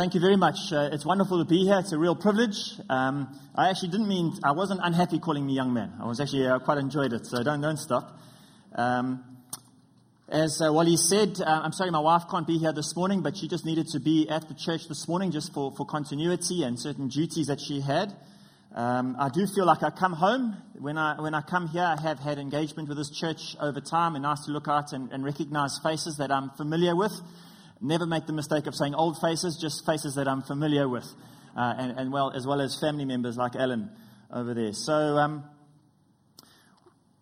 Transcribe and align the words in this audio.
Thank 0.00 0.14
you 0.14 0.20
very 0.22 0.36
much. 0.36 0.72
Uh, 0.72 0.88
it's 0.92 1.04
wonderful 1.04 1.40
to 1.40 1.44
be 1.44 1.66
here. 1.66 1.78
It's 1.78 1.92
a 1.92 1.98
real 1.98 2.16
privilege. 2.16 2.56
Um, 2.88 3.38
I 3.54 3.68
actually 3.68 3.90
didn't 3.90 4.08
mean, 4.08 4.32
I 4.42 4.52
wasn't 4.52 4.80
unhappy 4.82 5.18
calling 5.18 5.44
me 5.44 5.52
young 5.52 5.74
man. 5.74 5.92
I 6.00 6.06
was 6.06 6.20
actually 6.20 6.46
uh, 6.46 6.58
quite 6.58 6.78
enjoyed 6.78 7.12
it, 7.12 7.26
so 7.26 7.42
don't, 7.42 7.60
don't 7.60 7.76
stop. 7.76 8.18
Um, 8.74 9.22
as 10.26 10.62
uh, 10.62 10.72
Wally 10.72 10.96
said, 10.96 11.38
uh, 11.42 11.60
I'm 11.64 11.72
sorry 11.72 11.90
my 11.90 12.00
wife 12.00 12.22
can't 12.30 12.46
be 12.46 12.56
here 12.56 12.72
this 12.72 12.96
morning, 12.96 13.20
but 13.20 13.36
she 13.36 13.46
just 13.46 13.66
needed 13.66 13.88
to 13.88 14.00
be 14.00 14.26
at 14.30 14.48
the 14.48 14.54
church 14.54 14.88
this 14.88 15.06
morning 15.06 15.32
just 15.32 15.52
for, 15.52 15.70
for 15.76 15.84
continuity 15.84 16.62
and 16.62 16.80
certain 16.80 17.08
duties 17.08 17.48
that 17.48 17.60
she 17.60 17.82
had. 17.82 18.10
Um, 18.74 19.16
I 19.20 19.28
do 19.28 19.46
feel 19.54 19.66
like 19.66 19.82
I 19.82 19.90
come 19.90 20.14
home. 20.14 20.56
When 20.78 20.96
I, 20.96 21.20
when 21.20 21.34
I 21.34 21.42
come 21.42 21.68
here, 21.68 21.84
I 21.84 22.00
have 22.00 22.20
had 22.20 22.38
engagement 22.38 22.88
with 22.88 22.96
this 22.96 23.10
church 23.10 23.54
over 23.60 23.82
time, 23.82 24.14
and 24.14 24.22
nice 24.22 24.46
to 24.46 24.50
look 24.50 24.66
out 24.66 24.94
and, 24.94 25.12
and 25.12 25.26
recognize 25.26 25.78
faces 25.82 26.16
that 26.16 26.32
I'm 26.32 26.48
familiar 26.56 26.96
with. 26.96 27.12
Never 27.80 28.06
make 28.06 28.26
the 28.26 28.32
mistake 28.32 28.66
of 28.66 28.74
saying 28.74 28.94
old 28.94 29.16
faces, 29.20 29.58
just 29.60 29.86
faces 29.86 30.14
that 30.16 30.28
I'm 30.28 30.42
familiar 30.42 30.88
with, 30.88 31.06
uh, 31.56 31.74
and, 31.78 31.98
and, 31.98 32.12
well, 32.12 32.30
as 32.34 32.46
well 32.46 32.60
as 32.60 32.78
family 32.78 33.04
members 33.04 33.36
like 33.36 33.56
Ellen 33.56 33.90
over 34.32 34.52
there. 34.52 34.72
So, 34.72 34.92
um, 34.92 35.44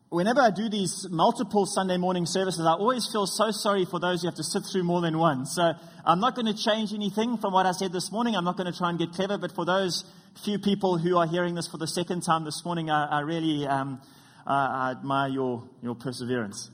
whenever 0.09 0.41
I 0.41 0.51
do 0.51 0.69
these 0.69 1.07
multiple 1.11 1.65
Sunday 1.65 1.97
morning 1.97 2.27
services, 2.27 2.67
I 2.67 2.73
always 2.73 3.09
feel 3.11 3.27
so 3.27 3.51
sorry 3.53 3.85
for 3.85 4.01
those 4.01 4.23
who 4.23 4.29
have 4.29 4.35
to 4.35 4.45
sit 4.45 4.65
through 4.71 4.83
more 4.83 5.01
than 5.01 5.17
one. 5.17 5.47
So, 5.47 5.75
I'm 6.05 6.19
not 6.19 6.35
going 6.35 6.47
to 6.47 6.61
change 6.61 6.93
anything 6.93 7.39
from 7.39 7.53
what 7.53 7.67
I 7.67 7.73
said 7.73 7.93
this 7.93 8.11
morning. 8.11 8.35
I'm 8.35 8.45
not 8.45 8.57
going 8.57 8.71
to 8.71 8.77
try 8.77 8.91
and 8.91 8.99
get 8.99 9.13
clever, 9.13 9.39
but 9.39 9.55
for 9.55 9.65
those 9.65 10.05
few 10.45 10.59
people 10.59 10.99
who 10.99 11.19
are 11.19 11.27
hearing 11.27 11.55
this 11.55 11.69
for 11.69 11.79
the 11.79 11.87
second 11.87 12.23
time 12.23 12.45
this 12.45 12.65
morning, 12.65 12.91
I, 12.91 13.07
I 13.07 13.21
really 13.21 13.67
um, 13.67 14.01
I, 14.49 14.89
I 14.89 14.91
admire 14.93 15.29
your, 15.29 15.69
your 15.83 15.95
perseverance. 15.95 16.71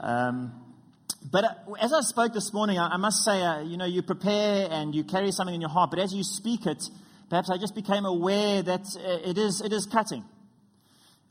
Um, 0.00 0.52
but 1.30 1.44
uh, 1.44 1.72
as 1.80 1.92
I 1.92 2.00
spoke 2.00 2.32
this 2.32 2.52
morning, 2.52 2.78
I, 2.78 2.96
must 2.96 3.24
say, 3.24 3.42
uh, 3.42 3.60
you 3.60 3.76
know, 3.76 3.84
you 3.84 4.02
prepare 4.02 4.68
and 4.70 4.94
you 4.94 5.04
carry 5.04 5.32
something 5.32 5.54
in 5.54 5.60
your 5.60 5.70
heart, 5.70 5.90
but 5.90 5.98
as 5.98 6.14
you 6.14 6.22
speak 6.22 6.64
it, 6.64 6.82
perhaps 7.28 7.50
I 7.50 7.58
just 7.58 7.74
became 7.74 8.04
aware 8.04 8.62
that 8.62 8.86
uh, 8.96 9.28
it, 9.28 9.36
is, 9.36 9.60
it 9.60 9.72
is 9.72 9.84
cutting 9.84 10.24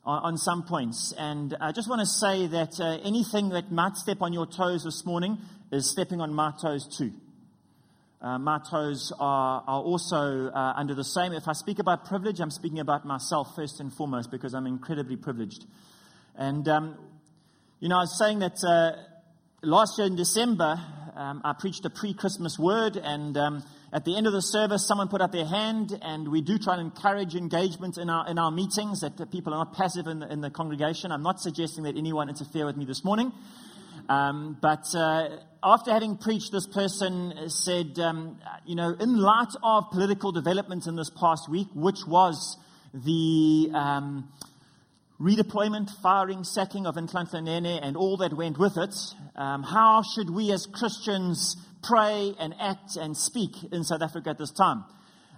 on, 0.04 0.24
on, 0.24 0.38
some 0.38 0.64
points. 0.64 1.14
And 1.18 1.56
I 1.60 1.72
just 1.72 1.90
want 1.90 2.02
to 2.02 2.06
say 2.06 2.48
that 2.48 2.80
uh, 2.80 3.00
anything 3.04 3.50
that 3.50 3.72
might 3.72 3.96
step 3.96 4.22
on 4.22 4.34
your 4.34 4.46
toes 4.46 4.84
this 4.84 5.06
morning 5.06 5.38
is 5.72 5.90
stepping 5.90 6.22
on 6.22 6.34
my 6.34 6.52
toes 6.62 6.88
too. 6.98 7.12
Uh, 8.22 8.38
my 8.38 8.60
toes 8.70 9.14
are, 9.20 9.64
are 9.66 9.82
also 9.82 10.50
uh, 10.50 10.74
under 10.76 10.94
the 10.96 11.04
same. 11.04 11.34
If 11.34 11.48
I 11.48 11.54
speak 11.54 11.80
about 11.80 12.06
privilege, 12.06 12.40
I'm 12.40 12.52
speaking 12.52 12.80
about 12.80 13.06
myself 13.06 13.56
first 13.56 13.80
and 13.80 13.94
foremost 13.94 14.32
because 14.32 14.54
I'm 14.54 14.68
incredibly 14.68 15.16
privileged. 15.16 15.66
And, 16.36 16.68
um, 16.68 16.98
you 17.80 17.90
know, 17.90 17.98
I 17.98 18.02
was 18.02 18.18
saying 18.18 18.40
that 18.40 18.58
last 19.64 19.98
year 19.98 20.08
in 20.08 20.16
December, 20.16 20.80
um, 21.16 21.42
I 21.44 21.54
preached 21.54 21.84
a 21.86 21.90
pre 21.90 22.14
Christmas 22.14 22.60
word, 22.60 22.96
and 22.96 23.36
um, 23.38 23.64
at 23.92 24.06
the 24.06 24.16
end 24.16 24.28
of 24.28 24.34
the 24.34 24.42
service, 24.42 24.86
someone 24.88 25.08
put 25.08 25.22
up 25.22 25.32
their 25.32 25.46
hand, 25.46 25.98
and 26.02 26.30
we 26.30 26.42
do 26.42 26.58
try 26.60 26.76
to 26.76 26.82
encourage 26.82 27.36
engagement 27.36 27.98
in 27.98 28.10
our, 28.10 28.28
in 28.30 28.38
our 28.38 28.52
meetings, 28.52 29.02
that 29.02 29.32
people 29.32 29.54
are 29.54 29.66
not 29.66 29.74
passive 29.74 30.06
in 30.08 30.20
the, 30.20 30.32
in 30.32 30.42
the 30.42 30.52
congregation. 30.52 31.12
I'm 31.12 31.24
not 31.24 31.42
suggesting 31.42 31.86
that 31.86 31.98
anyone 31.98 32.30
interfere 32.30 32.66
with 32.66 32.78
me 32.78 32.86
this 32.86 33.04
morning. 33.04 33.32
Um, 34.10 34.58
but 34.62 34.86
uh, 34.96 35.38
after 35.64 35.92
having 35.92 36.18
preached, 36.18 36.52
this 36.52 36.68
person 36.68 37.50
said, 37.50 37.98
um, 38.00 38.40
you 38.66 38.76
know, 38.76 38.96
in 39.00 39.18
light 39.18 39.54
of 39.64 39.90
political 39.92 40.32
developments 40.32 40.88
in 40.88 40.96
this 40.96 41.10
past 41.10 41.50
week, 41.50 41.68
which 41.74 42.06
was 42.08 42.58
the 42.94 43.72
um, 43.74 44.30
redeployment, 45.20 45.90
firing, 46.02 46.44
sacking 46.44 46.86
of 46.86 46.96
Nhlanhla 46.96 47.44
Nene, 47.44 47.80
and 47.82 47.98
all 47.98 48.18
that 48.18 48.34
went 48.34 48.60
with 48.60 48.78
it, 48.78 48.96
um, 49.36 49.64
how 49.64 50.04
should 50.04 50.30
we 50.30 50.52
as 50.52 50.68
Christians 50.68 51.58
pray 51.84 52.34
and 52.40 52.54
act 52.60 52.98
and 52.98 53.18
speak 53.18 53.52
in 53.72 53.84
South 53.84 54.02
Africa 54.02 54.30
at 54.30 54.38
this 54.38 54.52
time? 54.52 54.84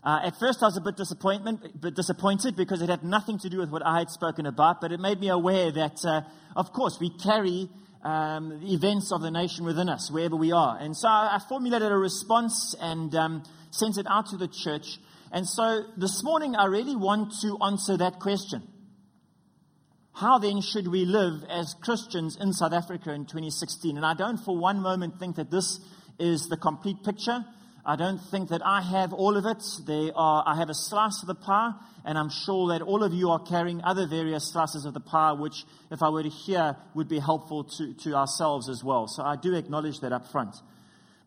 Uh, 0.04 0.22
at 0.24 0.40
first, 0.40 0.60
I 0.62 0.68
was 0.68 0.78
a 0.78 0.82
bit, 0.82 0.96
disappointment, 0.96 1.82
bit 1.82 1.96
disappointed 1.96 2.56
because 2.56 2.82
it 2.82 2.90
had 2.90 3.04
nothing 3.04 3.38
to 3.40 3.50
do 3.50 3.60
with 3.60 3.70
what 3.70 3.86
I 3.86 4.00
had 4.00 4.10
spoken 4.10 4.46
about, 4.46 4.82
but 4.82 4.92
it 4.92 5.00
made 5.00 5.20
me 5.20 5.30
aware 5.30 5.72
that, 5.72 6.06
uh, 6.06 6.22
of 6.56 6.72
course, 6.72 6.98
we 7.00 7.12
carry 7.18 7.70
um, 8.04 8.60
the 8.62 8.74
events 8.74 9.12
of 9.12 9.22
the 9.22 9.32
nation 9.32 9.66
within 9.66 9.90
us, 9.90 10.10
wherever 10.12 10.36
we 10.36 10.52
are. 10.52 10.78
And 10.80 10.96
so 10.96 11.08
I 11.08 11.40
formulated 11.48 11.92
a 11.92 11.98
response 11.98 12.76
and 12.82 13.14
um, 13.16 13.44
sent 13.72 13.98
it 13.98 14.06
out 14.10 14.28
to 14.28 14.38
the 14.38 14.48
church. 14.48 15.00
And 15.32 15.48
so 15.48 15.84
this 15.98 16.24
morning, 16.24 16.56
I 16.56 16.66
really 16.66 16.96
want 16.96 17.34
to 17.42 17.58
answer 17.64 17.98
that 17.98 18.20
question. 18.20 18.64
How 20.20 20.38
then 20.38 20.60
should 20.60 20.90
we 20.90 21.06
live 21.06 21.46
as 21.50 21.76
Christians 21.76 22.36
in 22.36 22.52
South 22.52 22.74
Africa 22.74 23.14
in 23.14 23.22
2016? 23.22 23.96
And 23.96 24.06
I 24.06 24.14
don't 24.14 24.36
for 24.36 24.58
one 24.58 24.82
moment 24.82 25.18
think 25.18 25.38
that 25.38 25.50
this 25.50 25.80
is 26.20 26.50
the 26.50 26.58
complete 26.58 27.06
picture. 27.06 27.46
I 27.86 27.96
don't 27.96 28.20
think 28.30 28.50
that 28.50 28.62
I 28.66 28.82
have 28.82 29.14
all 29.14 29.38
of 29.38 29.46
it. 29.46 29.64
Are, 30.14 30.44
I 30.46 30.58
have 30.58 30.70
a 30.70 30.74
slice 30.74 31.22
of 31.22 31.28
the 31.28 31.36
pie, 31.36 31.72
and 32.04 32.18
I'm 32.18 32.30
sure 32.30 32.68
that 32.68 32.82
all 32.82 33.02
of 33.02 33.14
you 33.14 33.30
are 33.30 33.40
carrying 33.40 33.82
other 33.82 34.08
various 34.08 34.52
slices 34.52 34.84
of 34.84 34.94
the 34.94 35.00
pie, 35.00 35.32
which, 35.32 35.64
if 35.90 36.04
I 36.04 36.10
were 36.10 36.24
to 36.24 36.28
hear, 36.28 36.76
would 36.96 37.08
be 37.08 37.20
helpful 37.20 37.64
to, 37.78 37.94
to 38.04 38.16
ourselves 38.16 38.68
as 38.68 38.84
well. 38.84 39.08
So 39.08 39.24
I 39.24 39.38
do 39.38 39.56
acknowledge 39.56 40.02
that 40.02 40.12
up 40.12 40.30
front. 40.34 40.54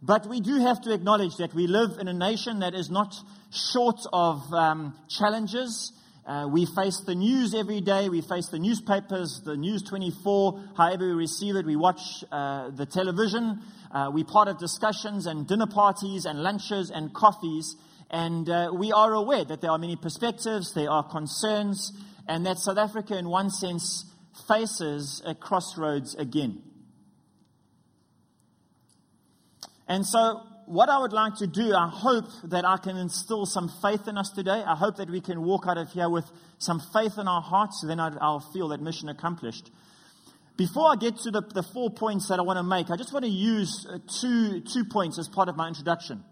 But 0.03 0.29
we 0.29 0.41
do 0.41 0.59
have 0.59 0.83
to 0.83 0.93
acknowledge 0.93 1.39
that 1.39 1.55
we 1.55 1.67
live 1.67 1.97
in 1.99 2.09
a 2.09 2.13
nation 2.13 2.59
that 2.59 2.75
is 2.75 2.91
not 2.91 3.15
short 3.51 4.01
of 4.13 4.53
um, 4.53 4.95
challenges 5.09 5.95
uh, 6.25 6.47
we 6.49 6.67
face 6.67 7.01
the 7.05 7.17
news 7.17 7.53
every 7.53 7.81
day. 7.81 8.09
We 8.09 8.21
face 8.21 8.47
the 8.49 8.59
newspapers, 8.59 9.41
the 9.45 9.57
News 9.57 9.83
24, 9.83 10.61
however 10.77 11.09
we 11.09 11.15
receive 11.15 11.57
it. 11.57 11.67
We 11.67 11.75
watch 11.75 12.01
uh, 12.31 12.71
the 12.71 12.87
television. 12.87 13.61
Uh, 13.91 14.11
we're 14.13 14.25
part 14.25 14.47
of 14.47 14.59
discussions 14.59 15.27
and 15.27 15.49
dinner 15.49 15.67
parties 15.67 16.25
and 16.25 16.41
lunches 16.41 16.91
and 16.91 17.13
coffees. 17.13 17.75
And 18.09 18.49
uh, 18.49 18.71
we 18.73 18.93
are 18.93 19.13
aware 19.13 19.45
that 19.45 19.61
there 19.61 19.71
are 19.73 19.79
many 19.79 19.97
perspectives, 19.97 20.75
there 20.75 20.91
are 20.91 21.03
concerns, 21.03 21.93
and 22.29 22.47
that 22.47 22.59
South 22.59 22.79
Africa, 22.79 23.19
in 23.19 23.29
one 23.29 23.51
sense, 23.51 24.05
faces 24.47 25.23
a 25.27 25.35
crossroads 25.35 26.15
again. 26.15 26.63
And 29.89 30.07
so 30.07 30.43
what 30.67 30.89
I 30.89 30.99
would 30.99 31.13
like 31.13 31.37
to 31.37 31.47
do, 31.47 31.75
I 31.75 31.89
hope 31.89 32.27
that 32.45 32.65
I 32.65 32.77
can 32.77 32.97
instill 32.97 33.47
some 33.47 33.71
faith 33.83 34.09
in 34.09 34.17
us 34.17 34.31
today. 34.31 34.63
I 34.67 34.75
hope 34.75 34.97
that 34.97 35.11
we 35.11 35.21
can 35.21 35.43
walk 35.43 35.65
out 35.67 35.79
of 35.79 35.91
here 35.91 36.09
with 36.09 36.25
some 36.59 36.81
faith 36.93 37.19
in 37.19 37.29
our 37.29 37.43
hearts, 37.43 37.85
then 37.87 38.01
I'll 38.01 38.47
feel 38.53 38.69
that 38.69 38.81
mission 38.81 39.09
accomplished. 39.09 39.71
Before 40.57 40.91
I 40.91 40.97
get 40.97 41.17
to 41.19 41.31
the, 41.31 41.41
the 41.41 41.63
four 41.63 41.91
points 41.91 42.29
that 42.29 42.39
I 42.39 42.43
want 42.43 42.59
to 42.59 42.63
make, 42.63 42.91
I 42.91 42.97
just 42.97 43.13
want 43.13 43.25
to 43.25 43.31
use 43.31 43.87
uh, 43.89 43.99
two, 44.21 44.61
two 44.61 44.85
points 44.85 45.19
as 45.19 45.29
part 45.29 45.49
of 45.49 45.57
my 45.57 45.67
introduction. 45.67 46.23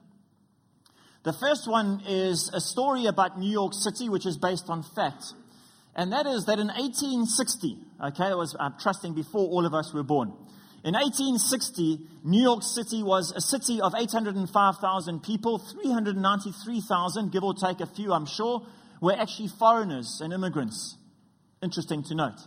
The 1.23 1.33
first 1.33 1.69
one 1.69 2.03
is 2.07 2.51
a 2.55 2.61
story 2.61 3.07
about 3.07 3.39
New 3.39 3.51
York 3.51 3.73
City, 3.75 4.09
which 4.09 4.27
is 4.27 4.39
based 4.39 4.69
on 4.69 4.83
fact. 4.83 5.25
And 5.95 6.13
that 6.13 6.27
is 6.27 6.45
that 6.47 6.59
in 6.59 6.69
1860, 6.69 7.77
okay, 8.05 8.31
it 8.31 8.37
was, 8.37 8.55
I'm 8.59 8.75
trusting 8.79 9.15
before 9.15 9.49
all 9.49 9.67
of 9.67 9.75
us 9.75 9.93
were 9.93 10.03
born. 10.03 10.33
In 10.83 10.95
1860, 10.95 11.99
New 12.25 12.43
York 12.43 12.63
City 12.63 13.03
was 13.03 13.33
a 13.37 13.41
city 13.41 13.83
of 13.83 13.95
805,000 13.95 15.23
people. 15.23 15.59
393,000, 15.59 17.31
give 17.31 17.45
or 17.45 17.53
take 17.53 17.81
a 17.81 17.87
few, 17.87 18.15
I'm 18.15 18.25
sure, 18.25 18.67
were 19.01 19.15
actually 19.15 19.49
foreigners 19.49 20.21
and 20.23 20.33
immigrants. 20.33 20.97
Interesting 21.63 22.03
to 22.05 22.15
note. 22.15 22.41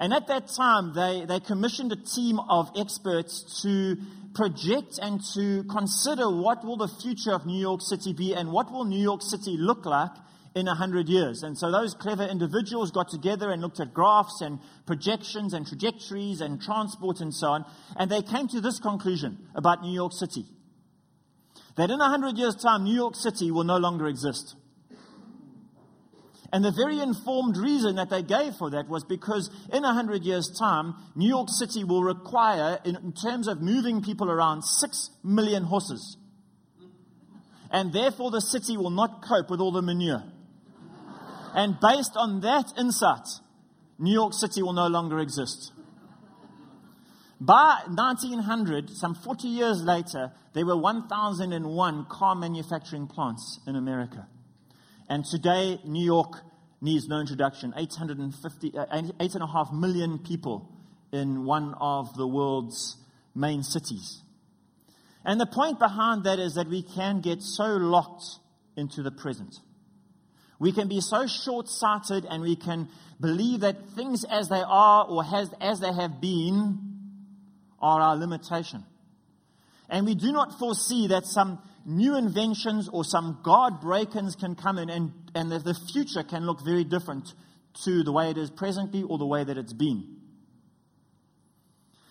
And 0.00 0.12
at 0.12 0.26
that 0.26 0.48
time, 0.48 0.94
they, 0.94 1.26
they 1.26 1.38
commissioned 1.38 1.92
a 1.92 1.96
team 1.96 2.40
of 2.40 2.70
experts 2.76 3.62
to 3.62 3.96
project 4.34 4.98
and 5.00 5.20
to 5.34 5.62
consider 5.64 6.28
what 6.30 6.64
will 6.64 6.76
the 6.76 6.88
future 6.88 7.32
of 7.32 7.46
New 7.46 7.60
York 7.60 7.82
City 7.82 8.12
be 8.12 8.34
and 8.34 8.50
what 8.50 8.72
will 8.72 8.84
New 8.84 9.00
York 9.00 9.22
City 9.22 9.56
look 9.56 9.86
like 9.86 10.10
in 10.58 10.68
a 10.68 10.74
hundred 10.74 11.08
years. 11.08 11.42
And 11.42 11.56
so 11.56 11.70
those 11.70 11.94
clever 11.94 12.24
individuals 12.24 12.90
got 12.90 13.08
together 13.08 13.50
and 13.50 13.62
looked 13.62 13.80
at 13.80 13.94
graphs 13.94 14.40
and 14.40 14.58
projections 14.86 15.54
and 15.54 15.66
trajectories 15.66 16.40
and 16.40 16.60
transport 16.60 17.20
and 17.20 17.34
so 17.34 17.48
on. 17.48 17.64
And 17.96 18.10
they 18.10 18.22
came 18.22 18.48
to 18.48 18.60
this 18.60 18.78
conclusion 18.78 19.38
about 19.54 19.82
New 19.82 19.92
York 19.92 20.12
City. 20.12 20.44
That 21.76 21.90
in 21.90 22.00
a 22.00 22.08
hundred 22.08 22.36
years' 22.36 22.56
time, 22.56 22.84
New 22.84 22.94
York 22.94 23.14
City 23.14 23.50
will 23.50 23.64
no 23.64 23.76
longer 23.76 24.06
exist. 24.06 24.56
And 26.52 26.64
the 26.64 26.72
very 26.72 26.98
informed 26.98 27.58
reason 27.58 27.96
that 27.96 28.08
they 28.08 28.22
gave 28.22 28.54
for 28.54 28.70
that 28.70 28.88
was 28.88 29.04
because 29.04 29.50
in 29.72 29.84
a 29.84 29.92
hundred 29.92 30.24
years' 30.24 30.50
time, 30.58 30.94
New 31.14 31.28
York 31.28 31.48
City 31.50 31.84
will 31.84 32.02
require, 32.02 32.78
in, 32.84 33.12
terms 33.12 33.48
of 33.48 33.60
moving 33.60 34.02
people 34.02 34.30
around, 34.30 34.62
six 34.62 35.10
million 35.22 35.64
horses. 35.64 36.16
And 37.70 37.92
therefore, 37.92 38.30
the 38.30 38.40
city 38.40 38.78
will 38.78 38.90
not 38.90 39.22
cope 39.22 39.50
with 39.50 39.60
all 39.60 39.72
the 39.72 39.82
manure. 39.82 40.24
And 41.54 41.78
based 41.80 42.12
on 42.16 42.40
that 42.40 42.72
insight, 42.78 43.26
New 43.98 44.12
York 44.12 44.32
City 44.32 44.62
will 44.62 44.72
no 44.72 44.86
longer 44.86 45.18
exist. 45.18 45.72
By 47.40 47.82
1900, 47.86 48.90
some 48.90 49.14
40 49.14 49.48
years 49.48 49.82
later, 49.82 50.32
there 50.54 50.66
were 50.66 50.76
1,001 50.76 52.06
car 52.06 52.34
manufacturing 52.34 53.06
plants 53.06 53.60
in 53.66 53.76
America. 53.76 54.26
And 55.08 55.24
today, 55.24 55.78
New 55.84 56.04
York 56.04 56.42
needs 56.80 57.06
no 57.08 57.20
introduction. 57.20 57.72
850, 57.76 58.76
uh, 58.76 58.86
8.5 58.86 59.72
million 59.72 60.18
people 60.18 60.68
in 61.12 61.44
one 61.44 61.74
of 61.80 62.14
the 62.16 62.26
world's 62.26 62.96
main 63.34 63.62
cities. 63.62 64.22
And 65.24 65.40
the 65.40 65.46
point 65.46 65.78
behind 65.78 66.24
that 66.24 66.38
is 66.38 66.54
that 66.54 66.68
we 66.68 66.82
can 66.82 67.20
get 67.20 67.42
so 67.42 67.76
locked 67.76 68.24
into 68.76 69.02
the 69.02 69.10
present. 69.10 69.60
We 70.58 70.72
can 70.72 70.88
be 70.88 71.00
so 71.00 71.26
short 71.26 71.68
sighted 71.68 72.24
and 72.28 72.42
we 72.42 72.56
can 72.56 72.88
believe 73.20 73.60
that 73.60 73.76
things 73.94 74.24
as 74.24 74.48
they 74.48 74.62
are 74.64 75.06
or 75.06 75.22
has, 75.22 75.50
as 75.60 75.80
they 75.80 75.92
have 75.92 76.20
been 76.20 76.78
are 77.80 78.00
our 78.00 78.16
limitation. 78.16 78.84
And 79.88 80.04
we 80.04 80.14
do 80.14 80.32
not 80.32 80.58
foresee 80.58 81.06
that 81.08 81.24
some 81.26 81.60
new 81.86 82.16
inventions 82.16 82.88
or 82.92 83.04
some 83.04 83.38
God 83.42 83.80
break 83.80 84.14
ins 84.14 84.36
can 84.36 84.54
come 84.54 84.78
in 84.78 84.90
and, 84.90 85.12
and 85.34 85.50
that 85.50 85.64
the 85.64 85.74
future 85.92 86.22
can 86.22 86.44
look 86.44 86.64
very 86.64 86.84
different 86.84 87.32
to 87.84 88.02
the 88.02 88.12
way 88.12 88.30
it 88.30 88.36
is 88.36 88.50
presently 88.50 89.02
or 89.02 89.18
the 89.18 89.26
way 89.26 89.44
that 89.44 89.56
it's 89.56 89.72
been. 89.72 90.16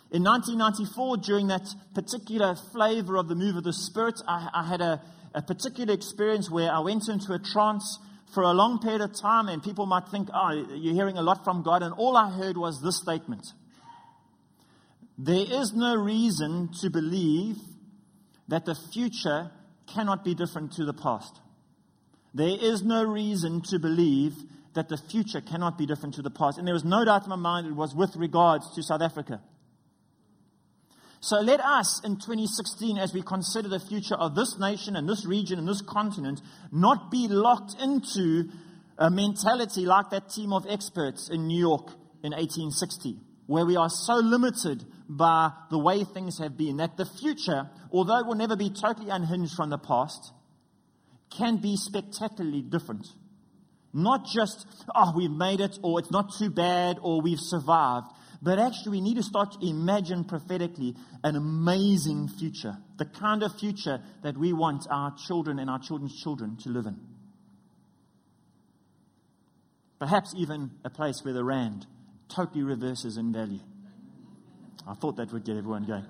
In 0.10 0.24
1994, 0.24 1.18
during 1.18 1.48
that 1.48 1.68
particular 1.94 2.56
flavor 2.72 3.18
of 3.18 3.28
the 3.28 3.36
move 3.36 3.58
of 3.58 3.66
the 3.66 3.74
Spirit, 3.74 4.22
I, 4.26 4.50
I 4.54 4.64
had 4.66 4.80
a, 4.80 5.02
a 5.36 5.42
particular 5.42 5.94
experience 5.94 6.50
where 6.50 6.72
I 6.72 6.80
went 6.80 7.10
into 7.10 7.34
a 7.34 7.40
trance 7.40 8.00
for 8.34 8.44
a 8.44 8.52
long 8.52 8.80
period 8.80 9.02
of 9.02 9.14
time, 9.20 9.48
and 9.48 9.64
people 9.64 9.86
might 9.86 10.08
think, 10.10 10.30
oh, 10.34 10.52
you're 10.76 10.94
hearing 10.94 11.18
a 11.18 11.22
lot 11.22 11.44
from 11.44 11.64
God. 11.64 11.82
And 11.82 11.94
all 11.94 12.18
I 12.18 12.30
heard 12.30 12.58
was 12.58 12.82
this 12.82 12.98
statement 12.98 13.46
There 15.18 15.46
is 15.50 15.74
no 15.74 15.96
reason 15.96 16.70
to 16.82 16.90
believe 16.90 17.58
that 18.48 18.66
the 18.66 18.76
future 18.94 19.52
cannot 19.94 20.24
be 20.24 20.36
different 20.36 20.74
to 20.74 20.86
the 20.86 20.94
past. 20.94 21.40
There 22.34 22.58
is 22.60 22.84
no 22.84 23.04
reason 23.04 23.62
to 23.70 23.80
believe 23.80 24.34
that 24.74 24.90
the 24.90 24.98
future 24.98 25.42
cannot 25.42 25.78
be 25.78 25.86
different 25.86 26.16
to 26.16 26.22
the 26.22 26.30
past. 26.30 26.58
And 26.58 26.68
there 26.68 26.74
was 26.74 26.86
no 26.86 27.04
doubt 27.04 27.24
in 27.24 27.30
my 27.30 27.36
mind 27.36 27.68
it 27.68 27.74
was 27.74 27.96
with 27.96 28.16
regards 28.16 28.74
to 28.76 28.84
South 28.84 29.02
Africa. 29.02 29.42
So 31.20 31.38
let 31.38 31.60
us 31.60 32.02
in 32.04 32.16
2016, 32.16 32.98
as 32.98 33.14
we 33.14 33.22
consider 33.22 33.68
the 33.68 33.80
future 33.80 34.16
of 34.16 34.36
this 34.36 34.58
nation 34.60 34.96
and 34.96 35.10
this 35.10 35.26
region 35.26 35.58
and 35.58 35.68
this 35.68 35.82
continent, 35.82 36.42
not 36.72 37.10
be 37.10 37.28
locked 37.28 37.76
into 37.82 38.50
a 38.98 39.10
mentality 39.10 39.86
like 39.86 40.10
that 40.12 40.30
team 40.30 40.54
of 40.54 40.66
experts 40.70 41.30
in 41.30 41.48
New 41.48 41.60
York 41.60 41.88
in 42.24 42.32
1860, 42.32 43.18
where 43.48 43.66
we 43.66 43.76
are 43.76 43.90
so 43.90 44.16
limited 44.16 44.84
by 45.10 45.52
the 45.70 45.80
way 45.80 46.04
things 46.04 46.40
have 46.40 46.58
been 46.58 46.78
that 46.78 46.98
the 46.98 47.06
future, 47.06 47.70
although 47.92 48.20
it 48.20 48.26
will 48.26 48.36
never 48.36 48.56
be 48.56 48.70
totally 48.70 49.10
unhinged 49.10 49.54
from 49.56 49.70
the 49.70 49.78
past, 49.78 50.34
can 51.36 51.58
be 51.58 51.76
spectacularly 51.78 52.62
different. 52.62 53.06
Not 53.94 54.26
just, 54.26 54.66
oh, 54.94 55.14
we've 55.16 55.32
made 55.32 55.62
it, 55.62 55.80
or 55.82 56.00
it's 56.00 56.12
not 56.12 56.34
too 56.38 56.50
bad, 56.50 56.98
or 57.02 57.22
we've 57.22 57.40
survived. 57.40 58.08
But 58.42 58.60
actually, 58.60 58.92
we 58.92 59.02
need 59.02 59.16
to 59.16 59.24
start 59.24 59.54
to 59.54 59.68
imagine 59.68 60.24
prophetically 60.24 60.96
an 61.24 61.36
amazing 61.36 62.28
future, 62.28 62.78
the 62.98 63.06
kind 63.06 63.42
of 63.42 63.58
future 63.60 64.00
that 64.24 64.38
we 64.38 64.54
want 64.54 64.86
our 64.92 65.16
children 65.28 65.60
and 65.60 65.70
our 65.70 65.80
children's 65.80 66.22
children 66.22 66.58
to 66.64 66.70
live 66.70 66.86
in. 66.86 67.00
Perhaps 70.00 70.36
even 70.38 70.72
a 70.86 70.90
place 70.90 71.22
where 71.24 71.34
the 71.34 71.44
rand 71.44 71.88
totally 72.30 72.64
reverses 72.64 73.18
in 73.18 73.34
value. 73.34 73.60
I 74.88 74.94
thought 74.94 75.18
that 75.18 75.34
would 75.34 75.44
get 75.44 75.58
everyone 75.58 75.86
going. 75.86 76.06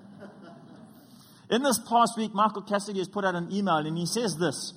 In 1.50 1.62
this 1.62 1.80
past 1.88 2.18
week, 2.18 2.34
Michael 2.34 2.62
Cassidy 2.62 2.98
has 2.98 3.08
put 3.08 3.24
out 3.24 3.34
an 3.34 3.50
email 3.50 3.78
and 3.78 3.96
he 3.96 4.04
says 4.04 4.36
this 4.38 4.74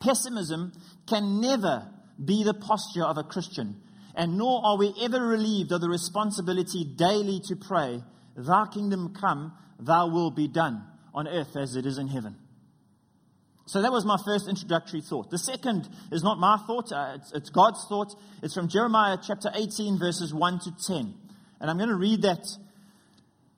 Pessimism 0.00 0.72
can 1.06 1.40
never 1.40 1.88
be 2.22 2.42
the 2.42 2.54
posture 2.54 3.04
of 3.04 3.18
a 3.18 3.22
Christian 3.22 3.76
and 4.18 4.36
nor 4.36 4.60
are 4.64 4.76
we 4.76 4.92
ever 5.00 5.24
relieved 5.24 5.70
of 5.70 5.80
the 5.80 5.88
responsibility 5.88 6.84
daily 6.84 7.40
to 7.46 7.54
pray, 7.54 8.02
Thy 8.36 8.66
kingdom 8.66 9.14
come, 9.18 9.52
Thy 9.78 10.04
will 10.04 10.32
be 10.32 10.48
done 10.48 10.82
on 11.14 11.28
earth 11.28 11.56
as 11.56 11.76
it 11.76 11.86
is 11.86 11.98
in 11.98 12.08
heaven. 12.08 12.36
So 13.66 13.80
that 13.80 13.92
was 13.92 14.04
my 14.04 14.16
first 14.24 14.48
introductory 14.48 15.02
thought. 15.02 15.30
The 15.30 15.38
second 15.38 15.88
is 16.10 16.24
not 16.24 16.38
my 16.38 16.56
thought, 16.66 16.90
uh, 16.90 17.12
it's, 17.14 17.32
it's, 17.32 17.50
God's 17.50 17.84
thought. 17.88 18.12
It's 18.42 18.54
from 18.54 18.68
Jeremiah 18.68 19.18
chapter 19.24 19.50
18, 19.54 20.00
verses 20.00 20.34
1 20.34 20.60
to 20.60 20.72
10. 20.88 21.14
And 21.60 21.70
I'm 21.70 21.76
going 21.76 21.90
to 21.90 21.94
read 21.94 22.22
that 22.22 22.44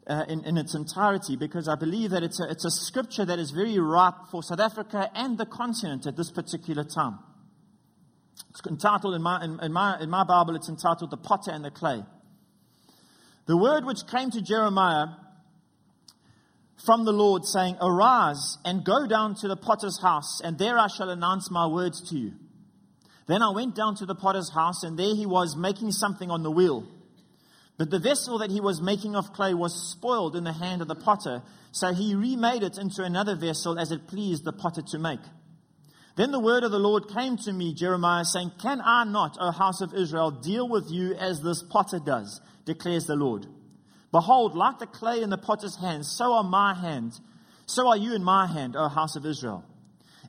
uh, 0.06 0.24
in, 0.28 0.44
in, 0.44 0.58
its 0.58 0.74
entirety 0.74 1.36
because 1.36 1.68
I 1.68 1.76
believe 1.76 2.10
that 2.10 2.22
it's 2.22 2.40
a, 2.40 2.50
it's 2.50 2.64
a 2.66 2.70
scripture 2.70 3.24
that 3.24 3.38
is 3.38 3.50
very 3.52 3.78
ripe 3.78 4.28
for 4.30 4.42
South 4.42 4.60
Africa 4.60 5.08
and 5.14 5.38
the 5.38 5.46
continent 5.46 6.06
at 6.06 6.16
this 6.16 6.30
particular 6.30 6.84
time. 6.84 7.18
It's 8.50 8.60
entitled 8.66 9.14
in 9.14 9.22
my, 9.22 9.44
in, 9.44 9.60
in, 9.60 9.72
my, 9.72 10.00
in 10.00 10.10
my 10.10 10.24
Bible, 10.24 10.56
it's 10.56 10.68
entitled 10.68 11.10
The 11.10 11.16
Potter 11.16 11.50
and 11.50 11.64
the 11.64 11.70
Clay. 11.70 12.02
The 13.46 13.56
word 13.56 13.84
which 13.84 14.06
came 14.06 14.30
to 14.30 14.40
Jeremiah 14.40 15.06
from 16.84 17.04
the 17.04 17.12
Lord, 17.12 17.44
saying, 17.44 17.76
Arise 17.80 18.58
and 18.64 18.84
go 18.84 19.06
down 19.06 19.34
to 19.36 19.48
the 19.48 19.56
potter's 19.56 20.00
house, 20.00 20.40
and 20.42 20.58
there 20.58 20.78
I 20.78 20.86
shall 20.88 21.10
announce 21.10 21.50
my 21.50 21.66
words 21.66 22.08
to 22.10 22.16
you. 22.16 22.32
Then 23.26 23.42
I 23.42 23.50
went 23.50 23.74
down 23.74 23.96
to 23.96 24.06
the 24.06 24.14
potter's 24.14 24.50
house, 24.52 24.82
and 24.82 24.98
there 24.98 25.14
he 25.14 25.26
was 25.26 25.56
making 25.56 25.92
something 25.92 26.30
on 26.30 26.42
the 26.42 26.50
wheel. 26.50 26.86
But 27.76 27.90
the 27.90 27.98
vessel 27.98 28.38
that 28.38 28.50
he 28.50 28.60
was 28.60 28.82
making 28.82 29.16
of 29.16 29.32
clay 29.32 29.54
was 29.54 29.90
spoiled 29.90 30.36
in 30.36 30.44
the 30.44 30.52
hand 30.52 30.82
of 30.82 30.88
the 30.88 30.94
potter, 30.94 31.42
so 31.72 31.92
he 31.92 32.14
remade 32.14 32.62
it 32.62 32.76
into 32.78 33.04
another 33.04 33.36
vessel 33.36 33.78
as 33.78 33.92
it 33.92 34.06
pleased 34.06 34.44
the 34.44 34.52
potter 34.52 34.82
to 34.82 34.98
make. 34.98 35.20
Then 36.20 36.32
the 36.32 36.38
word 36.38 36.64
of 36.64 36.70
the 36.70 36.78
Lord 36.78 37.08
came 37.08 37.38
to 37.38 37.52
me, 37.54 37.72
Jeremiah, 37.72 38.26
saying, 38.26 38.52
Can 38.60 38.82
I 38.84 39.04
not, 39.04 39.38
O 39.40 39.50
house 39.50 39.80
of 39.80 39.94
Israel, 39.94 40.30
deal 40.30 40.68
with 40.68 40.90
you 40.90 41.14
as 41.14 41.40
this 41.40 41.62
potter 41.62 41.98
does, 41.98 42.42
declares 42.66 43.06
the 43.06 43.16
Lord? 43.16 43.46
Behold, 44.12 44.54
like 44.54 44.78
the 44.78 44.86
clay 44.86 45.22
in 45.22 45.30
the 45.30 45.38
potter's 45.38 45.76
hand, 45.76 46.04
so 46.04 46.34
are 46.34 46.44
my 46.44 46.74
hands, 46.74 47.22
so 47.64 47.88
are 47.88 47.96
you 47.96 48.14
in 48.14 48.22
my 48.22 48.46
hand, 48.46 48.76
O 48.76 48.88
house 48.88 49.16
of 49.16 49.24
Israel. 49.24 49.64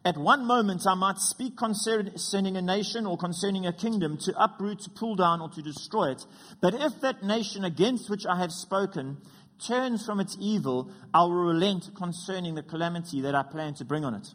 At 0.05 0.15
one 0.15 0.45
moment 0.45 0.87
I 0.87 0.93
might 0.93 1.17
speak 1.17 1.57
concerning 1.57 2.55
a 2.55 2.61
nation 2.61 3.05
or 3.05 3.17
concerning 3.17 3.65
a 3.65 3.73
kingdom 3.73 4.17
to 4.19 4.41
uproot, 4.41 4.79
to 4.83 4.89
pull 4.91 5.17
down, 5.17 5.41
or 5.41 5.49
to 5.49 5.61
destroy 5.61 6.11
it. 6.11 6.25
But 6.61 6.73
if 6.73 7.01
that 7.01 7.21
nation 7.21 7.65
against 7.65 8.09
which 8.09 8.25
I 8.25 8.37
have 8.37 8.53
spoken 8.53 9.17
turns 9.59 10.05
from 10.05 10.21
its 10.21 10.37
evil, 10.39 10.89
I 11.13 11.23
will 11.23 11.33
relent 11.33 11.93
concerning 11.97 12.55
the 12.55 12.63
calamity 12.63 13.19
that 13.23 13.35
I 13.35 13.43
plan 13.43 13.73
to 13.73 13.83
bring 13.83 14.05
on 14.05 14.15
it. 14.15 14.33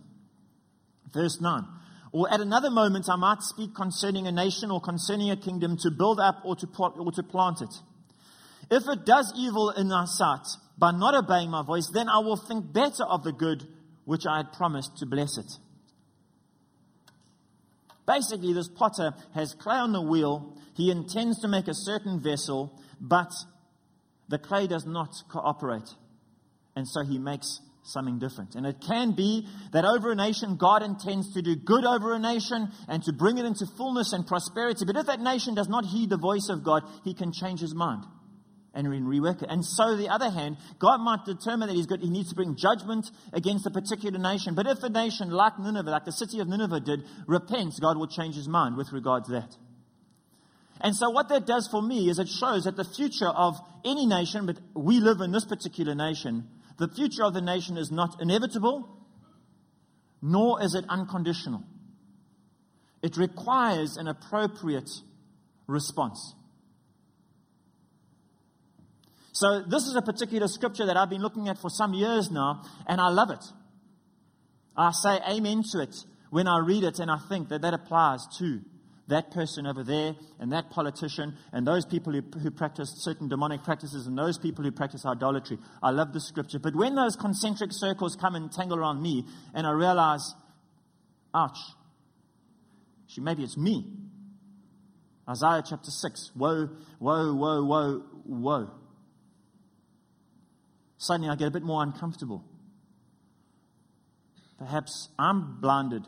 Verse 1.12 1.40
9. 1.40 1.64
Or 2.12 2.32
at 2.32 2.40
another 2.40 2.70
moment, 2.70 3.06
I 3.10 3.16
might 3.16 3.42
speak 3.42 3.74
concerning 3.74 4.26
a 4.26 4.32
nation 4.32 4.70
or 4.70 4.80
concerning 4.80 5.30
a 5.30 5.36
kingdom 5.36 5.76
to 5.78 5.90
build 5.90 6.20
up 6.20 6.40
or 6.44 6.56
to, 6.56 6.66
or 6.98 7.12
to 7.12 7.22
plant 7.22 7.60
it. 7.62 7.74
If 8.70 8.84
it 8.88 9.04
does 9.04 9.32
evil 9.36 9.70
in 9.70 9.88
thy 9.88 10.04
sight 10.06 10.46
by 10.78 10.92
not 10.92 11.14
obeying 11.14 11.50
my 11.50 11.62
voice, 11.62 11.90
then 11.92 12.08
I 12.08 12.18
will 12.18 12.36
think 12.36 12.72
better 12.72 13.04
of 13.04 13.22
the 13.22 13.32
good 13.32 13.64
which 14.04 14.26
I 14.26 14.38
had 14.38 14.52
promised 14.52 14.96
to 14.98 15.06
bless 15.06 15.36
it. 15.38 15.50
Basically, 18.06 18.52
this 18.52 18.68
potter 18.68 19.12
has 19.34 19.54
clay 19.54 19.76
on 19.76 19.92
the 19.92 20.00
wheel. 20.00 20.56
He 20.74 20.90
intends 20.90 21.40
to 21.40 21.48
make 21.48 21.66
a 21.66 21.74
certain 21.74 22.20
vessel, 22.22 22.80
but 23.00 23.32
the 24.28 24.38
clay 24.38 24.66
does 24.66 24.86
not 24.86 25.10
cooperate. 25.28 25.88
And 26.76 26.86
so 26.88 27.04
he 27.04 27.18
makes 27.18 27.60
something 27.92 28.18
different. 28.18 28.54
And 28.54 28.66
it 28.66 28.76
can 28.86 29.12
be 29.12 29.46
that 29.72 29.84
over 29.84 30.12
a 30.12 30.14
nation, 30.14 30.56
God 30.56 30.82
intends 30.82 31.32
to 31.34 31.42
do 31.42 31.56
good 31.56 31.84
over 31.84 32.14
a 32.14 32.18
nation 32.18 32.68
and 32.88 33.02
to 33.04 33.12
bring 33.12 33.38
it 33.38 33.44
into 33.44 33.66
fullness 33.76 34.12
and 34.12 34.26
prosperity. 34.26 34.84
But 34.86 34.96
if 34.96 35.06
that 35.06 35.20
nation 35.20 35.54
does 35.54 35.68
not 35.68 35.84
heed 35.84 36.10
the 36.10 36.18
voice 36.18 36.48
of 36.50 36.64
God, 36.64 36.82
he 37.04 37.14
can 37.14 37.32
change 37.32 37.60
his 37.60 37.74
mind 37.74 38.04
and 38.76 38.86
rework 38.86 39.42
it. 39.42 39.48
And 39.50 39.64
so, 39.64 39.96
the 39.96 40.08
other 40.08 40.30
hand, 40.30 40.58
God 40.78 41.00
might 41.00 41.24
determine 41.24 41.68
that 41.68 42.00
he 42.00 42.10
needs 42.10 42.28
to 42.28 42.34
bring 42.34 42.56
judgment 42.56 43.10
against 43.32 43.66
a 43.66 43.70
particular 43.70 44.18
nation. 44.18 44.54
But 44.54 44.66
if 44.66 44.82
a 44.82 44.90
nation 44.90 45.30
like 45.30 45.58
Nineveh, 45.58 45.90
like 45.90 46.04
the 46.04 46.12
city 46.12 46.40
of 46.40 46.48
Nineveh 46.48 46.80
did, 46.80 47.04
repents, 47.26 47.80
God 47.80 47.96
will 47.96 48.06
change 48.06 48.36
his 48.36 48.48
mind 48.48 48.76
with 48.76 48.92
regard 48.92 49.24
to 49.24 49.32
that. 49.32 49.56
And 50.80 50.94
so, 50.94 51.08
what 51.10 51.30
that 51.30 51.46
does 51.46 51.68
for 51.70 51.80
me 51.80 52.10
is 52.10 52.18
it 52.18 52.28
shows 52.28 52.64
that 52.64 52.76
the 52.76 52.84
future 52.84 53.28
of 53.28 53.56
any 53.84 54.06
nation, 54.06 54.44
but 54.44 54.58
we 54.74 55.00
live 55.00 55.20
in 55.20 55.32
this 55.32 55.46
particular 55.46 55.94
nation, 55.94 56.46
the 56.78 56.88
future 56.88 57.24
of 57.24 57.34
the 57.34 57.40
nation 57.40 57.76
is 57.76 57.90
not 57.90 58.20
inevitable, 58.20 58.88
nor 60.20 60.62
is 60.62 60.74
it 60.74 60.84
unconditional. 60.88 61.62
It 63.02 63.16
requires 63.16 63.96
an 63.96 64.08
appropriate 64.08 64.90
response. 65.66 66.34
So, 69.32 69.62
this 69.68 69.82
is 69.82 69.94
a 69.96 70.02
particular 70.02 70.48
scripture 70.48 70.86
that 70.86 70.96
I've 70.96 71.10
been 71.10 71.20
looking 71.20 71.48
at 71.48 71.58
for 71.58 71.68
some 71.68 71.92
years 71.92 72.30
now, 72.30 72.62
and 72.86 73.00
I 73.00 73.10
love 73.10 73.30
it. 73.30 73.44
I 74.76 74.92
say 74.92 75.18
amen 75.28 75.62
to 75.72 75.82
it 75.82 75.94
when 76.30 76.48
I 76.48 76.58
read 76.58 76.84
it, 76.84 76.98
and 76.98 77.10
I 77.10 77.18
think 77.28 77.50
that 77.50 77.62
that 77.62 77.74
applies 77.74 78.26
to 78.38 78.60
that 79.08 79.30
person 79.30 79.66
over 79.66 79.84
there 79.84 80.14
and 80.40 80.52
that 80.52 80.70
politician 80.70 81.36
and 81.52 81.66
those 81.66 81.84
people 81.86 82.12
who, 82.12 82.22
who 82.40 82.50
practice 82.50 82.92
certain 82.98 83.28
demonic 83.28 83.62
practices 83.62 84.06
and 84.06 84.18
those 84.18 84.38
people 84.38 84.64
who 84.64 84.72
practice 84.72 85.06
idolatry. 85.06 85.58
I 85.82 85.90
love 85.90 86.12
the 86.12 86.20
scripture. 86.20 86.58
But 86.58 86.74
when 86.74 86.94
those 86.94 87.16
concentric 87.16 87.70
circles 87.72 88.16
come 88.20 88.34
and 88.34 88.50
tangle 88.50 88.78
around 88.78 89.00
me 89.00 89.24
and 89.54 89.66
I 89.66 89.70
realize, 89.70 90.34
ouch, 91.34 91.58
maybe 93.18 93.44
it's 93.44 93.56
me. 93.56 93.84
Isaiah 95.28 95.62
chapter 95.68 95.90
6. 95.90 96.32
Woe, 96.36 96.68
woe, 97.00 97.34
woe, 97.34 97.64
woe, 97.64 98.02
woe. 98.24 98.70
Suddenly 100.98 101.30
I 101.30 101.36
get 101.36 101.48
a 101.48 101.50
bit 101.50 101.62
more 101.62 101.82
uncomfortable. 101.82 102.44
Perhaps 104.58 105.10
I'm 105.18 105.60
blinded 105.60 106.06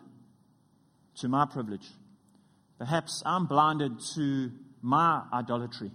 to 1.17 1.29
my 1.29 1.47
privilege. 1.47 1.87
Perhaps 2.79 3.23
I'm 3.27 3.47
blinded 3.47 3.93
to 4.15 4.53
my 4.83 5.23
idolatry. 5.33 5.91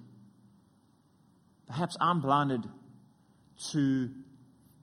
Perhaps 1.68 1.96
I'm 2.02 2.20
blinded 2.20 2.66
to 3.72 4.10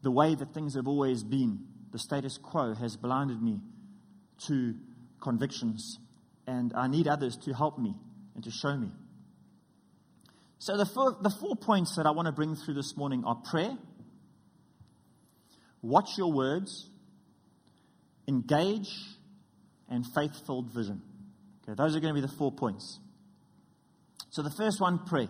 the 0.03 0.11
way 0.11 0.35
that 0.35 0.55
things 0.55 0.75
have 0.75 0.89
always 0.89 1.23
been. 1.23 1.67
The 1.93 1.99
status 1.99 2.39
quo 2.39 2.75
has 2.75 2.97
blinded 2.97 3.43
me 3.43 3.61
to 4.47 4.75
convictions, 5.21 5.99
and 6.47 6.73
I 6.75 6.89
need 6.89 7.07
others 7.07 7.37
to 7.45 7.53
help 7.53 7.79
me 7.79 7.95
and 8.35 8.43
to 8.45 8.51
show 8.51 8.77
me. 8.77 8.91
So, 10.59 10.77
the 10.77 10.87
four, 10.87 11.17
the 11.21 11.31
four 11.31 11.57
points 11.57 11.97
that 11.97 12.07
I 12.07 12.11
want 12.11 12.27
to 12.27 12.33
bring 12.33 12.55
through 12.55 12.75
this 12.75 12.97
morning 12.97 13.25
are 13.25 13.35
prayer, 13.35 13.77
watch 15.83 16.17
your 16.17 16.33
words, 16.33 16.89
engage, 18.29 18.91
and 19.89 20.07
faith 20.15 20.47
filled 20.47 20.73
vision. 20.73 21.03
Okay, 21.71 21.77
those 21.77 21.95
are 21.95 22.01
going 22.01 22.15
to 22.15 22.21
be 22.21 22.27
the 22.27 22.33
four 22.33 22.51
points. 22.51 22.99
So, 24.31 24.43
the 24.43 24.51
first 24.51 24.81
one, 24.81 25.07
prayer. 25.07 25.29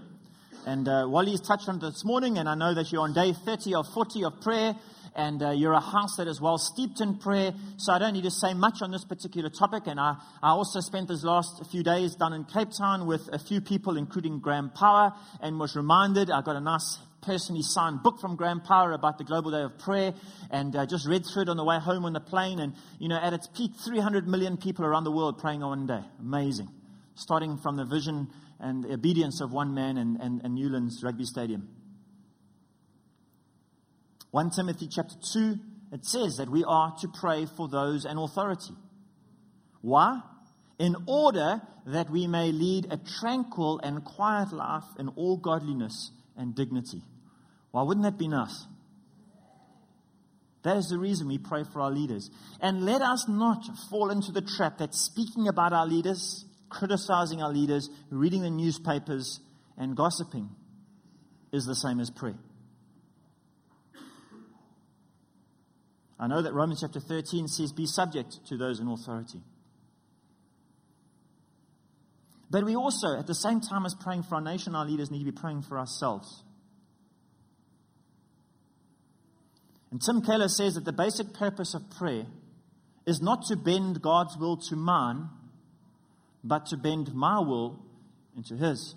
And 0.66 0.88
uh, 0.88 1.04
Wally's 1.06 1.40
touched 1.40 1.68
on 1.68 1.78
this 1.80 2.02
morning, 2.04 2.38
and 2.38 2.49
I 2.49 2.54
know 2.54 2.75
that 2.75 2.90
you're 2.92 3.02
on 3.02 3.12
day 3.12 3.32
30 3.32 3.75
or 3.75 3.85
40 3.85 4.25
of 4.25 4.40
prayer, 4.40 4.75
and 5.14 5.42
uh, 5.42 5.50
you're 5.50 5.73
a 5.73 5.80
house 5.80 6.16
that 6.16 6.28
is 6.28 6.40
well 6.40 6.56
steeped 6.56 7.00
in 7.00 7.18
prayer. 7.18 7.52
So 7.76 7.92
I 7.92 7.99
don't 7.99 8.14
need 8.14 8.25
to 8.25 8.30
say 8.30 8.54
much 8.54 8.80
on 8.80 8.90
this 8.90 9.04
particular 9.04 9.50
topic. 9.50 9.82
And 9.87 10.00
I, 10.00 10.16
I 10.42 10.50
also 10.50 10.80
spent 10.80 11.09
these 11.09 11.25
last 11.25 11.62
few 11.70 11.82
days 11.82 12.14
down 12.14 12.32
in 12.32 12.44
Cape 12.44 12.70
Town 12.70 13.06
with 13.06 13.28
a 13.32 13.38
few 13.38 13.61
people, 13.61 13.99
including 13.99 14.38
Graham 14.38 14.70
Power, 14.70 15.12
and 15.42 15.59
was 15.59 15.76
reminded 15.76 16.30
I 16.30 16.40
got 16.40 16.56
a 16.56 16.61
nice 16.61 16.99
personally 17.22 17.62
signed 17.62 18.02
book 18.02 18.20
from 18.20 18.36
Graham 18.36 18.60
Power 18.60 18.92
about 18.92 19.18
the 19.18 19.24
Global 19.24 19.50
Day 19.50 19.62
of 19.62 19.78
Prayer 19.78 20.14
and 20.50 20.74
uh, 20.74 20.86
just 20.86 21.06
read 21.06 21.24
through 21.26 21.42
it 21.42 21.48
on 21.48 21.56
the 21.56 21.64
way 21.64 21.78
home 21.78 22.04
on 22.04 22.12
the 22.12 22.20
plane. 22.20 22.58
And, 22.58 22.74
you 22.98 23.08
know, 23.08 23.18
at 23.20 23.32
its 23.32 23.46
peak, 23.46 23.72
300 23.84 24.26
million 24.26 24.56
people 24.56 24.84
around 24.84 25.04
the 25.04 25.10
world 25.10 25.38
praying 25.38 25.62
on 25.62 25.68
one 25.70 25.86
day. 25.86 26.06
Amazing. 26.20 26.68
Starting 27.14 27.58
from 27.58 27.76
the 27.76 27.84
vision 27.84 28.28
and 28.58 28.84
the 28.84 28.92
obedience 28.92 29.40
of 29.40 29.52
one 29.52 29.74
man 29.74 29.96
and, 29.98 30.20
and, 30.20 30.40
and 30.44 30.54
Newlands 30.54 31.02
Rugby 31.02 31.24
Stadium. 31.24 31.68
1 34.30 34.50
Timothy 34.50 34.88
chapter 34.88 35.16
2, 35.32 35.56
it 35.92 36.04
says 36.04 36.36
that 36.36 36.48
we 36.48 36.64
are 36.64 36.94
to 37.00 37.08
pray 37.08 37.46
for 37.56 37.68
those 37.68 38.04
in 38.04 38.16
authority. 38.16 38.74
Why? 39.80 40.20
In 40.78 40.96
order 41.06 41.60
that 41.86 42.10
we 42.10 42.26
may 42.26 42.52
lead 42.52 42.86
a 42.90 42.96
tranquil 42.96 43.80
and 43.82 44.04
quiet 44.04 44.52
life 44.52 44.84
in 44.98 45.08
all 45.08 45.36
godliness 45.36 46.12
and 46.40 46.56
dignity. 46.56 47.02
Why 47.70 47.82
wouldn't 47.82 48.04
that 48.04 48.18
be 48.18 48.26
nice? 48.26 48.66
That 50.64 50.76
is 50.76 50.88
the 50.88 50.99
reason 50.99 51.28
we 51.28 51.38
pray 51.38 51.64
for 51.73 51.80
our 51.80 51.90
leaders. 51.90 52.30
And 52.61 52.85
let 52.85 53.00
us 53.00 53.26
not 53.28 53.62
fall 53.88 54.11
into 54.11 54.32
the 54.32 54.42
trap 54.42 54.78
that 54.78 54.94
speaking 54.94 55.47
about 55.47 55.73
our 55.73 55.87
leaders 55.87 56.44
criticizing 56.70 57.42
our 57.42 57.52
leaders, 57.52 57.90
reading 58.11 58.42
the 58.42 58.50
newspapers, 58.50 59.40
and 59.76 59.97
gossiping 59.97 60.49
is 61.52 61.66
the 61.66 61.75
same 61.75 62.00
as 62.00 62.11
prayer. 62.11 62.38
I 66.18 66.26
know 66.26 66.42
that 66.42 66.54
Romans 66.54 66.80
chapter 66.82 67.00
13 67.00 67.49
says, 67.49 67.73
Be 67.73 67.87
subject 67.87 68.47
to 68.49 68.56
those 68.56 68.78
in 68.78 68.88
authority. 68.88 69.40
But 72.50 72.64
we 72.64 72.75
also, 72.75 73.16
at 73.16 73.28
the 73.28 73.35
same 73.35 73.61
time 73.61 73.87
as 73.87 73.95
praying 73.95 74.25
for 74.25 74.35
our 74.35 74.40
nation, 74.40 74.75
our 74.75 74.85
leaders 74.85 75.11
need 75.11 75.21
to 75.21 75.33
be 75.33 75.40
praying 75.40 75.62
for 75.62 75.78
ourselves. 75.78 76.42
And 79.92 80.02
Tim 80.02 80.23
Keller 80.23 80.49
says 80.49 80.75
that 80.75 80.85
the 80.85 80.92
basic 80.92 81.33
purpose 81.33 81.75
of 81.75 81.88
prayer 81.90 82.26
is 83.07 83.21
not 83.21 83.45
to 83.47 83.57
bend 83.57 84.02
God's 84.02 84.37
will 84.37 84.57
to 84.69 84.76
mine, 84.76 85.28
but 86.42 86.66
to 86.66 86.76
bend 86.76 87.14
my 87.14 87.38
will 87.38 87.78
into 88.37 88.57
His. 88.57 88.95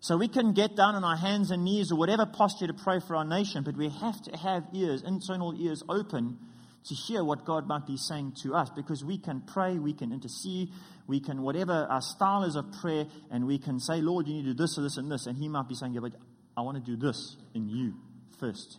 So 0.00 0.16
we 0.16 0.26
can 0.26 0.52
get 0.52 0.74
down 0.74 0.96
on 0.96 1.04
our 1.04 1.16
hands 1.16 1.52
and 1.52 1.62
knees 1.62 1.92
or 1.92 1.98
whatever 1.98 2.26
posture 2.26 2.66
to 2.66 2.74
pray 2.74 2.98
for 2.98 3.14
our 3.14 3.24
nation, 3.24 3.62
but 3.62 3.76
we 3.76 3.88
have 3.88 4.20
to 4.22 4.36
have 4.36 4.64
ears, 4.72 5.02
internal 5.06 5.54
ears 5.56 5.84
open 5.88 6.38
to 6.84 6.94
hear 6.94 7.22
what 7.22 7.44
God 7.44 7.66
might 7.66 7.86
be 7.86 7.96
saying 7.96 8.34
to 8.42 8.54
us 8.54 8.68
because 8.74 9.04
we 9.04 9.18
can 9.18 9.40
pray, 9.40 9.78
we 9.78 9.92
can 9.92 10.12
intercede, 10.12 10.70
we 11.06 11.20
can, 11.20 11.42
whatever 11.42 11.86
our 11.88 12.00
style 12.00 12.44
is 12.44 12.56
of 12.56 12.64
prayer, 12.80 13.06
and 13.30 13.46
we 13.46 13.58
can 13.58 13.78
say, 13.78 14.00
Lord, 14.00 14.26
you 14.26 14.34
need 14.34 14.44
to 14.44 14.54
do 14.54 14.62
this 14.62 14.76
or 14.78 14.82
this 14.82 14.96
and 14.96 15.10
this. 15.10 15.26
And 15.26 15.36
He 15.36 15.48
might 15.48 15.68
be 15.68 15.74
saying, 15.74 15.94
Yeah, 15.94 16.00
but 16.00 16.12
I 16.56 16.62
want 16.62 16.84
to 16.84 16.90
do 16.90 16.96
this 16.96 17.36
in 17.54 17.68
you 17.68 17.94
first. 18.38 18.78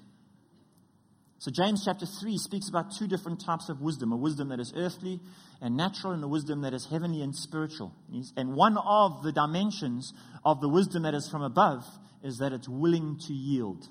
So, 1.39 1.51
James 1.51 1.83
chapter 1.83 2.05
3 2.05 2.37
speaks 2.37 2.69
about 2.69 2.95
two 2.97 3.05
different 3.05 3.43
types 3.45 3.67
of 3.67 3.81
wisdom 3.81 4.13
a 4.13 4.15
wisdom 4.15 4.47
that 4.49 4.61
is 4.61 4.73
earthly 4.77 5.19
and 5.61 5.75
natural, 5.75 6.13
and 6.13 6.23
a 6.23 6.27
wisdom 6.27 6.61
that 6.61 6.73
is 6.73 6.87
heavenly 6.89 7.21
and 7.21 7.35
spiritual. 7.35 7.93
And 8.37 8.53
one 8.53 8.77
of 8.77 9.23
the 9.23 9.31
dimensions 9.31 10.13
of 10.45 10.61
the 10.61 10.69
wisdom 10.69 11.03
that 11.03 11.13
is 11.13 11.27
from 11.29 11.41
above 11.41 11.83
is 12.23 12.37
that 12.37 12.53
it's 12.53 12.67
willing 12.69 13.17
to 13.27 13.33
yield. 13.33 13.87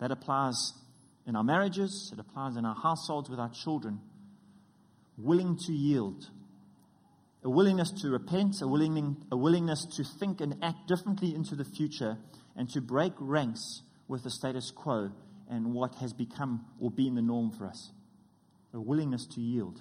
That 0.00 0.10
applies 0.10 0.72
in 1.30 1.36
our 1.36 1.44
marriages, 1.44 2.10
it 2.12 2.18
applies 2.18 2.56
in 2.56 2.64
our 2.64 2.74
households 2.74 3.30
with 3.30 3.38
our 3.38 3.50
children. 3.50 4.00
Willing 5.16 5.56
to 5.66 5.72
yield. 5.72 6.28
A 7.44 7.48
willingness 7.48 7.92
to 8.02 8.10
repent, 8.10 8.56
a, 8.60 8.66
willing, 8.66 9.16
a 9.30 9.36
willingness 9.36 9.86
to 9.96 10.02
think 10.18 10.40
and 10.40 10.56
act 10.60 10.88
differently 10.88 11.32
into 11.32 11.54
the 11.54 11.64
future, 11.64 12.18
and 12.56 12.68
to 12.70 12.80
break 12.80 13.12
ranks 13.20 13.82
with 14.08 14.24
the 14.24 14.30
status 14.30 14.72
quo 14.74 15.10
and 15.48 15.72
what 15.72 15.94
has 16.00 16.12
become 16.12 16.66
or 16.80 16.90
been 16.90 17.14
the 17.14 17.22
norm 17.22 17.52
for 17.56 17.66
us 17.66 17.92
a 18.74 18.80
willingness 18.80 19.26
to 19.26 19.40
yield. 19.40 19.80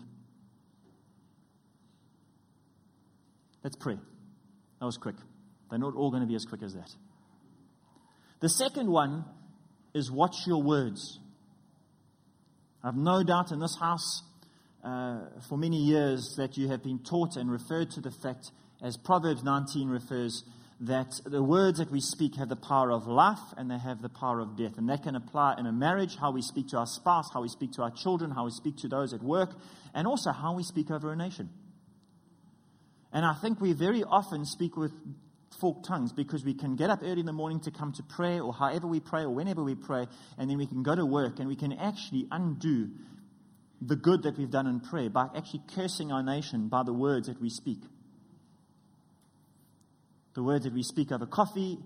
Let's 3.64 3.76
pray. 3.76 3.98
That 4.80 4.86
was 4.86 4.98
quick. 4.98 5.16
They're 5.70 5.80
not 5.80 5.96
all 5.96 6.12
going 6.12 6.22
to 6.22 6.28
be 6.28 6.36
as 6.36 6.46
quick 6.46 6.62
as 6.62 6.74
that. 6.74 6.90
The 8.40 8.50
second 8.50 8.90
one 8.90 9.26
is 9.96 10.12
watch 10.12 10.36
your 10.46 10.62
words. 10.64 11.20
I've 12.82 12.96
no 12.96 13.24
doubt 13.24 13.52
in 13.52 13.60
this 13.60 13.76
house 13.78 14.24
uh, 14.84 15.20
for 15.50 15.58
many 15.58 15.78
years 15.78 16.36
that 16.38 16.58
you 16.58 16.70
have 16.70 16.82
been 16.82 17.00
taught 17.00 17.36
and 17.36 17.52
referred 17.52 17.92
to 17.92 18.02
the 18.02 18.12
fact, 18.12 18.52
as 18.82 18.96
Proverbs 18.96 19.44
19 19.44 19.90
refers, 19.90 20.44
that 20.80 21.12
the 21.26 21.44
words 21.44 21.80
that 21.80 21.92
we 21.92 22.00
speak 22.00 22.36
have 22.38 22.48
the 22.48 22.56
power 22.56 22.90
of 22.90 23.06
life 23.06 23.54
and 23.58 23.70
they 23.70 23.78
have 23.78 24.02
the 24.02 24.08
power 24.08 24.40
of 24.40 24.56
death. 24.56 24.78
And 24.78 24.88
that 24.88 25.04
can 25.04 25.18
apply 25.18 25.56
in 25.60 25.66
a 25.66 25.74
marriage, 25.74 26.16
how 26.16 26.32
we 26.32 26.42
speak 26.42 26.70
to 26.70 26.78
our 26.78 26.88
spouse, 26.88 27.30
how 27.34 27.42
we 27.42 27.50
speak 27.50 27.74
to 27.74 27.82
our 27.82 27.92
children, 27.92 28.32
how 28.32 28.46
we 28.46 28.52
speak 28.52 28.78
to 28.78 28.88
those 28.88 29.14
at 29.14 29.22
work, 29.22 29.50
and 29.94 30.08
also 30.08 30.32
how 30.32 30.54
we 30.56 30.64
speak 30.64 30.90
over 30.90 31.12
a 31.12 31.18
nation. 31.18 31.50
And 33.12 33.26
I 33.26 33.34
think 33.34 33.60
we 33.60 33.74
very 33.74 34.06
often 34.06 34.46
speak 34.46 34.78
with 34.78 34.94
forked 35.60 35.86
tongues 35.86 36.14
because 36.14 36.44
we 36.44 36.54
can 36.54 36.76
get 36.76 36.90
up 36.90 37.00
early 37.04 37.22
in 37.22 37.26
the 37.26 37.34
morning 37.34 37.60
to 37.62 37.72
come 37.72 37.92
to 37.94 38.04
prayer 38.04 38.42
or 38.42 38.54
however 38.54 38.88
we 38.88 39.00
pray 39.00 39.22
or 39.22 39.30
whenever 39.30 39.64
we 39.64 39.76
pray, 39.76 40.08
and 40.38 40.50
then 40.50 40.58
we 40.58 40.68
can 40.68 40.84
go 40.84 40.96
to 40.96 41.06
work 41.06 41.40
and 41.40 41.48
we 41.48 41.56
can 41.56 41.74
actually 41.74 42.28
undo 42.32 42.90
the 43.82 43.96
good 43.96 44.24
that 44.24 44.38
we've 44.38 44.52
done 44.52 44.68
in 44.68 44.80
prayer 44.80 45.10
by 45.10 45.28
actually 45.36 45.62
cursing 45.74 46.12
our 46.12 46.22
nation 46.24 46.68
by 46.68 46.84
the 46.84 46.94
words 46.94 47.28
that 47.28 47.42
we 47.42 47.50
speak 47.50 47.80
the 50.40 50.44
words 50.44 50.64
that 50.64 50.74
we 50.74 50.84
speak 50.84 51.12
over 51.12 51.26
coffee, 51.26 51.78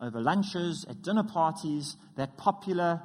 over 0.00 0.20
lunches, 0.20 0.84
at 0.90 1.00
dinner 1.02 1.22
parties, 1.22 1.96
that 2.16 2.36
popular 2.36 3.00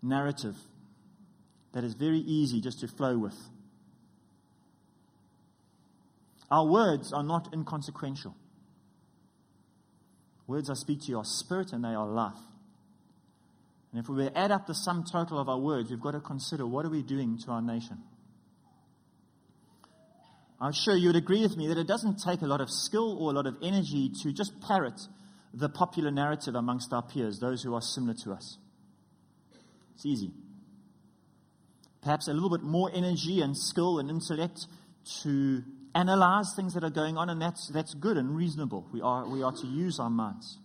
narrative 0.00 0.54
that 1.72 1.82
is 1.82 1.94
very 1.94 2.18
easy 2.18 2.60
just 2.60 2.78
to 2.78 2.86
flow 2.86 3.18
with. 3.18 3.36
Our 6.52 6.66
words 6.66 7.14
are 7.14 7.22
not 7.22 7.48
inconsequential. 7.54 8.36
Words 10.46 10.68
I 10.68 10.74
speak 10.74 11.00
to 11.00 11.06
you 11.06 11.16
are 11.16 11.24
spirit 11.24 11.72
and 11.72 11.82
they 11.82 11.94
are 11.94 12.06
life. 12.06 12.36
And 13.90 14.02
if 14.02 14.08
we 14.10 14.26
add 14.28 14.50
up 14.50 14.66
the 14.66 14.74
sum 14.74 15.02
total 15.10 15.40
of 15.40 15.48
our 15.48 15.58
words, 15.58 15.88
we've 15.88 15.98
got 15.98 16.10
to 16.10 16.20
consider 16.20 16.66
what 16.66 16.84
are 16.84 16.90
we 16.90 17.02
doing 17.02 17.38
to 17.46 17.52
our 17.52 17.62
nation? 17.62 18.02
I'm 20.60 20.74
sure 20.74 20.94
you 20.94 21.08
would 21.08 21.16
agree 21.16 21.40
with 21.40 21.56
me 21.56 21.68
that 21.68 21.78
it 21.78 21.86
doesn't 21.86 22.20
take 22.22 22.42
a 22.42 22.46
lot 22.46 22.60
of 22.60 22.68
skill 22.68 23.16
or 23.18 23.30
a 23.30 23.34
lot 23.34 23.46
of 23.46 23.56
energy 23.62 24.10
to 24.22 24.30
just 24.30 24.52
parrot 24.60 25.00
the 25.54 25.70
popular 25.70 26.10
narrative 26.10 26.54
amongst 26.54 26.92
our 26.92 27.02
peers, 27.02 27.38
those 27.38 27.62
who 27.62 27.74
are 27.74 27.80
similar 27.80 28.14
to 28.24 28.32
us. 28.32 28.58
It's 29.94 30.04
easy. 30.04 30.32
Perhaps 32.02 32.28
a 32.28 32.34
little 32.34 32.50
bit 32.50 32.62
more 32.62 32.90
energy 32.92 33.40
and 33.40 33.56
skill 33.56 33.98
and 33.98 34.10
intellect 34.10 34.66
to 35.22 35.62
analyze 35.94 36.52
things 36.56 36.74
that 36.74 36.84
are 36.84 36.90
going 36.90 37.16
on, 37.16 37.30
and 37.30 37.40
that's, 37.40 37.70
that's 37.72 37.94
good 37.94 38.16
and 38.16 38.36
reasonable. 38.36 38.88
We 38.92 39.00
are, 39.00 39.28
we 39.28 39.42
are 39.42 39.52
to 39.52 39.66
use 39.66 39.98
our 40.00 40.10
minds. 40.10 40.58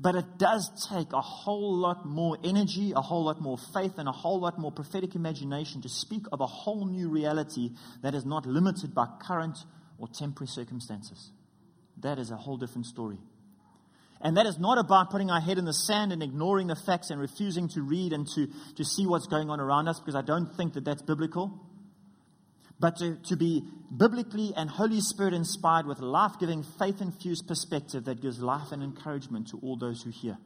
But 0.00 0.14
it 0.14 0.38
does 0.38 0.70
take 0.88 1.12
a 1.12 1.20
whole 1.20 1.76
lot 1.76 2.06
more 2.06 2.38
energy, 2.44 2.92
a 2.94 3.00
whole 3.00 3.24
lot 3.24 3.40
more 3.40 3.58
faith, 3.74 3.94
and 3.98 4.08
a 4.08 4.12
whole 4.12 4.40
lot 4.40 4.56
more 4.58 4.70
prophetic 4.70 5.16
imagination 5.16 5.82
to 5.82 5.88
speak 5.88 6.22
of 6.30 6.40
a 6.40 6.46
whole 6.46 6.86
new 6.86 7.08
reality 7.08 7.70
that 8.02 8.14
is 8.14 8.24
not 8.24 8.46
limited 8.46 8.94
by 8.94 9.06
current 9.26 9.58
or 9.98 10.06
temporary 10.06 10.46
circumstances. 10.46 11.32
That 12.00 12.20
is 12.20 12.30
a 12.30 12.36
whole 12.36 12.56
different 12.56 12.86
story. 12.86 13.18
And 14.20 14.36
that 14.36 14.46
is 14.46 14.58
not 14.58 14.78
about 14.78 15.10
putting 15.10 15.30
our 15.30 15.40
head 15.40 15.58
in 15.58 15.64
the 15.64 15.72
sand 15.72 16.12
and 16.12 16.22
ignoring 16.22 16.68
the 16.68 16.76
facts 16.76 17.10
and 17.10 17.20
refusing 17.20 17.68
to 17.70 17.82
read 17.82 18.12
and 18.12 18.26
to, 18.34 18.48
to 18.76 18.84
see 18.84 19.06
what's 19.06 19.26
going 19.26 19.50
on 19.50 19.58
around 19.58 19.88
us, 19.88 19.98
because 19.98 20.14
I 20.14 20.22
don't 20.22 20.56
think 20.56 20.74
that 20.74 20.84
that's 20.84 21.02
biblical. 21.02 21.60
But 22.80 22.96
to, 22.98 23.16
to 23.28 23.36
be 23.36 23.62
biblically 23.96 24.52
and 24.56 24.70
Holy 24.70 25.00
Spirit 25.00 25.34
inspired 25.34 25.86
with 25.86 25.98
life 26.00 26.32
giving, 26.38 26.64
faith 26.78 27.00
infused 27.00 27.48
perspective 27.48 28.04
that 28.04 28.22
gives 28.22 28.38
life 28.38 28.70
and 28.70 28.82
encouragement 28.82 29.48
to 29.48 29.58
all 29.62 29.76
those 29.76 30.02
who 30.02 30.10
hear. 30.10 30.38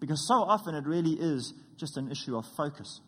Because 0.00 0.26
so 0.28 0.34
often 0.34 0.74
it 0.74 0.84
really 0.86 1.14
is 1.18 1.54
just 1.76 1.96
an 1.96 2.10
issue 2.10 2.36
of 2.36 2.44
focus. 2.56 3.00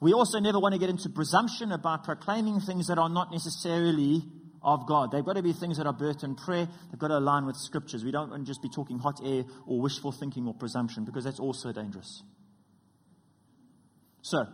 We 0.00 0.12
also 0.12 0.38
never 0.38 0.58
want 0.60 0.74
to 0.74 0.78
get 0.78 0.90
into 0.90 1.08
presumption 1.08 1.72
about 1.72 2.04
proclaiming 2.04 2.60
things 2.60 2.86
that 2.86 2.98
are 2.98 3.08
not 3.08 3.32
necessarily 3.32 4.22
of 4.62 4.86
God. 4.86 5.10
They've 5.12 5.24
got 5.24 5.36
to 5.36 5.42
be 5.42 5.52
things 5.52 5.76
that 5.76 5.86
are 5.86 5.94
birthed 5.94 6.24
in 6.24 6.34
prayer. 6.34 6.66
They've 6.90 6.98
got 6.98 7.08
to 7.08 7.18
align 7.18 7.46
with 7.46 7.56
scriptures. 7.56 8.02
We 8.02 8.10
don't 8.10 8.30
want 8.30 8.46
to 8.46 8.46
just 8.46 8.62
be 8.62 8.70
talking 8.74 8.98
hot 8.98 9.20
air 9.24 9.44
or 9.66 9.80
wishful 9.80 10.12
thinking 10.12 10.46
or 10.46 10.54
presumption 10.54 11.04
because 11.04 11.24
that's 11.24 11.40
also 11.40 11.72
dangerous. 11.72 12.22
So, 14.22 14.46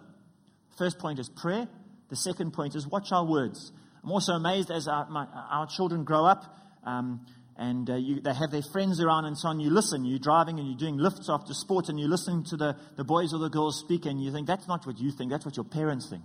first 0.80 0.98
point 0.98 1.18
is 1.18 1.28
prayer. 1.28 1.68
The 2.08 2.16
second 2.16 2.52
point 2.52 2.74
is 2.74 2.88
watch 2.88 3.12
our 3.12 3.26
words. 3.26 3.70
I'm 4.02 4.10
also 4.10 4.32
amazed 4.32 4.70
as 4.70 4.88
our, 4.88 5.08
my, 5.10 5.26
our 5.50 5.66
children 5.66 6.04
grow 6.04 6.24
up. 6.24 6.42
Um, 6.84 7.26
and 7.60 7.90
uh, 7.90 7.96
you, 7.96 8.22
they 8.22 8.32
have 8.32 8.50
their 8.50 8.64
friends 8.72 9.02
around 9.02 9.26
and 9.26 9.36
so 9.36 9.48
on. 9.48 9.60
You 9.60 9.68
listen, 9.68 10.06
you're 10.06 10.18
driving 10.18 10.58
and 10.58 10.66
you're 10.66 10.78
doing 10.78 10.96
lifts 10.96 11.28
after 11.28 11.52
sport, 11.52 11.90
and 11.90 12.00
you're 12.00 12.08
listening 12.08 12.42
to 12.44 12.56
the, 12.56 12.74
the 12.96 13.04
boys 13.04 13.34
or 13.34 13.38
the 13.38 13.50
girls 13.50 13.78
speak, 13.84 14.06
and 14.06 14.18
you 14.18 14.32
think 14.32 14.46
that's 14.46 14.66
not 14.66 14.86
what 14.86 14.98
you 14.98 15.12
think, 15.12 15.30
that's 15.30 15.44
what 15.44 15.58
your 15.58 15.66
parents 15.66 16.08
think. 16.08 16.24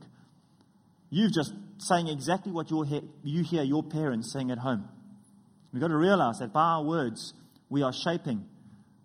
You've 1.10 1.34
just 1.34 1.54
saying 1.78 2.08
exactly 2.08 2.54
what 2.54 2.68
he- 2.70 3.10
you 3.24 3.44
hear 3.44 3.64
your 3.64 3.84
parents 3.84 4.32
saying 4.32 4.50
at 4.50 4.60
home. 4.60 4.88
We've 5.74 5.82
got 5.82 5.90
to 5.90 5.98
realize 5.98 6.40
that 6.40 6.54
by 6.54 6.64
our 6.64 6.86
words, 6.86 7.34
we 7.70 7.84
are 7.84 7.92
shaping 7.92 8.46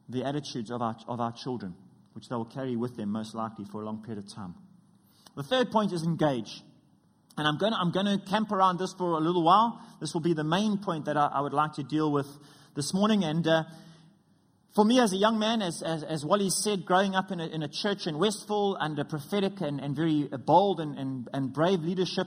the 0.08 0.24
attitudes 0.24 0.70
of 0.70 0.80
our, 0.80 0.94
of 1.08 1.20
our 1.20 1.32
children, 1.32 1.74
which 2.12 2.28
they 2.28 2.36
will 2.36 2.44
carry 2.44 2.76
with 2.76 2.96
them 2.96 3.10
most 3.10 3.34
likely 3.34 3.64
for 3.72 3.82
a 3.82 3.84
long 3.84 4.04
period 4.04 4.24
of 4.24 4.32
time. 4.32 4.54
The 5.40 5.44
third 5.44 5.70
point 5.70 5.94
is 5.94 6.02
engage. 6.02 6.62
And 7.38 7.48
I'm 7.48 7.56
going, 7.56 7.72
to, 7.72 7.78
I'm 7.78 7.92
going 7.92 8.04
to 8.04 8.22
camp 8.26 8.52
around 8.52 8.78
this 8.78 8.92
for 8.92 9.12
a 9.12 9.20
little 9.20 9.42
while. 9.42 9.80
This 9.98 10.12
will 10.12 10.20
be 10.20 10.34
the 10.34 10.44
main 10.44 10.76
point 10.76 11.06
that 11.06 11.16
I, 11.16 11.30
I 11.32 11.40
would 11.40 11.54
like 11.54 11.72
to 11.76 11.82
deal 11.82 12.12
with 12.12 12.26
this 12.76 12.92
morning. 12.92 13.24
And 13.24 13.48
uh, 13.48 13.62
for 14.74 14.84
me, 14.84 15.00
as 15.00 15.14
a 15.14 15.16
young 15.16 15.38
man, 15.38 15.62
as, 15.62 15.82
as, 15.82 16.02
as 16.02 16.26
Wally 16.26 16.50
said, 16.50 16.84
growing 16.84 17.14
up 17.14 17.30
in 17.30 17.40
a, 17.40 17.46
in 17.46 17.62
a 17.62 17.68
church 17.68 18.06
in 18.06 18.18
Westville 18.18 18.76
under 18.78 19.02
prophetic 19.02 19.62
and, 19.62 19.80
and 19.80 19.96
very 19.96 20.28
bold 20.44 20.78
and, 20.78 20.98
and, 20.98 21.30
and 21.32 21.54
brave 21.54 21.80
leadership, 21.80 22.26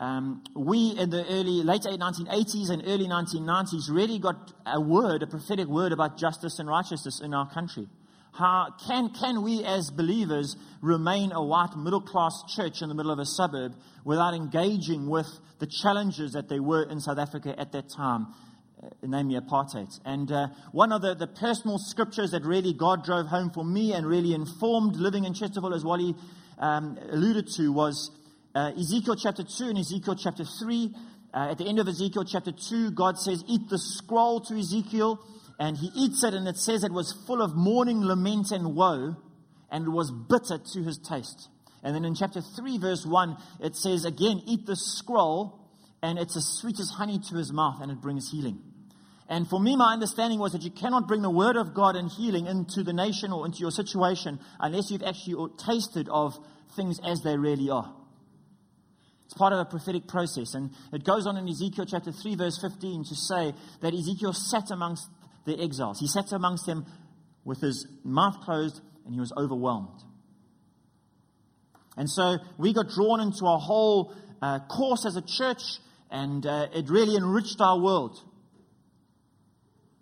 um, 0.00 0.42
we 0.56 0.96
in 0.98 1.10
the 1.10 1.24
early, 1.26 1.62
late 1.62 1.82
1980s 1.82 2.70
and 2.70 2.82
early 2.88 3.06
1990s 3.06 3.88
really 3.88 4.18
got 4.18 4.52
a 4.66 4.80
word, 4.80 5.22
a 5.22 5.28
prophetic 5.28 5.68
word 5.68 5.92
about 5.92 6.18
justice 6.18 6.58
and 6.58 6.68
righteousness 6.68 7.20
in 7.22 7.34
our 7.34 7.48
country. 7.48 7.86
How 8.32 8.74
can, 8.86 9.10
can 9.10 9.42
we 9.42 9.64
as 9.64 9.90
believers 9.90 10.56
remain 10.80 11.32
a 11.32 11.42
white 11.42 11.76
middle 11.76 12.00
class 12.00 12.32
church 12.54 12.82
in 12.82 12.88
the 12.88 12.94
middle 12.94 13.10
of 13.10 13.18
a 13.18 13.26
suburb 13.26 13.74
without 14.04 14.34
engaging 14.34 15.08
with 15.08 15.26
the 15.58 15.66
challenges 15.66 16.32
that 16.32 16.48
there 16.48 16.62
were 16.62 16.84
in 16.84 17.00
South 17.00 17.18
Africa 17.18 17.54
at 17.58 17.72
that 17.72 17.88
time, 17.88 18.28
uh, 18.82 18.88
namely 19.02 19.38
apartheid? 19.40 19.98
And 20.04 20.30
uh, 20.30 20.48
one 20.72 20.92
of 20.92 21.02
the, 21.02 21.14
the 21.14 21.26
personal 21.26 21.78
scriptures 21.78 22.30
that 22.30 22.44
really 22.44 22.72
God 22.72 23.04
drove 23.04 23.26
home 23.26 23.50
for 23.50 23.64
me 23.64 23.92
and 23.92 24.06
really 24.06 24.34
informed 24.34 24.96
living 24.96 25.24
in 25.24 25.32
Chesterville, 25.32 25.74
as 25.74 25.84
Wally 25.84 26.14
um, 26.58 26.96
alluded 27.10 27.48
to, 27.56 27.72
was 27.72 28.10
uh, 28.54 28.72
Ezekiel 28.78 29.16
chapter 29.16 29.42
2 29.42 29.64
and 29.64 29.78
Ezekiel 29.78 30.14
chapter 30.14 30.44
3. 30.44 30.94
Uh, 31.34 31.50
at 31.50 31.58
the 31.58 31.66
end 31.66 31.78
of 31.78 31.88
Ezekiel 31.88 32.24
chapter 32.24 32.52
2, 32.52 32.92
God 32.92 33.18
says, 33.18 33.42
Eat 33.48 33.68
the 33.68 33.78
scroll 33.78 34.40
to 34.42 34.54
Ezekiel 34.56 35.22
and 35.58 35.76
he 35.76 35.90
eats 35.94 36.22
it, 36.22 36.34
and 36.34 36.46
it 36.46 36.56
says 36.56 36.84
it 36.84 36.92
was 36.92 37.12
full 37.26 37.42
of 37.42 37.54
mourning, 37.54 38.02
lament, 38.02 38.52
and 38.52 38.74
woe, 38.74 39.16
and 39.70 39.86
it 39.86 39.90
was 39.90 40.10
bitter 40.10 40.62
to 40.72 40.82
his 40.82 40.98
taste. 40.98 41.48
And 41.82 41.94
then 41.94 42.04
in 42.04 42.14
chapter 42.14 42.40
3, 42.40 42.78
verse 42.78 43.04
1, 43.04 43.36
it 43.60 43.76
says 43.76 44.04
again, 44.04 44.42
Eat 44.46 44.66
the 44.66 44.76
scroll, 44.76 45.58
and 46.02 46.18
it's 46.18 46.36
as 46.36 46.46
sweet 46.60 46.78
as 46.80 46.90
honey 46.90 47.20
to 47.30 47.36
his 47.36 47.52
mouth, 47.52 47.80
and 47.80 47.90
it 47.90 48.00
brings 48.00 48.30
healing. 48.30 48.60
And 49.28 49.46
for 49.48 49.60
me, 49.60 49.76
my 49.76 49.92
understanding 49.92 50.38
was 50.38 50.52
that 50.52 50.62
you 50.62 50.70
cannot 50.70 51.06
bring 51.06 51.22
the 51.22 51.30
word 51.30 51.56
of 51.56 51.74
God 51.74 51.96
and 51.96 52.10
healing 52.10 52.46
into 52.46 52.82
the 52.82 52.94
nation 52.94 53.30
or 53.30 53.44
into 53.44 53.58
your 53.58 53.70
situation 53.70 54.40
unless 54.58 54.90
you've 54.90 55.02
actually 55.02 55.48
tasted 55.58 56.08
of 56.08 56.38
things 56.76 56.98
as 57.04 57.20
they 57.20 57.36
really 57.36 57.68
are. 57.68 57.94
It's 59.26 59.34
part 59.34 59.52
of 59.52 59.58
a 59.58 59.66
prophetic 59.66 60.08
process. 60.08 60.54
And 60.54 60.70
it 60.94 61.04
goes 61.04 61.26
on 61.26 61.36
in 61.36 61.46
Ezekiel 61.46 61.84
chapter 61.84 62.10
3, 62.10 62.36
verse 62.36 62.58
15 62.58 63.04
to 63.04 63.14
say 63.14 63.52
that 63.82 63.92
Ezekiel 63.92 64.32
sat 64.32 64.70
amongst 64.70 65.06
the 65.48 65.60
exiles. 65.60 65.98
He 65.98 66.06
sat 66.06 66.32
amongst 66.32 66.66
them 66.66 66.86
with 67.44 67.60
his 67.60 67.86
mouth 68.04 68.40
closed 68.44 68.80
and 69.04 69.14
he 69.14 69.20
was 69.20 69.32
overwhelmed. 69.36 70.02
And 71.96 72.08
so 72.08 72.36
we 72.58 72.72
got 72.72 72.90
drawn 72.90 73.20
into 73.20 73.44
a 73.44 73.58
whole 73.58 74.14
uh, 74.40 74.60
course 74.68 75.04
as 75.04 75.16
a 75.16 75.22
church, 75.22 75.62
and 76.10 76.46
uh, 76.46 76.68
it 76.72 76.88
really 76.88 77.16
enriched 77.16 77.60
our 77.60 77.80
world, 77.80 78.16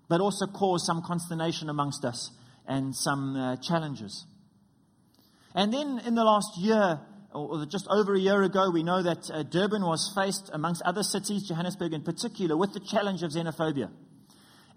but 0.09 0.21
also 0.21 0.47
caused 0.47 0.85
some 0.85 1.03
consternation 1.07 1.71
amongst 1.71 2.05
us 2.05 2.31
and 2.69 2.95
some 2.95 3.35
uh, 3.35 3.57
challenges. 3.57 4.27
And 5.55 5.73
then 5.73 6.03
in 6.05 6.15
the 6.15 6.25
last 6.25 6.59
year, 6.59 7.01
or 7.33 7.65
just 7.65 7.87
over 7.89 8.15
a 8.15 8.21
year 8.21 8.43
ago, 8.43 8.71
we 8.71 8.83
know 8.83 9.03
that 9.03 9.31
uh, 9.33 9.43
Durban 9.45 9.83
was 9.83 10.13
faced, 10.15 10.51
amongst 10.53 10.83
other 10.83 11.03
cities, 11.03 11.49
Johannesburg 11.49 11.95
in 11.95 12.03
particular, 12.03 12.57
with 12.59 12.75
the 12.75 12.81
challenge 12.81 13.23
of 13.23 13.31
xenophobia. 13.31 13.91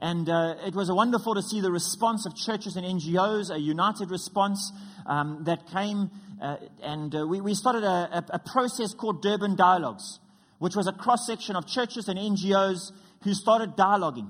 And 0.02 0.30
uh, 0.30 0.56
it 0.66 0.74
was 0.74 0.90
wonderful 0.90 1.36
to 1.36 1.42
see 1.42 1.60
the 1.60 1.72
response 1.72 2.26
of 2.26 2.36
churches 2.36 2.78
and 2.78 2.86
NGOs, 2.86 3.54
a 3.54 3.60
united 3.60 4.12
response 4.12 4.72
um, 5.06 5.44
that 5.44 5.68
came. 5.68 6.10
Uh, 6.42 6.56
and 6.82 7.14
uh, 7.14 7.28
we, 7.28 7.42
we, 7.42 7.54
started 7.54 7.84
a, 7.84 8.24
a, 8.30 8.40
process 8.40 8.94
called 8.94 9.22
Durban 9.22 9.58
Dialogues, 9.58 10.20
which 10.60 10.74
was 10.74 10.88
a 10.88 10.94
cross 10.94 11.28
section 11.28 11.58
of 11.58 11.68
churches 11.68 12.08
and 12.08 12.18
NGOs 12.18 12.94
who 13.24 13.34
started 13.34 13.76
dialoguing. 13.76 14.30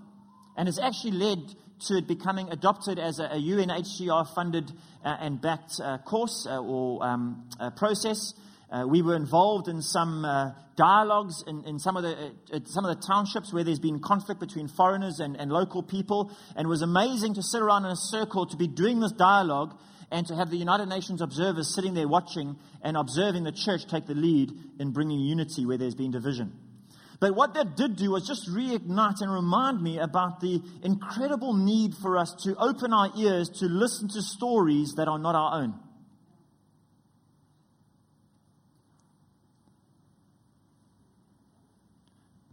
And 0.57 0.67
it's 0.67 0.79
actually 0.79 1.11
led 1.11 1.53
to 1.87 1.97
it 1.97 2.07
becoming 2.07 2.49
adopted 2.49 2.97
as 2.97 3.19
a, 3.19 3.25
a 3.25 3.39
UNHCR 3.39 4.33
funded 4.33 4.71
uh, 5.05 5.17
and 5.19 5.39
backed 5.39 5.79
uh, 5.79 5.99
course 5.99 6.47
uh, 6.49 6.59
or 6.59 7.03
um, 7.05 7.47
process. 7.77 8.33
Uh, 8.71 8.85
we 8.87 9.01
were 9.01 9.15
involved 9.15 9.67
in 9.67 9.81
some 9.81 10.23
uh, 10.23 10.51
dialogues 10.75 11.43
in, 11.47 11.63
in, 11.65 11.79
some, 11.79 11.97
of 11.97 12.03
the, 12.03 12.31
uh, 12.53 12.59
some 12.65 12.85
of 12.85 12.95
the 12.95 13.07
townships 13.07 13.51
where 13.51 13.63
there's 13.63 13.79
been 13.79 13.99
conflict 13.99 14.39
between 14.39 14.67
foreigners 14.67 15.19
and, 15.19 15.35
and 15.35 15.51
local 15.51 15.81
people. 15.81 16.31
And 16.55 16.65
it 16.65 16.69
was 16.69 16.83
amazing 16.83 17.33
to 17.35 17.43
sit 17.43 17.61
around 17.61 17.85
in 17.85 17.91
a 17.91 17.95
circle 17.95 18.45
to 18.45 18.57
be 18.57 18.67
doing 18.67 18.99
this 18.99 19.11
dialogue 19.11 19.75
and 20.11 20.25
to 20.27 20.35
have 20.35 20.49
the 20.49 20.57
United 20.57 20.87
Nations 20.87 21.21
observers 21.21 21.73
sitting 21.73 21.93
there 21.95 22.07
watching 22.07 22.57
and 22.83 22.95
observing 22.95 23.43
the 23.43 23.51
church 23.51 23.87
take 23.87 24.05
the 24.07 24.15
lead 24.15 24.51
in 24.79 24.91
bringing 24.91 25.19
unity 25.19 25.65
where 25.65 25.77
there's 25.77 25.95
been 25.95 26.11
division. 26.11 26.53
But 27.19 27.35
what 27.35 27.53
that 27.55 27.75
did 27.75 27.97
do 27.97 28.11
was 28.11 28.25
just 28.25 28.49
reignite 28.49 29.21
and 29.21 29.31
remind 29.31 29.81
me 29.81 29.99
about 29.99 30.39
the 30.39 30.61
incredible 30.83 31.53
need 31.53 31.93
for 32.01 32.17
us 32.17 32.33
to 32.43 32.55
open 32.55 32.93
our 32.93 33.11
ears 33.17 33.49
to 33.59 33.65
listen 33.65 34.07
to 34.09 34.21
stories 34.21 34.93
that 34.95 35.07
are 35.07 35.19
not 35.19 35.35
our 35.35 35.61
own. 35.61 35.73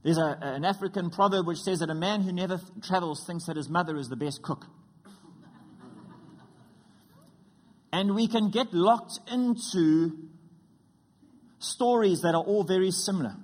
There's 0.07 0.19
a, 0.19 0.39
an 0.41 0.65
African 0.65 1.11
proverb 1.11 1.49
which 1.49 1.59
says 1.59 1.81
that 1.81 1.91
a 1.91 1.95
man 1.95 2.21
who 2.21 2.31
never 2.31 2.61
travels 2.81 3.25
thinks 3.27 3.47
that 3.47 3.57
his 3.57 3.69
mother 3.69 3.97
is 3.97 4.09
the 4.09 4.15
best 4.15 4.41
cook. 4.41 4.65
and 7.93 8.15
we 8.15 8.29
can 8.29 8.51
get 8.51 8.73
locked 8.73 9.19
into 9.33 10.13
stories 11.59 12.21
that 12.21 12.37
are 12.37 12.45
all 12.45 12.63
very 12.63 12.93
similar. 12.93 13.35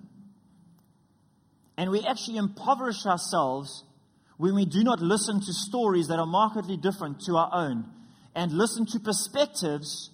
And 1.77 1.91
we 1.91 2.07
actually 2.07 2.37
impoverish 2.37 3.07
ourselves 3.07 3.83
when 4.37 4.55
we 4.55 4.65
do 4.65 4.85
not 4.85 5.01
listen 5.01 5.41
to 5.41 5.53
stories 5.53 6.07
that 6.07 6.21
are 6.21 6.27
markedly 6.27 6.77
different 6.77 7.23
to 7.23 7.39
our 7.39 7.51
own 7.53 7.87
and 8.37 8.53
listen 8.53 8.87
to 8.87 9.01
perspectives 9.01 10.11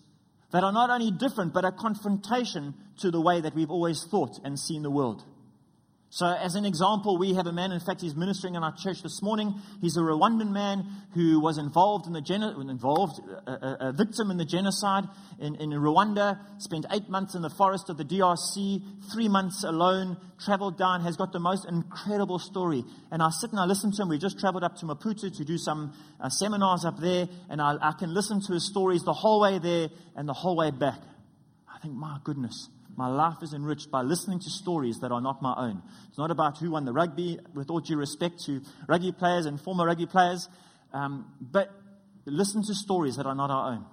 that 0.52 0.64
are 0.64 0.72
not 0.72 0.88
only 0.88 1.10
different 1.10 1.52
but 1.52 1.66
a 1.66 1.72
confrontation 1.72 2.72
to 3.00 3.10
the 3.10 3.20
way 3.20 3.38
that 3.38 3.54
we've 3.54 3.70
always 3.70 4.06
thought 4.10 4.40
and 4.44 4.58
seen 4.58 4.82
the 4.82 4.90
world. 4.90 5.26
So, 6.10 6.26
as 6.26 6.54
an 6.54 6.64
example, 6.64 7.18
we 7.18 7.34
have 7.34 7.46
a 7.46 7.52
man, 7.52 7.70
in 7.70 7.80
fact, 7.80 8.00
he's 8.00 8.16
ministering 8.16 8.54
in 8.54 8.62
our 8.62 8.74
church 8.74 9.02
this 9.02 9.20
morning. 9.20 9.54
He's 9.82 9.98
a 9.98 10.00
Rwandan 10.00 10.50
man 10.52 10.86
who 11.12 11.38
was 11.38 11.58
involved 11.58 12.06
in 12.06 12.14
the 12.14 12.22
geno- 12.22 12.58
involved, 12.60 13.20
a, 13.46 13.50
a, 13.50 13.76
a, 13.88 13.92
victim 13.92 14.30
in 14.30 14.38
the 14.38 14.46
genocide 14.46 15.04
in, 15.38 15.54
in 15.56 15.68
Rwanda, 15.68 16.38
spent 16.62 16.86
eight 16.92 17.10
months 17.10 17.34
in 17.34 17.42
the 17.42 17.50
forest 17.50 17.90
of 17.90 17.98
the 17.98 18.06
DRC, 18.06 18.82
three 19.12 19.28
months 19.28 19.64
alone, 19.64 20.16
traveled 20.42 20.78
down, 20.78 21.02
has 21.02 21.18
got 21.18 21.32
the 21.32 21.40
most 21.40 21.68
incredible 21.68 22.38
story. 22.38 22.84
And 23.10 23.22
I 23.22 23.28
sit 23.28 23.50
and 23.50 23.60
I 23.60 23.66
listen 23.66 23.92
to 23.92 24.02
him. 24.02 24.08
We 24.08 24.16
just 24.16 24.40
traveled 24.40 24.64
up 24.64 24.76
to 24.76 24.86
Maputo 24.86 25.36
to 25.36 25.44
do 25.44 25.58
some 25.58 25.92
uh, 26.20 26.30
seminars 26.30 26.86
up 26.86 26.98
there, 26.98 27.28
and 27.50 27.60
I, 27.60 27.76
I 27.82 27.92
can 27.92 28.14
listen 28.14 28.40
to 28.46 28.54
his 28.54 28.66
stories 28.66 29.02
the 29.02 29.12
whole 29.12 29.42
way 29.42 29.58
there 29.58 29.88
and 30.16 30.26
the 30.26 30.32
whole 30.32 30.56
way 30.56 30.70
back. 30.70 31.00
I 31.68 31.78
think, 31.80 31.92
my 31.92 32.16
goodness, 32.24 32.70
my 32.98 33.06
life 33.06 33.36
is 33.42 33.54
enriched 33.54 33.92
by 33.92 34.02
listening 34.02 34.40
to 34.40 34.50
stories 34.50 34.98
that 35.02 35.12
are 35.12 35.20
not 35.20 35.40
my 35.40 35.54
own. 35.56 35.80
It's 36.08 36.18
not 36.18 36.32
about 36.32 36.58
who 36.58 36.72
won 36.72 36.84
the 36.84 36.92
rugby, 36.92 37.38
with 37.54 37.70
all 37.70 37.78
due 37.78 37.96
respect 37.96 38.40
to 38.46 38.60
rugby 38.88 39.12
players 39.12 39.46
and 39.46 39.60
former 39.60 39.86
rugby 39.86 40.06
players, 40.06 40.48
um, 40.92 41.32
but 41.40 41.70
listen 42.26 42.60
to 42.66 42.74
stories 42.74 43.14
that 43.14 43.24
are 43.24 43.36
not 43.36 43.52
our 43.52 43.70
own. 43.74 43.86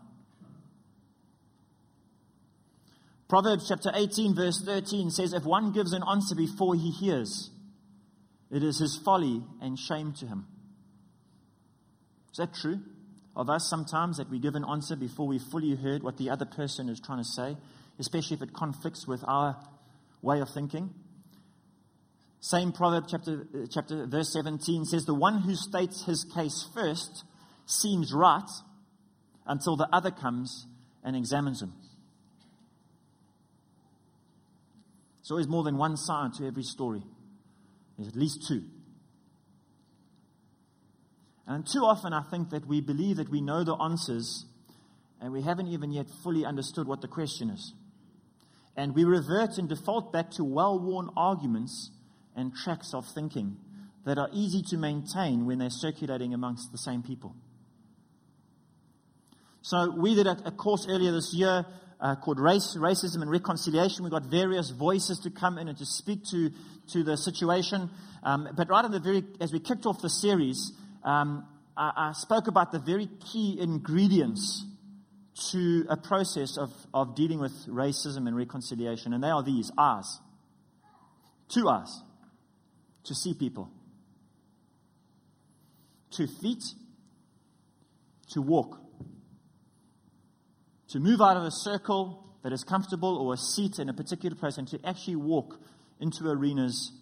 Proverbs 3.30 3.68
chapter 3.70 3.92
18, 3.94 4.34
verse 4.34 4.60
13 4.66 5.12
says, 5.12 5.34
If 5.34 5.44
one 5.44 5.72
gives 5.72 5.94
an 5.94 6.02
answer 6.10 6.34
before 6.34 6.74
he 6.74 6.90
hears, 6.90 7.52
it 8.52 8.64
is 8.64 8.80
his 8.80 9.00
folly 9.06 9.44
and 9.62 9.78
shame 9.78 10.14
to 10.14 10.26
him. 10.26 10.48
Is 12.32 12.38
that 12.38 12.56
true? 12.56 12.80
Of 13.36 13.52
us 13.52 13.70
sometimes 13.70 14.18
that 14.18 14.32
we 14.32 14.40
give 14.40 14.56
an 14.56 14.66
answer 14.68 14.96
before 14.96 15.28
we 15.28 15.38
fully 15.38 15.76
heard 15.76 16.02
what 16.02 16.18
the 16.18 16.32
other 16.32 16.46
person 16.46 16.90
is 16.90 17.00
trying 17.00 17.20
to 17.20 17.24
say, 17.24 17.56
especially 18.00 18.36
if 18.36 18.42
it 18.42 18.54
conflicts 18.54 19.08
with 19.08 19.24
our 19.28 19.58
way 20.22 20.40
of 20.42 20.50
thinking. 20.50 20.94
Same 22.40 22.72
proverb 22.72 23.06
chapter, 23.10 23.48
uh, 23.54 23.66
chapter 23.72 24.06
verse 24.06 24.32
17 24.34 24.86
says, 24.86 25.06
The 25.06 25.16
one 25.16 25.42
who 25.42 25.56
states 25.56 26.06
his 26.06 26.26
case 26.36 26.68
first 26.74 27.24
seems 27.66 28.14
right 28.14 28.50
until 29.48 29.76
the 29.76 29.88
other 29.92 30.12
comes 30.12 30.68
and 31.04 31.16
examines 31.16 31.62
him. 31.62 31.74
So, 35.24 35.36
There's 35.36 35.48
more 35.48 35.64
than 35.64 35.78
one 35.78 35.98
side 35.98 36.34
to 36.38 36.46
every 36.46 36.62
story. 36.62 37.02
There's 37.98 38.10
at 38.10 38.16
least 38.16 38.48
two. 38.48 38.64
And 41.48 41.66
too 41.66 41.84
often, 41.84 42.14
I 42.14 42.22
think 42.30 42.50
that 42.52 42.68
we 42.68 42.82
believe 42.82 43.18
that 43.18 43.30
we 43.30 43.42
know 43.42 43.64
the 43.64 43.76
answers 43.76 44.46
and 45.22 45.32
we 45.32 45.42
haven't 45.42 45.68
even 45.68 45.92
yet 45.92 46.08
fully 46.24 46.46
understood 46.46 46.88
what 46.88 47.02
the 47.02 47.08
question 47.08 47.50
is. 47.50 47.74
And 48.78 48.94
we 48.94 49.04
revert 49.04 49.58
and 49.58 49.70
default 49.70 50.12
back 50.12 50.32
to 50.32 50.44
well 50.44 50.80
worn 50.80 51.10
arguments 51.16 51.92
and 52.36 52.54
tracks 52.54 52.94
of 52.94 53.06
thinking 53.08 53.58
that 54.06 54.18
are 54.18 54.30
easy 54.34 54.62
to 54.70 54.78
maintain 54.78 55.46
when 55.46 55.60
they're 55.60 55.70
circulating 55.70 56.34
amongst 56.34 56.72
the 56.72 56.78
same 56.78 57.02
people. 57.02 57.36
So, 59.62 59.96
we 59.98 60.14
did 60.14 60.28
a, 60.28 60.38
a 60.46 60.52
course 60.52 60.86
earlier 60.88 61.12
this 61.12 61.34
year 61.34 61.66
uh, 62.00 62.16
called 62.16 62.40
Race, 62.40 62.76
Racism 62.78 63.22
and 63.22 63.32
Reconciliation. 63.32 64.04
We 64.04 64.12
got 64.12 64.26
various 64.26 64.70
voices 64.70 65.20
to 65.20 65.30
come 65.30 65.58
in 65.58 65.68
and 65.68 65.78
to 65.78 65.86
speak 65.86 66.24
to, 66.32 66.52
to 66.92 67.04
the 67.04 67.18
situation. 67.18 67.90
Um, 68.24 68.50
but 68.56 68.70
right 68.70 68.86
at 68.86 68.92
the 68.92 69.00
very, 69.00 69.24
as 69.40 69.52
we 69.52 69.60
kicked 69.60 69.86
off 69.86 70.02
the 70.02 70.10
series, 70.10 70.72
um, 71.04 71.48
I, 71.78 71.92
I, 71.96 72.12
spoke 72.14 72.48
about 72.48 72.72
the 72.72 72.80
very 72.80 73.08
key 73.32 73.58
ingredients 73.60 74.66
to 75.52 75.86
a 75.90 75.98
process 75.98 76.58
of, 76.58 76.72
of 76.94 77.16
dealing 77.16 77.40
with 77.40 77.68
racism 77.68 78.28
and 78.28 78.36
reconciliation. 78.36 79.14
And 79.14 79.24
they 79.24 79.30
are 79.30 79.44
these 79.44 79.72
eyes. 79.78 80.20
Two 81.50 81.68
eyes 81.70 82.02
to 83.04 83.14
see 83.14 83.34
people, 83.34 83.70
two 86.10 86.28
feet 86.42 86.64
to 88.32 88.42
walk 88.42 88.80
to 90.96 91.00
move 91.02 91.20
out 91.20 91.36
of 91.36 91.44
a 91.44 91.52
circle 91.52 92.24
that 92.42 92.54
is 92.54 92.64
comfortable 92.64 93.18
or 93.18 93.34
a 93.34 93.38
seat 93.38 93.80
in 93.80 93.90
a 93.90 93.94
particular 93.94 94.34
place 94.34 94.58
and 94.58 94.66
to 94.66 94.80
actually 94.86 95.18
walk 95.18 95.60
into 96.00 96.26
arenas 96.26 96.94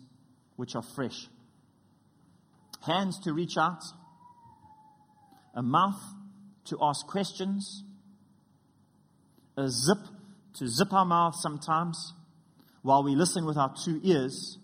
which 0.56 0.76
are 0.76 0.82
fresh. 0.96 1.28
Hands 2.82 3.16
to 3.24 3.34
reach 3.34 3.56
out, 3.56 3.82
a 5.54 5.62
mouth 5.62 6.02
to 6.66 6.78
ask 6.82 7.06
questions, 7.06 7.84
a 9.58 9.70
zip 9.70 9.98
to 10.56 10.68
zip 10.68 10.94
our 10.94 11.06
mouth 11.06 11.36
sometimes 11.36 12.14
while 12.82 13.04
we 13.04 13.16
listen 13.16 13.46
with 13.46 13.58
our 13.58 13.74
two 13.86 14.00
ears, 14.04 14.58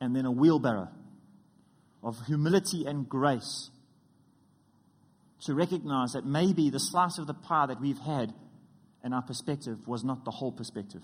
and 0.00 0.14
then 0.14 0.26
a 0.26 0.30
wheelbarrow 0.30 0.88
of 2.02 2.16
humility 2.26 2.84
and 2.86 3.08
grace 3.08 3.70
to 5.46 5.54
recognize 5.54 6.12
that 6.12 6.26
maybe 6.26 6.70
the 6.70 6.80
slice 6.80 7.18
of 7.18 7.26
the 7.26 7.34
pie 7.34 7.66
that 7.66 7.80
we've 7.80 7.98
had 7.98 8.32
in 9.04 9.12
our 9.12 9.22
perspective 9.22 9.86
was 9.86 10.02
not 10.02 10.24
the 10.24 10.30
whole 10.30 10.52
perspective. 10.52 11.02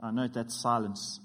I 0.00 0.10
note 0.10 0.34
that 0.34 0.50
silence. 0.50 1.20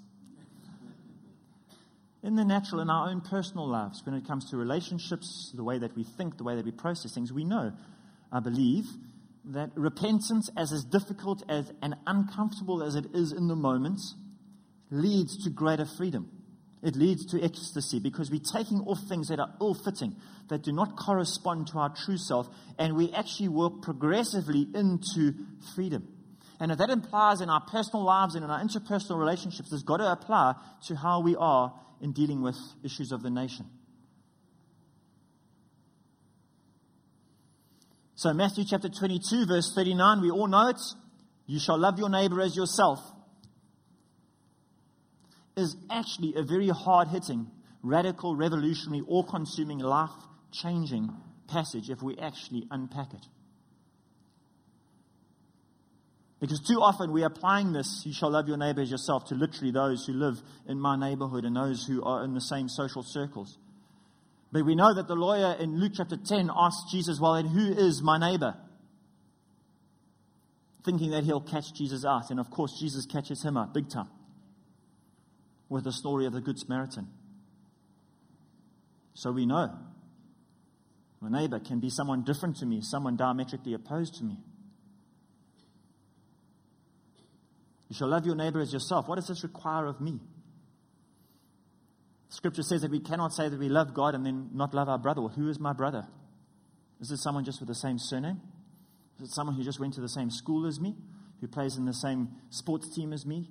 In 2.21 2.35
the 2.35 2.43
natural, 2.43 2.81
in 2.81 2.89
our 2.89 3.09
own 3.09 3.21
personal 3.21 3.67
lives, 3.67 4.01
when 4.05 4.15
it 4.15 4.27
comes 4.27 4.49
to 4.49 4.57
relationships, 4.57 5.51
the 5.55 5.63
way 5.63 5.77
that 5.77 5.95
we 5.95 6.03
think, 6.03 6.37
the 6.37 6.43
way 6.43 6.55
that 6.55 6.65
we 6.65 6.71
process 6.71 7.13
things, 7.13 7.31
we 7.31 7.43
know, 7.43 7.71
I 8.31 8.39
believe, 8.39 8.85
that 9.45 9.71
repentance, 9.75 10.49
as 10.55 10.71
as 10.71 10.83
difficult 10.83 11.43
as 11.49 11.71
and 11.81 11.95
uncomfortable 12.05 12.83
as 12.83 12.95
it 12.95 13.05
is 13.13 13.31
in 13.31 13.47
the 13.47 13.55
moment, 13.55 13.99
leads 14.91 15.43
to 15.43 15.49
greater 15.49 15.85
freedom. 15.85 16.29
It 16.81 16.95
leads 16.95 17.25
to 17.27 17.43
ecstasy 17.43 17.99
because 17.99 18.31
we're 18.31 18.39
taking 18.39 18.79
off 18.81 18.99
things 19.09 19.27
that 19.27 19.39
are 19.39 19.53
ill 19.59 19.73
fitting, 19.73 20.15
that 20.49 20.63
do 20.63 20.71
not 20.71 20.95
correspond 20.95 21.67
to 21.67 21.79
our 21.79 21.93
true 22.05 22.17
self, 22.17 22.47
and 22.77 22.95
we 22.95 23.11
actually 23.11 23.49
work 23.49 23.81
progressively 23.81 24.67
into 24.73 25.33
freedom. 25.75 26.07
And 26.59 26.71
if 26.71 26.77
that 26.77 26.89
implies 26.89 27.41
in 27.41 27.49
our 27.49 27.61
personal 27.61 28.03
lives 28.03 28.35
and 28.35 28.43
in 28.43 28.51
our 28.51 28.61
interpersonal 28.61 29.17
relationships, 29.17 29.71
it's 29.71 29.83
got 29.83 29.97
to 29.97 30.11
apply 30.11 30.55
to 30.87 30.95
how 30.95 31.21
we 31.21 31.35
are 31.35 31.73
in 32.01 32.11
dealing 32.11 32.41
with 32.41 32.57
issues 32.83 33.11
of 33.11 33.23
the 33.23 33.29
nation. 33.29 33.65
So, 38.19 38.33
Matthew 38.33 38.65
chapter 38.69 38.89
22, 38.89 39.45
verse 39.45 39.71
39, 39.73 40.19
we 40.19 40.29
all 40.29 40.47
know 40.47 40.67
it. 40.67 40.81
You 41.45 41.57
shall 41.57 41.79
love 41.79 41.97
your 41.97 42.09
neighbor 42.09 42.41
as 42.41 42.53
yourself 42.53 42.99
is 45.55 45.77
actually 45.89 46.33
a 46.35 46.43
very 46.43 46.67
hard 46.67 47.07
hitting, 47.07 47.49
radical, 47.81 48.35
revolutionary, 48.35 49.05
all 49.07 49.23
consuming, 49.23 49.79
life 49.79 50.09
changing 50.51 51.15
passage 51.47 51.89
if 51.89 52.01
we 52.01 52.17
actually 52.17 52.67
unpack 52.69 53.13
it. 53.13 53.25
Because 56.41 56.59
too 56.59 56.81
often 56.81 57.13
we're 57.13 57.25
applying 57.25 57.71
this, 57.71 58.03
you 58.05 58.11
shall 58.11 58.31
love 58.31 58.49
your 58.49 58.57
neighbor 58.57 58.81
as 58.81 58.91
yourself, 58.91 59.29
to 59.29 59.35
literally 59.35 59.71
those 59.71 60.05
who 60.05 60.11
live 60.11 60.41
in 60.67 60.77
my 60.77 60.97
neighborhood 60.97 61.45
and 61.45 61.55
those 61.55 61.85
who 61.85 62.03
are 62.03 62.25
in 62.25 62.33
the 62.33 62.41
same 62.41 62.67
social 62.67 63.01
circles. 63.01 63.57
But 64.51 64.65
we 64.65 64.75
know 64.75 64.93
that 64.93 65.07
the 65.07 65.15
lawyer 65.15 65.55
in 65.59 65.79
Luke 65.79 65.93
chapter 65.95 66.17
10 66.17 66.49
asked 66.55 66.89
Jesus, 66.91 67.19
Well, 67.19 67.35
then 67.35 67.47
who 67.47 67.71
is 67.71 68.01
my 68.03 68.17
neighbor? 68.17 68.55
Thinking 70.83 71.11
that 71.11 71.23
he'll 71.23 71.41
catch 71.41 71.65
Jesus 71.77 72.03
out. 72.03 72.31
And 72.31 72.39
of 72.39 72.49
course, 72.49 72.79
Jesus 72.79 73.05
catches 73.05 73.43
him 73.43 73.57
out 73.57 73.73
big 73.73 73.89
time 73.89 74.09
with 75.67 75.83
the 75.83 75.91
story 75.91 76.25
of 76.25 76.33
the 76.33 76.41
Good 76.41 76.57
Samaritan. 76.57 77.07
So 79.13 79.31
we 79.31 79.45
know 79.45 79.69
my 81.21 81.29
neighbor 81.41 81.59
can 81.59 81.79
be 81.79 81.89
someone 81.89 82.23
different 82.23 82.57
to 82.57 82.65
me, 82.65 82.79
someone 82.81 83.17
diametrically 83.17 83.73
opposed 83.73 84.15
to 84.15 84.23
me. 84.23 84.37
You 87.89 87.95
shall 87.95 88.07
love 88.07 88.25
your 88.25 88.35
neighbor 88.35 88.61
as 88.61 88.71
yourself. 88.71 89.07
What 89.07 89.15
does 89.15 89.27
this 89.27 89.43
require 89.43 89.87
of 89.87 89.99
me? 89.99 90.19
Scripture 92.29 92.63
says 92.63 92.81
that 92.81 92.91
we 92.91 92.99
cannot 92.99 93.33
say 93.33 93.49
that 93.49 93.59
we 93.59 93.69
love 93.69 93.93
God 93.93 94.15
and 94.15 94.25
then 94.25 94.49
not 94.53 94.73
love 94.73 94.87
our 94.87 94.99
brother. 94.99 95.21
Well, 95.21 95.31
who 95.31 95.49
is 95.49 95.59
my 95.59 95.73
brother? 95.73 96.07
Is 97.01 97.11
it 97.11 97.17
someone 97.17 97.43
just 97.43 97.59
with 97.59 97.67
the 97.67 97.75
same 97.75 97.97
surname? 97.97 98.39
Is 99.17 99.29
it 99.29 99.33
someone 99.33 99.55
who 99.55 99.63
just 99.63 99.79
went 99.79 99.95
to 99.95 100.01
the 100.01 100.09
same 100.09 100.29
school 100.29 100.65
as 100.65 100.79
me? 100.79 100.95
Who 101.41 101.47
plays 101.47 101.77
in 101.77 101.85
the 101.85 101.93
same 101.93 102.29
sports 102.49 102.93
team 102.93 103.13
as 103.13 103.25
me? 103.25 103.49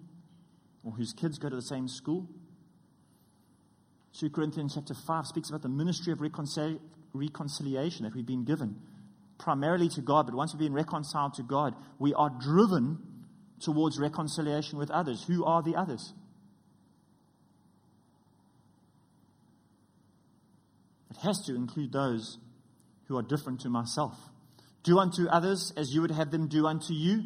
or 0.88 0.92
whose 0.92 1.12
kids 1.12 1.38
go 1.38 1.48
to 1.48 1.56
the 1.56 1.62
same 1.62 1.88
school. 1.88 2.26
2 4.18 4.30
Corinthians 4.30 4.74
chapter 4.74 4.94
5 4.94 5.26
speaks 5.26 5.50
about 5.50 5.62
the 5.62 5.68
ministry 5.68 6.12
of 6.12 6.18
reconcil- 6.18 6.80
reconciliation 7.12 8.04
that 8.04 8.14
we've 8.14 8.26
been 8.26 8.44
given, 8.44 8.76
primarily 9.38 9.88
to 9.90 10.00
God, 10.00 10.26
but 10.26 10.34
once 10.34 10.52
we've 10.52 10.60
been 10.60 10.72
reconciled 10.72 11.34
to 11.34 11.42
God, 11.42 11.74
we 11.98 12.14
are 12.14 12.30
driven 12.30 12.98
towards 13.60 13.98
reconciliation 13.98 14.78
with 14.78 14.90
others. 14.90 15.24
Who 15.24 15.44
are 15.44 15.62
the 15.62 15.76
others? 15.76 16.12
It 21.10 21.16
has 21.18 21.40
to 21.46 21.54
include 21.54 21.92
those 21.92 22.38
who 23.06 23.16
are 23.16 23.22
different 23.22 23.60
to 23.60 23.68
myself. 23.68 24.14
Do 24.82 24.98
unto 24.98 25.26
others 25.28 25.72
as 25.76 25.92
you 25.92 26.02
would 26.02 26.10
have 26.10 26.30
them 26.30 26.48
do 26.48 26.66
unto 26.66 26.92
you 26.92 27.24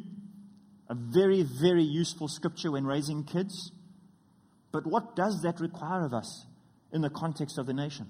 a 0.89 0.95
very, 0.95 1.43
very 1.43 1.83
useful 1.83 2.29
scripture 2.29 2.71
when 2.71 2.85
raising 2.85 3.25
kids. 3.25 3.73
But 4.73 4.87
what 4.87 5.17
does 5.17 5.41
that 5.43 5.61
require 5.61 6.05
of 6.05 6.13
us 6.13 6.47
in 6.93 7.01
the 7.01 7.11
context 7.11 7.59
of 7.59 7.67
the 7.67 7.73
nation? 7.73 8.09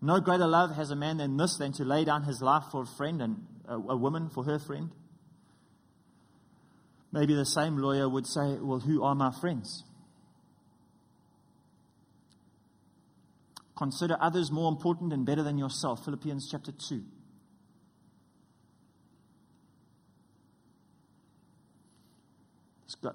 No 0.00 0.20
greater 0.20 0.46
love 0.46 0.74
has 0.76 0.90
a 0.90 0.96
man 0.96 1.18
than 1.18 1.36
this 1.36 1.56
than 1.58 1.72
to 1.74 1.84
lay 1.84 2.04
down 2.04 2.24
his 2.24 2.42
life 2.42 2.64
for 2.70 2.82
a 2.82 2.96
friend 2.96 3.22
and 3.22 3.46
a, 3.68 3.96
woman 3.96 4.30
for 4.34 4.44
her 4.44 4.58
friend. 4.58 4.90
Maybe 7.12 7.34
the 7.34 7.46
same 7.46 7.76
lawyer 7.76 8.08
would 8.08 8.26
say, 8.26 8.58
Well, 8.60 8.80
who 8.80 9.02
are 9.02 9.14
my 9.14 9.32
friends? 9.40 9.84
Consider 13.76 14.16
others 14.20 14.50
more 14.50 14.70
important 14.70 15.12
and 15.12 15.26
better 15.26 15.42
than 15.42 15.58
yourself. 15.58 16.04
Philippians 16.04 16.48
chapter 16.50 16.72
2. 16.72 17.02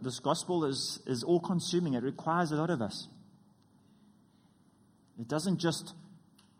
This 0.01 0.19
gospel 0.19 0.65
is, 0.65 1.01
is 1.07 1.23
all 1.23 1.39
consuming. 1.39 1.95
It 1.95 2.03
requires 2.03 2.51
a 2.51 2.55
lot 2.55 2.69
of 2.69 2.81
us. 2.81 3.07
It 5.19 5.27
doesn't 5.27 5.59
just 5.59 5.93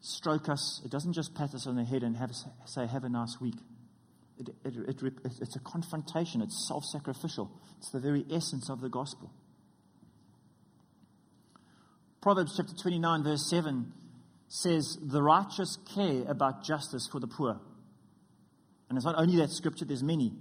stroke 0.02 0.50
us, 0.50 0.82
it 0.84 0.92
doesn't 0.92 1.14
just 1.14 1.36
pat 1.36 1.54
us 1.54 1.68
on 1.68 1.76
the 1.76 1.84
head 1.84 2.04
and 2.04 2.18
have, 2.18 2.32
say, 2.66 2.88
have 2.88 3.04
a 3.04 3.10
nice 3.10 3.40
week. 3.40 3.56
It, 4.40 4.50
it, 4.66 5.04
it, 5.04 5.14
it's 5.40 5.56
a 5.56 5.60
confrontation, 5.60 6.42
it's 6.42 6.68
self 6.68 6.84
sacrificial, 6.86 7.52
it's 7.78 7.92
the 7.92 8.00
very 8.00 8.26
essence 8.32 8.70
of 8.70 8.82
the 8.82 8.90
gospel. 8.90 9.32
Proverbs 12.22 12.54
chapter 12.56 12.74
29, 12.80 13.24
verse 13.24 13.50
7 13.50 13.92
says, 14.48 14.98
The 15.02 15.24
righteous 15.24 15.78
care 15.96 16.24
about 16.28 16.64
justice 16.64 17.08
for 17.12 17.20
the 17.20 17.28
poor. 17.28 17.60
And 18.90 18.98
it's 18.98 19.06
not 19.06 19.18
only 19.18 19.38
that 19.38 19.50
scripture, 19.50 19.86
there's 19.86 20.04
many. 20.04 20.34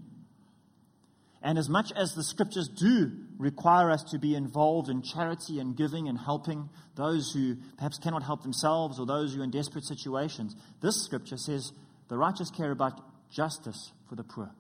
And 1.43 1.57
as 1.57 1.71
much 1.71 1.91
as 1.97 2.15
the 2.15 2.23
scriptures 2.23 2.69
do 2.69 3.13
require 3.39 3.91
us 3.91 4.03
to 4.11 4.19
be 4.19 4.35
involved 4.35 4.91
in 4.91 5.01
charity 5.03 5.59
and 5.59 5.75
giving 5.75 6.07
and 6.09 6.19
helping 6.19 6.69
those 6.97 7.33
who 7.33 7.57
perhaps 7.79 7.99
cannot 7.99 8.25
help 8.25 8.43
themselves 8.43 9.01
or 9.01 9.07
those 9.07 9.33
who 9.33 9.41
are 9.41 9.45
in 9.45 9.51
desperate 9.51 9.85
situations, 9.85 10.55
this 10.83 11.03
scripture 11.03 11.39
says 11.39 11.73
the 12.09 12.19
righteous 12.19 12.51
care 12.51 12.73
about 12.73 13.01
justice 13.31 13.93
for 14.09 14.17
the 14.17 14.25
poor. 14.25 14.51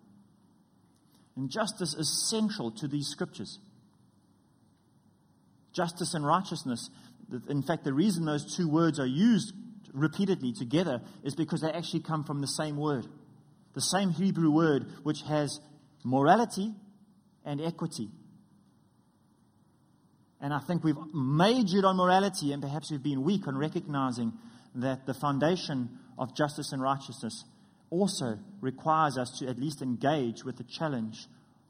And 1.36 1.50
justice 1.50 1.92
is 1.94 2.30
central 2.30 2.70
to 2.78 2.88
these 2.88 3.08
scriptures. 3.08 3.58
Justice 5.72 6.14
and 6.14 6.26
righteousness. 6.26 6.88
In 7.48 7.62
fact, 7.62 7.84
the 7.84 7.92
reason 7.92 8.24
those 8.24 8.56
two 8.56 8.68
words 8.68 8.98
are 8.98 9.06
used 9.06 9.52
repeatedly 9.92 10.52
together 10.52 11.00
is 11.24 11.34
because 11.34 11.60
they 11.60 11.70
actually 11.70 12.00
come 12.00 12.24
from 12.24 12.40
the 12.40 12.46
same 12.46 12.76
word. 12.76 13.06
The 13.74 13.80
same 13.80 14.10
Hebrew 14.10 14.50
word 14.50 14.86
which 15.02 15.22
has 15.28 15.60
morality 16.04 16.72
and 17.44 17.60
equity. 17.60 18.08
And 20.40 20.54
I 20.54 20.60
think 20.60 20.82
we've 20.82 20.96
majored 21.12 21.84
on 21.84 21.96
morality 21.96 22.52
and 22.52 22.62
perhaps 22.62 22.90
we've 22.90 23.02
been 23.02 23.22
weak 23.22 23.46
on 23.46 23.56
recognizing 23.56 24.32
that 24.74 25.06
the 25.06 25.14
foundation 25.14 25.98
of 26.18 26.34
justice 26.36 26.72
and 26.72 26.80
righteousness 26.80 27.44
also 27.90 28.38
requires 28.60 29.18
us 29.18 29.38
to 29.38 29.48
at 29.48 29.58
least 29.58 29.82
engage 29.82 30.44
with 30.44 30.56
the 30.56 30.64
challenge 30.64 31.26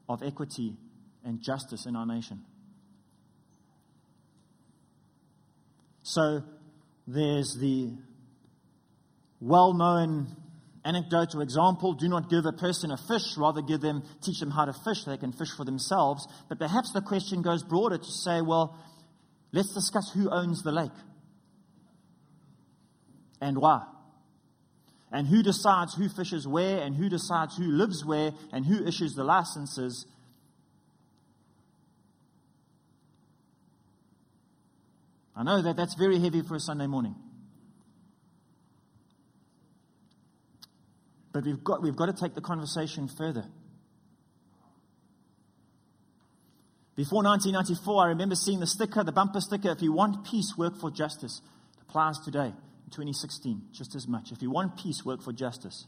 of 0.07 0.23
equity 0.23 0.77
and 1.25 1.41
justice 1.41 1.85
in 1.85 1.95
our 1.95 2.05
nation. 2.05 2.43
So 6.03 6.43
there's 7.07 7.55
the 7.59 7.91
well 9.39 9.73
known 9.73 10.35
anecdotal 10.83 11.41
example 11.41 11.93
do 11.93 12.07
not 12.07 12.29
give 12.29 12.45
a 12.45 12.51
person 12.51 12.91
a 12.91 12.97
fish, 12.97 13.37
rather 13.37 13.61
give 13.61 13.81
them, 13.81 14.03
teach 14.21 14.39
them 14.39 14.51
how 14.51 14.65
to 14.65 14.73
fish 14.73 15.03
so 15.03 15.11
they 15.11 15.17
can 15.17 15.31
fish 15.31 15.51
for 15.55 15.65
themselves. 15.65 16.27
But 16.49 16.59
perhaps 16.59 16.91
the 16.91 17.01
question 17.01 17.41
goes 17.41 17.63
broader 17.63 17.97
to 17.97 18.11
say, 18.11 18.41
well, 18.41 18.77
let's 19.51 19.73
discuss 19.73 20.11
who 20.11 20.29
owns 20.29 20.63
the 20.63 20.71
lake 20.71 20.91
and 23.41 23.57
why. 23.57 23.83
And 25.11 25.27
who 25.27 25.43
decides 25.43 25.93
who 25.93 26.07
fishes 26.07 26.47
where, 26.47 26.81
and 26.81 26.95
who 26.95 27.09
decides 27.09 27.57
who 27.57 27.65
lives 27.65 28.05
where, 28.05 28.31
and 28.53 28.65
who 28.65 28.85
issues 28.87 29.13
the 29.13 29.25
licenses. 29.25 30.05
I 35.41 35.43
know 35.43 35.63
that 35.63 35.75
that's 35.75 35.95
very 35.95 36.19
heavy 36.19 36.43
for 36.43 36.53
a 36.53 36.59
Sunday 36.59 36.85
morning. 36.85 37.15
But 41.33 41.45
we've 41.45 41.63
got, 41.63 41.81
we've 41.81 41.95
got 41.95 42.05
to 42.05 42.13
take 42.13 42.35
the 42.35 42.41
conversation 42.41 43.07
further. 43.07 43.45
Before 46.95 47.23
1994, 47.23 48.03
I 48.03 48.07
remember 48.09 48.35
seeing 48.35 48.59
the 48.59 48.67
sticker, 48.67 49.03
the 49.03 49.11
bumper 49.11 49.41
sticker, 49.41 49.71
if 49.71 49.81
you 49.81 49.91
want 49.91 50.25
peace, 50.25 50.53
work 50.55 50.79
for 50.79 50.91
justice. 50.91 51.41
It 51.75 51.89
applies 51.89 52.19
today, 52.19 52.53
in 52.85 52.91
2016, 52.91 53.63
just 53.71 53.95
as 53.95 54.07
much. 54.07 54.31
If 54.31 54.43
you 54.43 54.51
want 54.51 54.77
peace, 54.77 55.03
work 55.03 55.23
for 55.23 55.33
justice. 55.33 55.87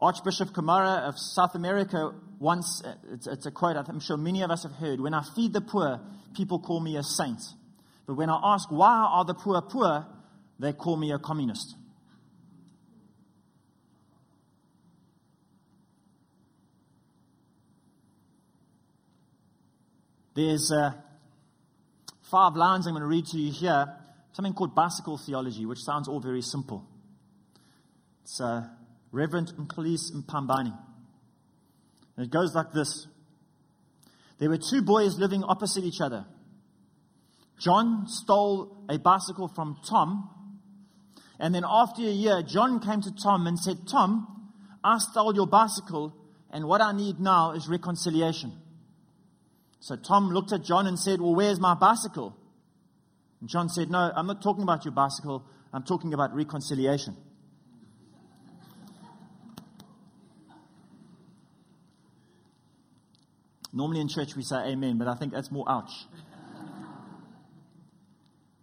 Archbishop 0.00 0.54
Camara 0.54 1.08
of 1.08 1.18
South 1.18 1.54
America 1.54 2.12
once, 2.38 2.82
it's, 3.12 3.26
it's 3.26 3.46
a 3.46 3.50
quote 3.50 3.76
I'm 3.76 4.00
sure 4.00 4.16
many 4.16 4.42
of 4.42 4.50
us 4.50 4.62
have 4.62 4.72
heard 4.72 5.00
When 5.00 5.12
I 5.12 5.22
feed 5.34 5.52
the 5.52 5.60
poor, 5.60 6.00
people 6.36 6.60
call 6.60 6.80
me 6.80 6.96
a 6.96 7.02
saint. 7.02 7.40
But 8.06 8.14
when 8.14 8.30
I 8.30 8.40
ask 8.42 8.70
why 8.70 9.08
are 9.10 9.24
the 9.24 9.34
poor 9.34 9.60
poor, 9.60 10.06
they 10.58 10.72
call 10.72 10.96
me 10.96 11.12
a 11.12 11.18
communist. 11.18 11.74
There's 20.34 20.70
uh, 20.70 20.92
five 22.30 22.54
lines 22.54 22.86
I'm 22.86 22.92
going 22.92 23.02
to 23.02 23.08
read 23.08 23.26
to 23.26 23.38
you 23.38 23.50
here, 23.50 23.92
something 24.30 24.54
called 24.54 24.72
bicycle 24.72 25.18
theology, 25.18 25.66
which 25.66 25.80
sounds 25.80 26.06
all 26.06 26.20
very 26.20 26.42
simple. 26.42 26.86
It's 28.22 28.40
uh, 28.40 28.68
Reverend 29.12 29.52
Mxolisi 29.58 30.12
Mpambani. 30.22 30.76
And 32.16 32.26
it 32.26 32.30
goes 32.30 32.54
like 32.54 32.72
this 32.72 33.06
There 34.38 34.48
were 34.48 34.58
two 34.58 34.82
boys 34.82 35.18
living 35.18 35.44
opposite 35.44 35.84
each 35.84 36.00
other. 36.00 36.26
John 37.58 38.04
stole 38.06 38.84
a 38.88 38.98
bicycle 38.98 39.48
from 39.48 39.76
Tom, 39.88 40.30
and 41.40 41.54
then 41.54 41.64
after 41.66 42.02
a 42.02 42.12
year, 42.12 42.42
John 42.42 42.80
came 42.80 43.00
to 43.00 43.10
Tom 43.22 43.46
and 43.46 43.58
said, 43.58 43.78
Tom, 43.90 44.52
I 44.84 44.98
stole 44.98 45.34
your 45.34 45.46
bicycle, 45.46 46.14
and 46.50 46.66
what 46.66 46.80
I 46.80 46.92
need 46.92 47.18
now 47.18 47.52
is 47.52 47.68
reconciliation. 47.68 48.52
So 49.80 49.96
Tom 49.96 50.30
looked 50.30 50.52
at 50.52 50.64
John 50.64 50.86
and 50.86 50.98
said, 50.98 51.20
Well, 51.20 51.34
where's 51.34 51.60
my 51.60 51.74
bicycle? 51.74 52.36
And 53.40 53.48
John 53.48 53.68
said, 53.68 53.90
No, 53.90 54.10
I'm 54.14 54.26
not 54.26 54.42
talking 54.42 54.62
about 54.62 54.84
your 54.84 54.92
bicycle. 54.92 55.44
I'm 55.72 55.82
talking 55.84 56.14
about 56.14 56.34
reconciliation. 56.34 57.16
Normally 63.72 64.00
in 64.00 64.08
church 64.08 64.34
we 64.36 64.42
say 64.42 64.56
amen, 64.56 64.98
but 64.98 65.08
I 65.08 65.14
think 65.14 65.32
that's 65.32 65.50
more 65.50 65.68
ouch. 65.68 65.92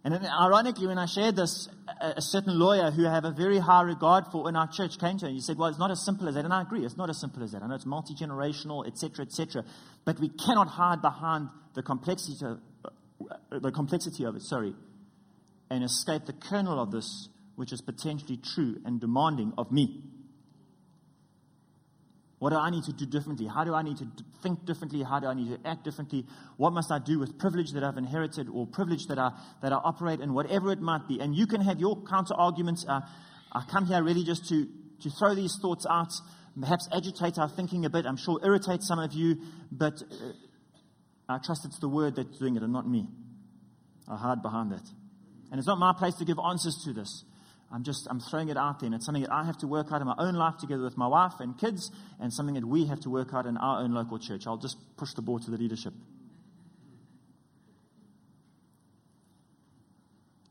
And 0.06 0.14
then, 0.14 0.24
ironically, 0.24 0.86
when 0.86 0.98
I 0.98 1.06
shared 1.06 1.34
this, 1.34 1.68
a, 2.00 2.14
a, 2.18 2.22
certain 2.22 2.56
lawyer 2.56 2.92
who 2.92 3.08
I 3.08 3.12
have 3.12 3.24
a 3.24 3.32
very 3.32 3.58
high 3.58 3.82
regard 3.82 4.26
for 4.30 4.48
in 4.48 4.54
our 4.54 4.68
church 4.68 5.00
came 5.00 5.18
to 5.18 5.26
me. 5.26 5.32
He 5.32 5.40
said, 5.40 5.58
Well, 5.58 5.68
it's 5.68 5.80
not 5.80 5.90
as 5.90 6.04
simple 6.04 6.28
as 6.28 6.36
that. 6.36 6.44
And 6.44 6.54
I 6.54 6.62
agree, 6.62 6.84
it's 6.84 6.96
not 6.96 7.10
as 7.10 7.20
simple 7.20 7.42
as 7.42 7.50
that. 7.50 7.64
I 7.64 7.66
know 7.66 7.74
it's 7.74 7.86
multi 7.86 8.14
generational, 8.14 8.86
etc., 8.86 9.26
etc. 9.26 9.64
But 10.04 10.20
we 10.20 10.28
cannot 10.28 10.68
hide 10.68 11.02
behind 11.02 11.48
the 11.74 11.82
complexity, 11.82 12.36
of, 12.46 12.60
uh, 12.84 13.58
the 13.58 13.72
complexity 13.72 14.22
of 14.22 14.36
it, 14.36 14.42
sorry, 14.42 14.74
and 15.70 15.82
escape 15.82 16.26
the 16.26 16.34
kernel 16.34 16.80
of 16.80 16.92
this, 16.92 17.28
which 17.56 17.72
is 17.72 17.80
potentially 17.80 18.36
true 18.36 18.76
and 18.84 19.00
demanding 19.00 19.54
of 19.58 19.72
me. 19.72 20.04
What 22.38 22.50
do 22.50 22.56
I 22.56 22.68
need 22.68 22.84
to 22.84 22.92
do 22.92 23.06
differently? 23.06 23.46
How 23.46 23.64
do 23.64 23.72
I 23.74 23.82
need 23.82 23.96
to 23.96 24.06
think 24.42 24.66
differently? 24.66 25.02
How 25.02 25.20
do 25.20 25.26
I 25.26 25.34
need 25.34 25.48
to 25.48 25.68
act 25.68 25.84
differently? 25.84 26.26
What 26.58 26.72
must 26.72 26.92
I 26.92 26.98
do 26.98 27.18
with 27.18 27.38
privilege 27.38 27.72
that 27.72 27.82
I've 27.82 27.96
inherited 27.96 28.48
or 28.52 28.66
privilege 28.66 29.06
that 29.08 29.18
I, 29.18 29.30
that 29.62 29.72
I 29.72 29.76
operate 29.76 30.20
in, 30.20 30.34
whatever 30.34 30.70
it 30.70 30.80
might 30.80 31.08
be? 31.08 31.18
And 31.20 31.34
you 31.34 31.46
can 31.46 31.62
have 31.62 31.80
your 31.80 31.96
counter 32.04 32.34
arguments. 32.34 32.84
Uh, 32.86 33.00
I 33.52 33.64
come 33.70 33.86
here 33.86 34.02
really 34.02 34.22
just 34.22 34.46
to, 34.50 34.66
to 35.00 35.10
throw 35.18 35.34
these 35.34 35.56
thoughts 35.62 35.86
out, 35.88 36.12
perhaps 36.60 36.86
agitate 36.92 37.38
our 37.38 37.48
thinking 37.48 37.86
a 37.86 37.90
bit. 37.90 38.04
I'm 38.04 38.18
sure 38.18 38.38
irritate 38.44 38.82
some 38.82 38.98
of 38.98 39.14
you, 39.14 39.36
but 39.72 39.94
uh, 39.94 40.32
I 41.28 41.38
trust 41.42 41.64
it's 41.64 41.78
the 41.80 41.88
word 41.88 42.16
that's 42.16 42.38
doing 42.38 42.56
it 42.56 42.62
and 42.62 42.72
not 42.72 42.86
me. 42.86 43.08
I 44.06 44.16
hide 44.16 44.42
behind 44.42 44.72
that. 44.72 44.86
And 45.50 45.58
it's 45.58 45.66
not 45.66 45.78
my 45.78 45.94
place 45.98 46.14
to 46.16 46.26
give 46.26 46.36
answers 46.38 46.82
to 46.84 46.92
this. 46.92 47.24
I'm 47.72 47.82
just 47.82 48.06
I'm 48.08 48.20
throwing 48.20 48.48
it 48.48 48.56
out 48.56 48.80
there, 48.80 48.86
and 48.86 48.94
it's 48.94 49.04
something 49.04 49.22
that 49.22 49.32
I 49.32 49.44
have 49.44 49.58
to 49.58 49.66
work 49.66 49.88
out 49.92 50.00
in 50.00 50.06
my 50.06 50.14
own 50.18 50.34
life 50.34 50.58
together 50.58 50.84
with 50.84 50.96
my 50.96 51.08
wife 51.08 51.34
and 51.40 51.58
kids, 51.58 51.90
and 52.20 52.32
something 52.32 52.54
that 52.54 52.64
we 52.64 52.86
have 52.86 53.00
to 53.00 53.10
work 53.10 53.34
out 53.34 53.46
in 53.46 53.56
our 53.56 53.82
own 53.82 53.92
local 53.92 54.18
church. 54.18 54.46
I'll 54.46 54.56
just 54.56 54.76
push 54.96 55.14
the 55.14 55.22
ball 55.22 55.38
to 55.40 55.50
the 55.50 55.56
leadership. 55.56 55.92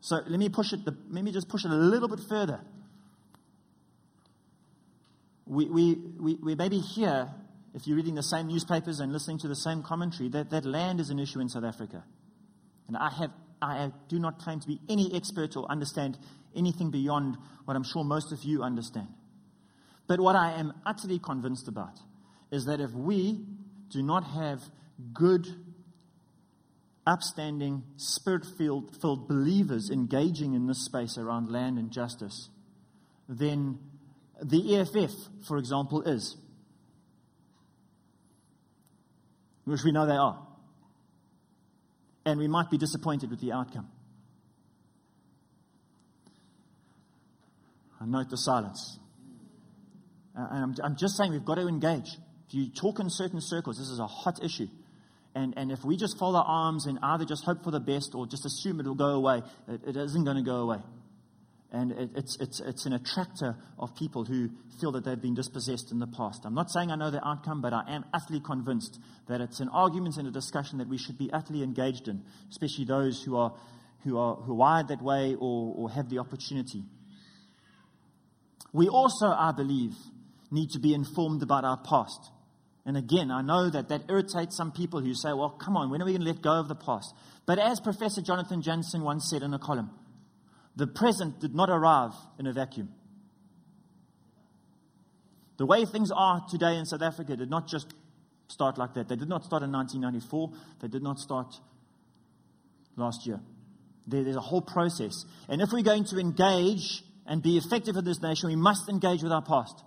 So 0.02 0.18
let 0.28 0.40
me 0.40 0.50
push 0.50 0.74
it. 0.74 0.84
The, 0.84 0.96
let 1.10 1.24
me 1.24 1.32
just 1.32 1.48
push 1.48 1.66
it 1.66 1.72
a 1.72 1.76
little 1.76 2.10
bit 2.10 2.20
further. 2.28 2.60
We, 5.48 5.66
we, 5.66 5.96
we, 6.20 6.36
we 6.44 6.56
maybe 6.56 6.80
hear, 6.80 7.30
if 7.74 7.88
you're 7.88 7.98
reading 7.98 8.16
the 8.16 8.24
same 8.24 8.48
newspapers 8.48 9.00
and 9.00 9.14
listening 9.14 9.40
to 9.40 9.48
the 9.48 9.56
same 9.56 9.84
commentary, 9.84 10.28
that, 10.30 10.50
that 10.50 10.66
land 10.66 11.00
is 11.00 11.12
an 11.12 11.20
issue 11.20 11.40
in 11.40 11.50
South 11.50 11.64
Africa. 11.64 12.04
And 12.88 12.98
I 12.98 13.10
have 13.10 13.32
I 13.62 13.92
do 14.10 14.20
not 14.20 14.40
claim 14.40 14.60
to 14.60 14.68
be 14.68 14.80
any 14.90 15.14
expert 15.16 15.56
or 15.56 15.66
understand 15.72 16.18
anything 16.56 16.92
beyond 16.92 17.38
what 17.66 17.76
I'm 17.76 17.84
sure 17.84 18.04
most 18.04 18.32
of 18.32 18.44
you 18.44 18.64
understand. 18.64 19.08
But 20.08 20.20
what 20.20 20.36
I 20.36 20.54
am 20.60 20.74
utterly 20.86 21.20
convinced 21.20 21.68
about 21.68 22.00
is 22.52 22.66
that 22.66 22.80
if 22.80 22.92
we 22.92 23.46
do 23.90 24.04
not 24.04 24.24
have 24.24 24.62
good, 25.14 25.48
upstanding, 27.08 27.84
spirit 27.98 28.46
filled 28.58 29.28
believers 29.28 29.90
engaging 29.92 30.54
in 30.54 30.68
this 30.68 30.86
space 30.86 31.18
around 31.18 31.52
land 31.52 31.78
and 31.78 31.92
justice, 31.92 32.50
then 33.28 33.80
the 34.44 34.78
EFF, 34.78 35.12
for 35.48 35.58
example, 35.58 36.02
is. 36.04 36.38
which 39.66 39.84
we 39.84 39.92
know 39.92 40.06
they 40.06 40.14
are. 40.14 40.40
And 42.26 42.40
we 42.40 42.48
might 42.48 42.70
be 42.70 42.78
disappointed 42.78 43.30
with 43.30 43.42
the 43.42 43.52
outcome. 43.52 43.90
I 48.06 48.08
note 48.08 48.30
the 48.30 48.38
silence. 48.38 49.00
And 50.36 50.64
I'm, 50.64 50.76
I'm 50.84 50.96
just 50.96 51.18
saying 51.18 51.32
we've 51.32 51.46
got 51.46 51.56
to 51.56 51.68
engage. 51.68 52.10
If 52.48 52.54
you 52.54 52.70
talk 52.70 53.00
in 53.00 53.10
certain 53.10 53.42
circles, 53.42 53.78
this 53.78 53.88
is 53.88 54.00
a 54.00 54.06
hot 54.06 54.44
issue. 54.44 54.68
And, 55.34 55.54
and 55.58 55.72
if 55.72 55.84
we 55.84 55.98
just 55.98 56.18
fold 56.20 56.36
our 56.36 56.46
arms 56.46 56.86
and 56.86 57.00
either 57.02 57.26
just 57.26 57.44
hope 57.44 57.64
for 57.64 57.72
the 57.72 57.80
best 57.80 58.14
or 58.14 58.28
just 58.28 58.46
assume 58.46 58.80
it 58.80 58.86
will 58.86 58.96
go 58.96 59.16
away, 59.16 59.42
it, 59.68 59.82
it 59.88 59.98
isn't 59.98 60.24
going 60.24 60.38
to 60.38 60.44
go 60.44 60.58
away. 60.58 60.78
And 61.72 61.92
it, 61.92 62.10
it's, 62.16 62.38
it's, 62.40 62.60
it's 62.60 62.86
an 62.86 62.94
attractor 62.94 63.56
of 63.80 63.96
people 63.96 64.24
who 64.24 64.50
feel 64.80 64.92
that 64.94 65.04
they've 65.04 65.22
been 65.22 65.34
dispossessed 65.34 65.92
in 65.92 66.00
the 66.00 66.08
past. 66.08 66.46
I'm 66.46 66.54
not 66.54 66.70
saying 66.70 66.92
I 66.92 66.96
know 66.96 67.12
the 67.12 67.26
outcome, 67.28 67.62
but 67.62 67.74
I 67.74 67.84
am 67.90 68.06
utterly 68.14 68.40
convinced 68.40 69.00
that 69.28 69.42
it's 69.42 69.60
an 69.60 69.70
argument 69.70 70.18
and 70.18 70.28
a 70.28 70.32
discussion 70.32 70.78
that 70.78 70.88
we 70.88 70.98
should 70.98 71.18
be 71.18 71.32
utterly 71.34 71.64
engaged 71.64 72.08
in, 72.08 72.24
especially 72.50 72.86
those 72.86 73.22
who 73.24 73.36
are, 73.36 73.54
who 74.04 74.18
are, 74.18 74.36
who 74.36 74.54
are 74.54 74.56
wired 74.56 74.90
that 74.90 75.02
way 75.02 75.36
or, 75.38 75.74
or 75.76 75.90
have 75.90 76.10
the 76.10 76.20
opportunity. 76.20 76.84
We 78.76 78.90
also, 78.90 79.28
I 79.28 79.54
believe, 79.56 79.94
need 80.52 80.72
to 80.72 80.80
be 80.80 80.94
informed 80.94 81.42
about 81.42 81.64
our 81.64 81.78
past. 81.78 82.30
And 82.86 82.98
again, 82.98 83.32
I 83.32 83.42
know 83.42 83.70
that 83.70 83.88
that 83.88 84.02
irritates 84.10 84.58
some 84.58 84.74
people 84.74 85.00
who 85.00 85.14
say, 85.16 85.30
well, 85.32 85.52
come 85.52 85.78
on, 85.78 85.90
when 85.90 86.02
are 86.02 86.06
we 86.06 86.12
going 86.12 86.26
to 86.26 86.28
let 86.28 86.42
go 86.42 86.60
of 86.60 86.68
the 86.68 86.76
past? 86.76 87.16
But 87.46 87.58
as 87.58 87.80
Professor 87.80 88.22
Jonathan 88.22 88.62
Jansen 88.62 89.02
once 89.02 89.30
said 89.30 89.44
in 89.44 89.54
a 89.54 89.60
column, 89.60 89.92
the 90.76 90.88
present 90.88 91.40
did 91.40 91.56
not 91.56 91.70
arrive 91.70 92.12
in 92.38 92.48
a 92.48 92.52
vacuum. 92.52 92.90
The 95.56 95.66
way 95.66 95.86
things 95.86 96.12
are 96.14 96.46
today 96.50 96.76
in 96.76 96.86
South 96.86 97.02
Africa 97.02 97.38
did 97.38 97.50
not 97.50 97.70
just 97.70 97.94
start 98.50 98.78
like 98.78 98.94
that. 98.96 99.08
They 99.08 99.16
did 99.16 99.30
not 99.30 99.46
start 99.46 99.64
in 99.64 99.72
1994. 99.72 100.52
They 100.82 100.90
did 100.90 101.02
not 101.02 101.20
start 101.20 101.56
last 102.98 103.26
year. 103.26 103.40
There, 104.06 104.26
there's 104.26 104.36
a 104.36 104.42
whole 104.42 104.62
process. 104.62 105.14
And 105.48 105.62
if 105.62 105.70
we're 105.72 105.82
going 105.82 106.04
to 106.08 106.20
engage 106.20 107.05
and 107.26 107.42
be 107.42 107.58
effective 107.58 107.96
in 107.96 108.06
this 108.06 108.22
nation, 108.22 108.50
we 108.50 108.56
must 108.56 108.88
engage 108.90 109.24
with 109.24 109.32
our 109.32 109.42
past. 109.42 109.84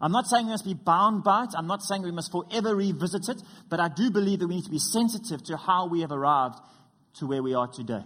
I'm 0.00 0.10
not 0.10 0.26
saying 0.26 0.46
we 0.46 0.52
must 0.52 0.64
be 0.64 0.74
bound 0.74 1.22
by 1.22 1.44
it. 1.44 1.50
I'm 1.56 1.68
not 1.68 1.82
saying 1.82 2.02
we 2.02 2.10
must 2.10 2.32
forever 2.32 2.74
revisit 2.74 3.28
it. 3.28 3.40
But 3.68 3.78
I 3.78 3.88
do 3.88 4.10
believe 4.10 4.40
that 4.40 4.48
we 4.48 4.56
need 4.56 4.64
to 4.64 4.70
be 4.70 4.80
sensitive 4.80 5.44
to 5.44 5.56
how 5.56 5.86
we 5.86 6.00
have 6.00 6.10
arrived 6.10 6.58
to 7.18 7.26
where 7.26 7.42
we 7.42 7.54
are 7.54 7.68
today. 7.68 8.02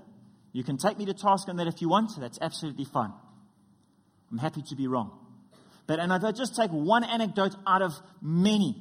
You 0.53 0.63
can 0.63 0.77
take 0.77 0.99
me 0.99 1.07
to 1.07 1.15
task 1.15 1.49
on 1.49 1.57
that 1.57 1.67
if 1.67 1.81
you 1.81 1.89
want. 1.89 2.11
That's 2.19 2.39
absolutely 2.43 2.85
fine. 2.85 3.13
I'm 4.31 4.39
happy 4.39 4.63
to 4.69 4.77
be 4.77 4.89
wrong. 4.89 5.19
But, 5.87 6.01
and 6.01 6.13
if 6.13 6.23
I 6.23 6.33
just 6.33 6.55
take 6.55 6.71
one 6.71 7.05
anecdote 7.05 7.55
out 7.67 7.81
of 7.81 7.93
many, 8.21 8.77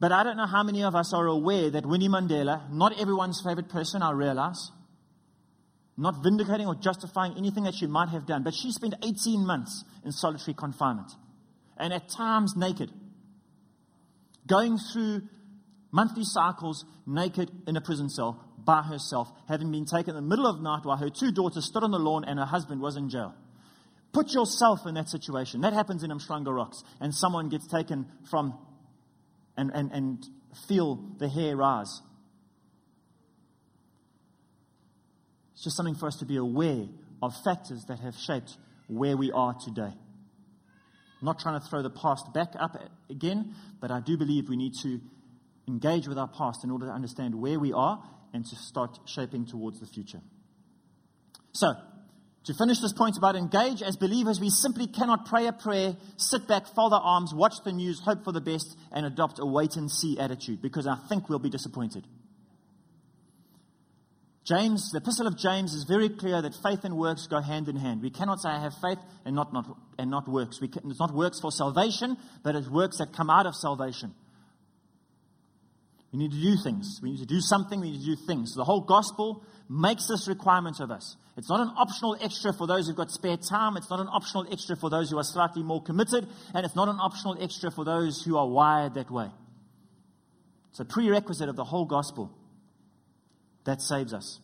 but 0.00 0.12
I 0.12 0.24
don't 0.24 0.36
know 0.36 0.46
how 0.46 0.62
many 0.62 0.82
of 0.82 0.94
us 0.94 1.12
are 1.14 1.26
aware 1.26 1.70
that 1.70 1.86
Winnie 1.86 2.08
Mandela, 2.08 2.70
not 2.72 2.98
everyone's 3.00 3.40
favorite 3.40 3.68
person, 3.68 4.02
I 4.02 4.12
realize, 4.12 4.70
not 5.96 6.22
vindicating 6.22 6.66
or 6.66 6.74
justifying 6.74 7.34
anything 7.36 7.64
that 7.64 7.74
she 7.74 7.86
might 7.86 8.10
have 8.10 8.26
done, 8.26 8.42
but 8.42 8.54
she 8.54 8.70
spent 8.70 8.94
18 9.02 9.46
months 9.46 9.84
in 10.04 10.12
solitary 10.12 10.54
confinement 10.54 11.10
and 11.78 11.92
at 11.92 12.08
times 12.08 12.54
naked, 12.56 12.90
going 14.46 14.78
through 14.92 15.22
monthly 15.90 16.24
cycles 16.24 16.84
naked 17.06 17.50
in 17.66 17.76
a 17.76 17.80
prison 17.80 18.08
cell 18.08 18.42
by 18.58 18.82
herself, 18.82 19.28
having 19.48 19.70
been 19.70 19.86
taken 19.86 20.10
in 20.10 20.16
the 20.16 20.28
middle 20.28 20.46
of 20.46 20.56
the 20.56 20.62
night 20.62 20.84
while 20.84 20.96
her 20.96 21.08
two 21.08 21.30
daughters 21.32 21.64
stood 21.64 21.82
on 21.82 21.90
the 21.90 21.98
lawn 21.98 22.24
and 22.24 22.38
her 22.38 22.46
husband 22.46 22.80
was 22.80 22.96
in 22.96 23.08
jail. 23.08 23.34
Put 24.12 24.32
yourself 24.32 24.80
in 24.86 24.94
that 24.94 25.08
situation. 25.08 25.60
That 25.60 25.72
happens 25.72 26.02
in 26.02 26.10
Umhlanga 26.10 26.54
Rocks, 26.54 26.82
and 27.00 27.14
someone 27.14 27.48
gets 27.48 27.66
taken 27.66 28.06
from 28.30 28.58
and, 29.56 29.70
and, 29.74 29.92
and 29.92 30.26
feel 30.68 30.96
the 31.18 31.28
hair 31.28 31.56
rise 31.56 32.00
It's 35.56 35.64
just 35.64 35.76
something 35.78 35.94
for 35.94 36.06
us 36.06 36.16
to 36.16 36.26
be 36.26 36.36
aware 36.36 36.84
of 37.22 37.32
factors 37.42 37.86
that 37.88 37.98
have 38.00 38.14
shaped 38.14 38.58
where 38.88 39.16
we 39.16 39.32
are 39.32 39.54
today. 39.54 39.90
I'm 39.90 41.24
not 41.24 41.38
trying 41.38 41.58
to 41.58 41.66
throw 41.66 41.80
the 41.80 41.88
past 41.88 42.30
back 42.34 42.50
up 42.60 42.76
again, 43.08 43.54
but 43.80 43.90
I 43.90 44.00
do 44.00 44.18
believe 44.18 44.50
we 44.50 44.58
need 44.58 44.74
to 44.82 45.00
engage 45.66 46.08
with 46.08 46.18
our 46.18 46.28
past 46.28 46.62
in 46.62 46.70
order 46.70 46.84
to 46.84 46.92
understand 46.92 47.34
where 47.34 47.58
we 47.58 47.72
are 47.72 48.02
and 48.34 48.44
to 48.44 48.54
start 48.54 48.98
shaping 49.06 49.46
towards 49.46 49.80
the 49.80 49.86
future. 49.86 50.20
So, 51.52 51.72
to 52.44 52.54
finish 52.54 52.78
this 52.80 52.92
point 52.92 53.16
about 53.16 53.34
engage, 53.34 53.80
as 53.80 53.96
believers, 53.96 54.38
we 54.38 54.50
simply 54.50 54.86
cannot 54.86 55.24
pray 55.24 55.46
a 55.46 55.52
prayer, 55.54 55.96
sit 56.18 56.46
back, 56.46 56.66
fold 56.66 56.92
our 56.92 57.00
arms, 57.00 57.32
watch 57.34 57.54
the 57.64 57.72
news, 57.72 57.98
hope 58.04 58.24
for 58.24 58.32
the 58.32 58.42
best, 58.42 58.76
and 58.92 59.06
adopt 59.06 59.38
a 59.38 59.46
wait 59.46 59.76
and 59.76 59.90
see 59.90 60.18
attitude 60.18 60.60
because 60.60 60.86
I 60.86 60.96
think 61.08 61.30
we'll 61.30 61.38
be 61.38 61.48
disappointed. 61.48 62.06
James, 64.46 64.90
the 64.92 64.98
epistle 64.98 65.26
of 65.26 65.36
James 65.36 65.74
is 65.74 65.84
very 65.88 66.08
clear 66.08 66.40
that 66.40 66.54
faith 66.62 66.84
and 66.84 66.96
works 66.96 67.26
go 67.26 67.40
hand 67.40 67.68
in 67.68 67.74
hand. 67.74 68.00
We 68.00 68.10
cannot 68.10 68.40
say 68.40 68.50
I 68.50 68.60
have 68.60 68.74
faith 68.80 68.98
and 69.24 69.34
not, 69.34 69.52
not, 69.52 69.66
and 69.98 70.08
not 70.08 70.28
works. 70.28 70.60
We 70.60 70.68
can, 70.68 70.88
it's 70.88 71.00
not 71.00 71.12
works 71.12 71.40
for 71.40 71.50
salvation, 71.50 72.16
but 72.44 72.54
it's 72.54 72.68
works 72.68 72.98
that 72.98 73.12
come 73.12 73.28
out 73.28 73.46
of 73.46 73.56
salvation. 73.56 74.14
We 76.12 76.20
need 76.20 76.30
to 76.30 76.40
do 76.40 76.54
things. 76.62 77.00
We 77.02 77.10
need 77.10 77.18
to 77.18 77.26
do 77.26 77.40
something. 77.40 77.80
We 77.80 77.90
need 77.90 78.00
to 78.00 78.14
do 78.14 78.16
things. 78.24 78.52
So 78.54 78.60
the 78.60 78.64
whole 78.64 78.82
gospel 78.82 79.44
makes 79.68 80.06
this 80.06 80.28
requirement 80.28 80.78
of 80.78 80.92
us. 80.92 81.16
It's 81.36 81.50
not 81.50 81.58
an 81.58 81.72
optional 81.76 82.16
extra 82.22 82.52
for 82.52 82.68
those 82.68 82.86
who've 82.86 82.96
got 82.96 83.10
spare 83.10 83.36
time. 83.36 83.76
It's 83.76 83.90
not 83.90 83.98
an 83.98 84.06
optional 84.06 84.46
extra 84.52 84.76
for 84.76 84.90
those 84.90 85.10
who 85.10 85.18
are 85.18 85.24
slightly 85.24 85.64
more 85.64 85.82
committed. 85.82 86.24
And 86.54 86.64
it's 86.64 86.76
not 86.76 86.88
an 86.88 86.98
optional 87.00 87.36
extra 87.42 87.72
for 87.72 87.84
those 87.84 88.22
who 88.22 88.38
are 88.38 88.46
wired 88.46 88.94
that 88.94 89.10
way. 89.10 89.28
It's 90.70 90.78
a 90.78 90.84
prerequisite 90.84 91.48
of 91.48 91.56
the 91.56 91.64
whole 91.64 91.84
gospel. 91.84 92.30
That 93.66 93.82
saves 93.82 94.14
us. 94.14 94.40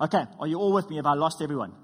Okay, 0.00 0.22
are 0.38 0.46
you 0.46 0.56
all 0.56 0.72
with 0.72 0.88
me? 0.88 0.96
Have 0.96 1.06
I 1.06 1.14
lost 1.14 1.42
everyone? 1.42 1.74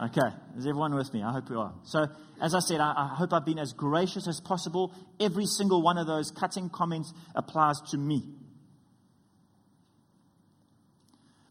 Okay, 0.00 0.28
is 0.56 0.66
everyone 0.66 0.94
with 0.94 1.12
me? 1.14 1.22
I 1.22 1.32
hope 1.32 1.48
you 1.48 1.58
are. 1.58 1.74
So, 1.84 2.06
as 2.40 2.54
I 2.54 2.60
said, 2.60 2.80
I, 2.80 2.92
I, 2.96 3.14
hope 3.16 3.32
I've 3.32 3.44
been 3.44 3.58
as 3.58 3.72
gracious 3.72 4.28
as 4.28 4.40
possible. 4.40 4.92
Every 5.18 5.46
single 5.46 5.82
one 5.82 5.98
of 5.98 6.06
those 6.06 6.30
cutting 6.30 6.70
comments 6.70 7.12
applies 7.34 7.80
to 7.90 7.98
me. 7.98 8.22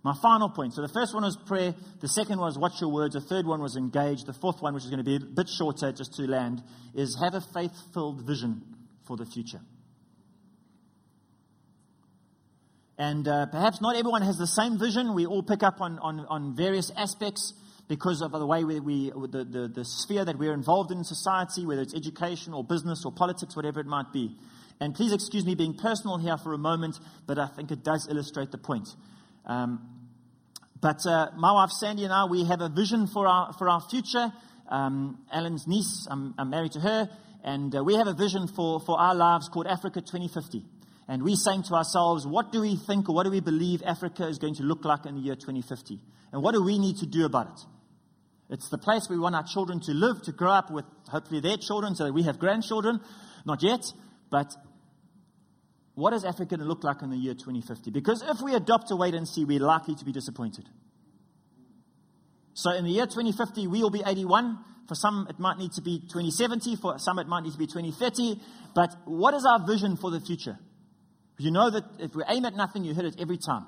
My 0.04 0.14
final 0.22 0.50
point. 0.50 0.76
So, 0.76 0.82
the 0.82 0.88
first 0.94 1.14
one 1.14 1.24
was 1.24 1.38
prayer. 1.46 1.74
The 2.00 2.08
second 2.08 2.40
was 2.40 2.58
watch 2.58 2.80
your 2.80 2.92
words. 2.92 3.16
The 3.16 3.22
third 3.22 3.46
one 3.46 3.62
was 3.62 3.76
engage. 3.76 4.24
The 4.24 4.34
fourth 4.34 4.62
one, 4.62 4.74
which 4.74 4.84
is 4.84 4.90
going 4.90 5.04
to 5.04 5.06
be 5.06 5.18
a 5.18 5.20
bit 5.20 5.50
shorter 5.50 5.92
just 5.92 6.14
to 6.14 6.24
land, 6.24 6.62
is 6.94 7.18
have 7.22 7.34
a 7.34 7.42
faith 7.42 7.74
filled 7.94 8.26
vision 8.26 8.62
for 9.06 9.18
the 9.18 9.26
future. 9.26 9.60
And 12.98 13.28
uh, 13.28 13.46
perhaps 13.46 13.80
not 13.80 13.96
everyone 13.96 14.24
has 14.24 14.38
the 14.38 14.48
same 14.48 14.80
vision. 14.80 15.14
We 15.14 15.28
all 15.28 15.44
pick 15.44 15.62
up 15.62 15.82
on, 15.82 16.00
on, 16.00 16.26
on 16.30 16.56
various 16.56 16.92
aspects 16.98 17.54
because 17.88 18.22
of 18.22 18.32
the 18.32 18.46
way 18.46 18.64
we, 18.64 18.80
we 18.80 19.12
the, 19.12 19.46
the, 19.46 19.68
the 19.68 19.86
sphere 19.86 20.26
that 20.26 20.38
we're 20.38 20.54
involved 20.54 20.92
in 20.92 21.04
society, 21.04 21.66
whether 21.66 21.82
it's 21.82 21.94
education 21.94 22.54
or 22.54 22.64
business 22.64 23.04
or 23.06 23.12
politics, 23.12 23.56
whatever 23.56 23.80
it 23.80 23.86
might 23.86 24.12
be. 24.12 24.36
And 24.80 24.94
please 24.94 25.14
excuse 25.14 25.46
me 25.46 25.56
being 25.56 25.76
personal 25.76 26.18
here 26.18 26.38
for 26.38 26.54
a 26.54 26.58
moment, 26.58 27.00
but 27.26 27.38
I 27.38 27.48
think 27.48 27.72
it 27.72 27.84
does 27.84 28.08
illustrate 28.10 28.52
the 28.52 28.58
point. 28.58 28.88
Um, 29.46 29.80
but 30.82 31.06
uh, 31.06 31.30
my 31.36 31.52
wife 31.54 31.72
Sandy 31.72 32.04
and 32.04 32.14
I, 32.14 32.26
we 32.26 32.46
have 32.46 32.62
a 32.62 32.70
vision 32.70 33.08
for 33.08 33.28
our, 33.28 33.54
for 33.54 33.70
our 33.70 33.82
future. 33.82 34.32
Um, 34.70 35.20
Alan's 35.32 35.66
niece, 35.68 36.08
I'm, 36.10 36.36
I'm, 36.38 36.50
married 36.50 36.74
to 36.74 36.80
her, 36.80 37.10
and 37.44 37.74
uh, 37.76 37.84
we 37.84 37.96
have 37.96 38.08
a 38.08 38.14
vision 38.14 38.48
for, 38.48 38.82
for 38.82 39.00
our 39.00 39.16
lives 39.16 39.50
called 39.50 39.66
Africa 39.66 40.02
2050. 40.02 40.64
And 41.08 41.24
we're 41.24 41.36
saying 41.36 41.64
to 41.64 41.76
ourselves, 41.76 42.28
what 42.28 42.52
do 42.52 42.62
we 42.62 42.76
think 42.76 43.08
or 43.08 43.16
what 43.16 43.24
do 43.24 43.32
we 43.32 43.40
believe 43.40 43.82
Africa 43.86 44.28
is 44.28 44.38
going 44.38 44.56
to 44.56 44.64
look 44.64 44.84
like 44.84 45.06
in 45.06 45.16
the 45.16 45.22
year 45.22 45.36
2050? 45.36 46.00
And 46.34 46.44
what 46.44 46.54
do 46.54 46.64
we 46.64 46.78
need 46.78 46.98
to 46.98 47.06
do 47.06 47.26
about 47.26 47.48
it? 47.48 47.60
It's 48.50 48.70
the 48.70 48.78
place 48.78 49.08
we 49.10 49.20
want 49.20 49.36
our 49.36 49.44
children 49.44 49.80
to 49.82 49.92
live, 49.94 50.22
to 50.24 50.32
grow 50.32 50.52
up 50.52 50.72
with 50.72 50.86
hopefully 51.10 51.40
their 51.40 51.58
children 51.58 51.96
so 51.96 52.06
that 52.06 52.14
we 52.14 52.24
have 52.24 52.40
grandchildren. 52.40 53.00
Not 53.46 53.64
yet, 53.64 53.82
but 54.30 54.54
what 55.96 56.14
is 56.14 56.24
Africa 56.24 56.58
going 56.58 56.60
to 56.60 56.66
look 56.66 56.84
like 56.84 57.02
in 57.02 57.10
the 57.10 57.18
year 57.18 57.34
2050? 57.34 57.92
Because 57.92 58.24
if 58.28 58.42
we 58.42 58.54
adopt 58.54 58.92
a 58.92 58.96
wait 58.96 59.16
and 59.16 59.28
see, 59.28 59.46
we're 59.46 59.60
likely 59.60 59.96
to 59.96 60.06
be 60.06 60.12
disappointed. 60.12 60.66
So 62.54 62.72
in 62.72 62.86
the 62.86 62.92
year 62.92 63.06
2050, 63.06 63.68
we 63.68 63.82
will 63.82 63.90
be 63.90 64.04
81. 64.06 64.60
For 64.88 64.96
some, 64.96 65.28
it 65.30 65.40
might 65.40 65.58
need 65.58 65.72
to 65.74 65.82
be 65.82 66.00
2070. 66.00 66.76
For 66.78 67.00
some, 67.00 67.20
it 67.20 67.28
might 67.28 67.44
need 67.44 67.54
to 67.54 67.58
be 67.58 67.68
2030. 67.68 68.40
But 68.74 68.96
what 69.06 69.34
is 69.34 69.46
our 69.46 69.66
vision 69.66 69.98
for 69.98 70.12
the 70.12 70.20
future? 70.20 70.58
You 71.38 71.52
know 71.52 71.70
that 71.70 71.84
if 72.00 72.16
we 72.16 72.24
aim 72.28 72.46
at 72.46 72.56
nothing, 72.56 72.84
you 72.84 72.94
hit 72.94 73.06
it 73.06 73.16
every 73.20 73.38
time. 73.38 73.68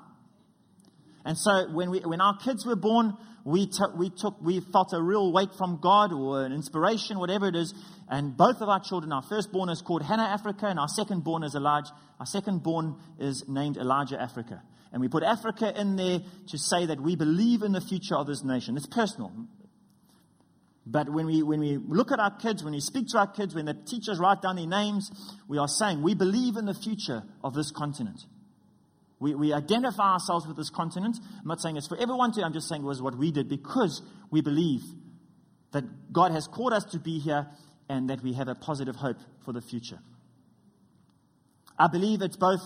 And 1.24 1.36
so 1.36 1.68
when, 1.70 1.90
we, 1.90 2.00
when 2.00 2.20
our 2.20 2.36
kids 2.38 2.66
were 2.66 2.76
born, 2.76 3.16
we, 3.44 3.66
t- 3.66 3.84
we, 3.96 4.10
took, 4.10 4.40
we 4.40 4.60
felt 4.60 4.92
a 4.92 5.00
real 5.00 5.32
weight 5.32 5.50
from 5.56 5.78
God 5.80 6.12
or 6.12 6.44
an 6.44 6.52
inspiration, 6.52 7.18
whatever 7.18 7.48
it 7.48 7.56
is. 7.56 7.74
And 8.08 8.36
both 8.36 8.60
of 8.60 8.68
our 8.68 8.80
children, 8.80 9.12
our 9.12 9.22
firstborn 9.22 9.68
is 9.68 9.82
called 9.82 10.02
Hannah 10.02 10.24
Africa, 10.24 10.66
and 10.66 10.78
our 10.78 10.88
secondborn 10.88 11.44
is 11.44 11.54
Elijah. 11.54 11.92
Our 12.18 12.26
secondborn 12.26 12.98
is 13.18 13.44
named 13.48 13.76
Elijah 13.76 14.20
Africa. 14.20 14.62
And 14.92 15.00
we 15.00 15.08
put 15.08 15.22
Africa 15.22 15.72
in 15.78 15.96
there 15.96 16.20
to 16.48 16.58
say 16.58 16.86
that 16.86 17.00
we 17.00 17.14
believe 17.16 17.62
in 17.62 17.72
the 17.72 17.80
future 17.80 18.16
of 18.16 18.26
this 18.26 18.42
nation. 18.42 18.76
It's 18.76 18.86
personal. 18.86 19.32
But 20.90 21.08
when 21.08 21.26
we, 21.26 21.42
when 21.44 21.60
we 21.60 21.76
look 21.76 22.10
at 22.10 22.18
our 22.18 22.36
kids, 22.36 22.64
when 22.64 22.72
we 22.72 22.80
speak 22.80 23.06
to 23.08 23.18
our 23.18 23.28
kids, 23.28 23.54
when 23.54 23.66
the 23.66 23.74
teachers 23.74 24.18
write 24.18 24.42
down 24.42 24.56
their 24.56 24.66
names, 24.66 25.08
we 25.46 25.56
are 25.56 25.68
saying 25.68 26.02
we 26.02 26.14
believe 26.14 26.56
in 26.56 26.64
the 26.64 26.74
future 26.74 27.22
of 27.44 27.54
this 27.54 27.70
continent. 27.70 28.24
We, 29.20 29.36
we 29.36 29.52
identify 29.52 30.14
ourselves 30.14 30.48
with 30.48 30.56
this 30.56 30.70
continent. 30.70 31.16
I'm 31.40 31.46
not 31.46 31.60
saying 31.60 31.76
it's 31.76 31.86
for 31.86 31.96
everyone 31.96 32.32
to, 32.32 32.42
I'm 32.42 32.52
just 32.52 32.68
saying 32.68 32.82
it 32.82 32.86
was 32.86 33.00
what 33.00 33.16
we 33.16 33.30
did 33.30 33.48
because 33.48 34.02
we 34.32 34.40
believe 34.40 34.80
that 35.72 35.84
God 36.12 36.32
has 36.32 36.48
called 36.48 36.72
us 36.72 36.84
to 36.86 36.98
be 36.98 37.20
here 37.20 37.46
and 37.88 38.10
that 38.10 38.22
we 38.24 38.32
have 38.32 38.48
a 38.48 38.56
positive 38.56 38.96
hope 38.96 39.18
for 39.44 39.52
the 39.52 39.60
future. 39.60 40.00
I 41.78 41.86
believe 41.86 42.20
it's 42.20 42.36
both 42.36 42.62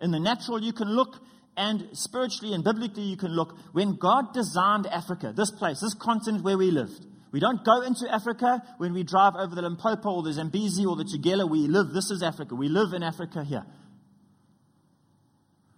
in 0.00 0.10
the 0.10 0.18
natural 0.18 0.60
you 0.60 0.72
can 0.72 0.88
look 0.88 1.14
and 1.56 1.88
spiritually 1.92 2.54
and 2.54 2.64
biblically 2.64 3.04
you 3.04 3.16
can 3.16 3.30
look. 3.30 3.56
When 3.72 3.96
God 3.96 4.34
designed 4.34 4.88
Africa, 4.88 5.32
this 5.36 5.52
place, 5.52 5.80
this 5.80 5.94
continent 5.94 6.42
where 6.42 6.58
we 6.58 6.72
lived, 6.72 7.06
we 7.30 7.40
don't 7.40 7.64
go 7.64 7.82
into 7.82 8.10
Africa 8.10 8.62
when 8.78 8.94
we 8.94 9.02
drive 9.02 9.34
over 9.36 9.54
the 9.54 9.62
Limpopo 9.62 10.10
or 10.10 10.22
the 10.22 10.32
Zambezi 10.32 10.86
or 10.86 10.96
the 10.96 11.04
Tugela. 11.04 11.48
We 11.48 11.66
live, 11.66 11.92
this 11.92 12.10
is 12.10 12.22
Africa. 12.22 12.54
We 12.54 12.68
live 12.68 12.94
in 12.94 13.02
Africa 13.02 13.44
here. 13.44 13.64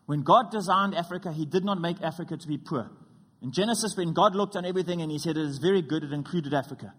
When 0.07 0.23
God 0.23 0.51
designed 0.51 0.95
Africa, 0.95 1.33
He 1.33 1.47
did 1.47 1.65
not 1.65 1.81
make 1.81 2.01
Africa 2.03 2.37
to 2.37 2.49
be 2.49 2.59
poor. 2.59 2.91
In 3.43 3.53
Genesis, 3.53 3.97
when 3.97 4.13
God 4.13 4.35
looked 4.35 4.55
on 4.57 4.65
everything 4.65 5.03
and 5.03 5.11
He 5.11 5.19
said 5.19 5.37
it 5.37 5.45
is 5.45 5.59
very 5.59 5.83
good, 5.83 6.05
it 6.05 6.13
included 6.13 6.55
Africa. 6.55 6.93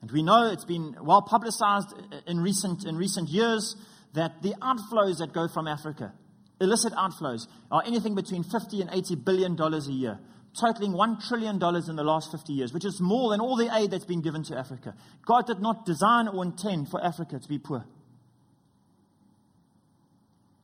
And 0.00 0.10
we 0.10 0.22
know 0.22 0.50
it's 0.50 0.64
been 0.64 0.96
well 1.02 1.22
publicized 1.22 1.92
in 2.26 2.40
recent, 2.40 2.84
in 2.86 2.96
recent 2.96 3.28
years 3.28 3.76
that 4.14 4.42
the 4.42 4.54
outflows 4.62 5.18
that 5.18 5.32
go 5.32 5.46
from 5.46 5.68
Africa, 5.68 6.12
illicit 6.60 6.92
outflows, 6.94 7.46
are 7.70 7.82
anything 7.86 8.14
between 8.14 8.42
50 8.42 8.80
and 8.80 8.90
80 8.92 9.16
billion 9.16 9.56
dollars 9.56 9.88
a 9.88 9.92
year, 9.92 10.18
totaling 10.58 10.92
$1 10.92 11.28
trillion 11.28 11.56
in 11.56 11.96
the 11.96 12.04
last 12.04 12.30
50 12.32 12.52
years, 12.52 12.72
which 12.72 12.84
is 12.84 13.00
more 13.00 13.30
than 13.30 13.40
all 13.40 13.56
the 13.56 13.70
aid 13.74 13.90
that's 13.90 14.04
been 14.04 14.22
given 14.22 14.42
to 14.44 14.58
Africa. 14.58 14.94
God 15.26 15.46
did 15.46 15.60
not 15.60 15.86
design 15.86 16.28
or 16.28 16.44
intend 16.44 16.88
for 16.88 17.04
Africa 17.04 17.38
to 17.38 17.48
be 17.48 17.58
poor. 17.58 17.84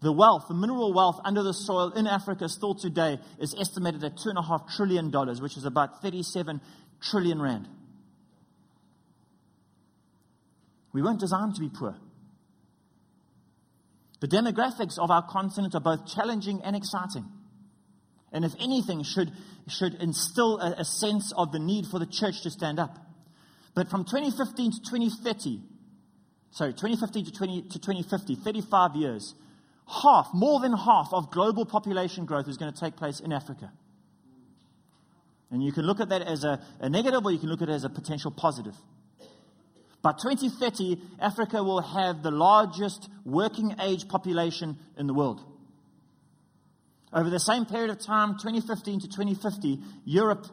The 0.03 0.13
wealth, 0.13 0.45
the 0.49 0.55
mineral 0.55 0.93
wealth 0.93 1.21
under 1.25 1.43
the 1.43 1.53
soil 1.53 1.93
in 1.93 2.07
Africa 2.07 2.49
still 2.49 2.75
today 2.75 3.19
is 3.41 3.55
estimated 3.59 4.05
at 4.05 4.17
$2.5 4.17 4.77
trillion, 4.77 5.11
which 5.41 5.57
is 5.57 5.65
about 5.65 6.03
37 6.03 6.61
trillion 7.01 7.41
rand. 7.41 7.69
We 10.93 11.03
weren't 11.03 11.21
designed 11.21 11.55
to 11.55 11.61
be 11.61 11.69
poor. 11.69 11.97
The 14.21 14.29
demographics 14.29 14.99
of 14.99 15.11
our 15.11 15.23
continent 15.23 15.75
are 15.75 15.81
both 15.81 16.07
challenging 16.07 16.63
and 16.65 16.75
exciting. 16.75 17.27
And 18.37 18.45
if 18.45 18.53
anything, 18.61 19.03
should, 19.03 19.33
should 19.67 19.95
instill 19.95 20.61
a, 20.61 20.81
a 20.81 20.85
sense 20.85 21.33
of 21.39 21.53
the 21.53 21.59
need 21.59 21.87
for 21.87 21.99
the 21.99 22.05
church 22.05 22.43
to 22.43 22.51
stand 22.51 22.79
up. 22.79 22.99
But 23.75 23.89
from 23.89 24.05
2015 24.05 24.73
to 24.73 24.79
2030, 24.79 25.63
sorry, 26.51 26.73
2015 26.73 27.25
to, 27.25 27.33
20, 27.33 27.63
to 27.63 27.79
2050, 27.79 28.35
35 28.35 28.95
years, 28.95 29.35
half, 29.89 30.29
more 30.35 30.61
than 30.61 30.77
half 30.77 31.09
of 31.13 31.31
global 31.31 31.65
population 31.65 32.27
growth 32.27 32.47
is 32.47 32.59
going 32.59 32.71
to 32.71 32.79
take 32.79 32.97
place 32.97 33.21
in 33.21 33.33
Africa. 33.33 33.73
And 35.51 35.65
you 35.65 35.73
can 35.73 35.87
look 35.87 36.01
at 36.01 36.11
that 36.11 36.21
as 36.21 36.45
a, 36.45 36.61
a 36.81 36.91
negative 36.91 37.25
or 37.25 37.33
you 37.33 37.39
can 37.39 37.49
look 37.49 37.63
at 37.63 37.71
it 37.71 37.73
as 37.73 37.85
a 37.85 37.89
potential 37.89 38.31
positive. 38.31 38.75
By 40.03 40.13
2030, 40.13 41.01
Africa 41.21 41.65
will 41.65 41.81
have 41.81 42.23
the 42.23 42.31
largest 42.31 43.09
working 43.25 43.75
age 43.81 44.09
population 44.09 44.77
in 44.99 45.07
the 45.07 45.15
world. 45.15 45.41
Over 47.17 47.31
the 47.31 47.41
same 47.41 47.65
period 47.65 47.89
of 47.89 47.99
time, 47.99 48.37
2015 48.39 49.01
to 49.01 49.07
2050, 49.09 49.79
Europe, 50.05 50.47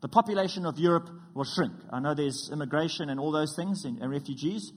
the 0.00 0.08
population 0.08 0.66
of 0.66 0.76
Europe 0.76 1.08
will 1.32 1.44
shrink. 1.44 1.74
I 1.92 2.00
know 2.00 2.12
there's 2.12 2.50
immigration 2.52 3.08
and 3.08 3.20
all 3.20 3.30
those 3.30 3.54
things 3.54 3.84
and, 3.84 4.00
and 4.00 4.10
refugees. 4.10 4.72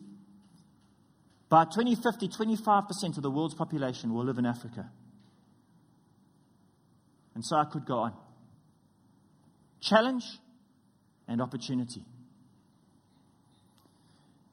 By 1.49 1.65
2050, 1.65 2.27
25% 2.27 3.17
of 3.17 3.23
the 3.23 3.31
world's 3.31 3.55
population 3.55 4.13
will 4.13 4.23
live 4.23 4.37
in 4.37 4.45
Africa. 4.45 4.91
And 7.33 7.43
so 7.43 7.55
I 7.55 7.65
could 7.65 7.87
go 7.87 7.97
on. 7.97 8.13
Challenge 9.81 10.23
and 11.27 11.41
opportunity. 11.41 12.03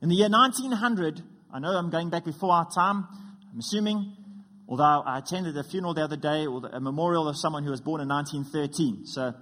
In 0.01 0.09
the 0.09 0.15
year 0.15 0.31
1900, 0.31 1.21
I 1.53 1.59
know 1.59 1.69
I'm 1.69 1.91
going 1.91 2.09
back 2.09 2.25
before 2.25 2.51
our 2.51 2.67
time, 2.75 3.07
I'm 3.53 3.59
assuming, 3.59 4.17
although 4.73 5.03
I 5.05 5.19
attended 5.19 5.55
a 5.59 5.63
funeral 5.63 5.93
the 5.93 6.03
other 6.03 6.17
day, 6.17 6.47
or 6.47 6.65
a 6.73 6.81
memorial 6.81 7.29
of 7.29 7.37
someone 7.37 7.63
who 7.63 7.71
was 7.71 7.83
born 7.83 8.01
in 8.01 8.09
1913. 8.09 9.05
So, 9.05 9.35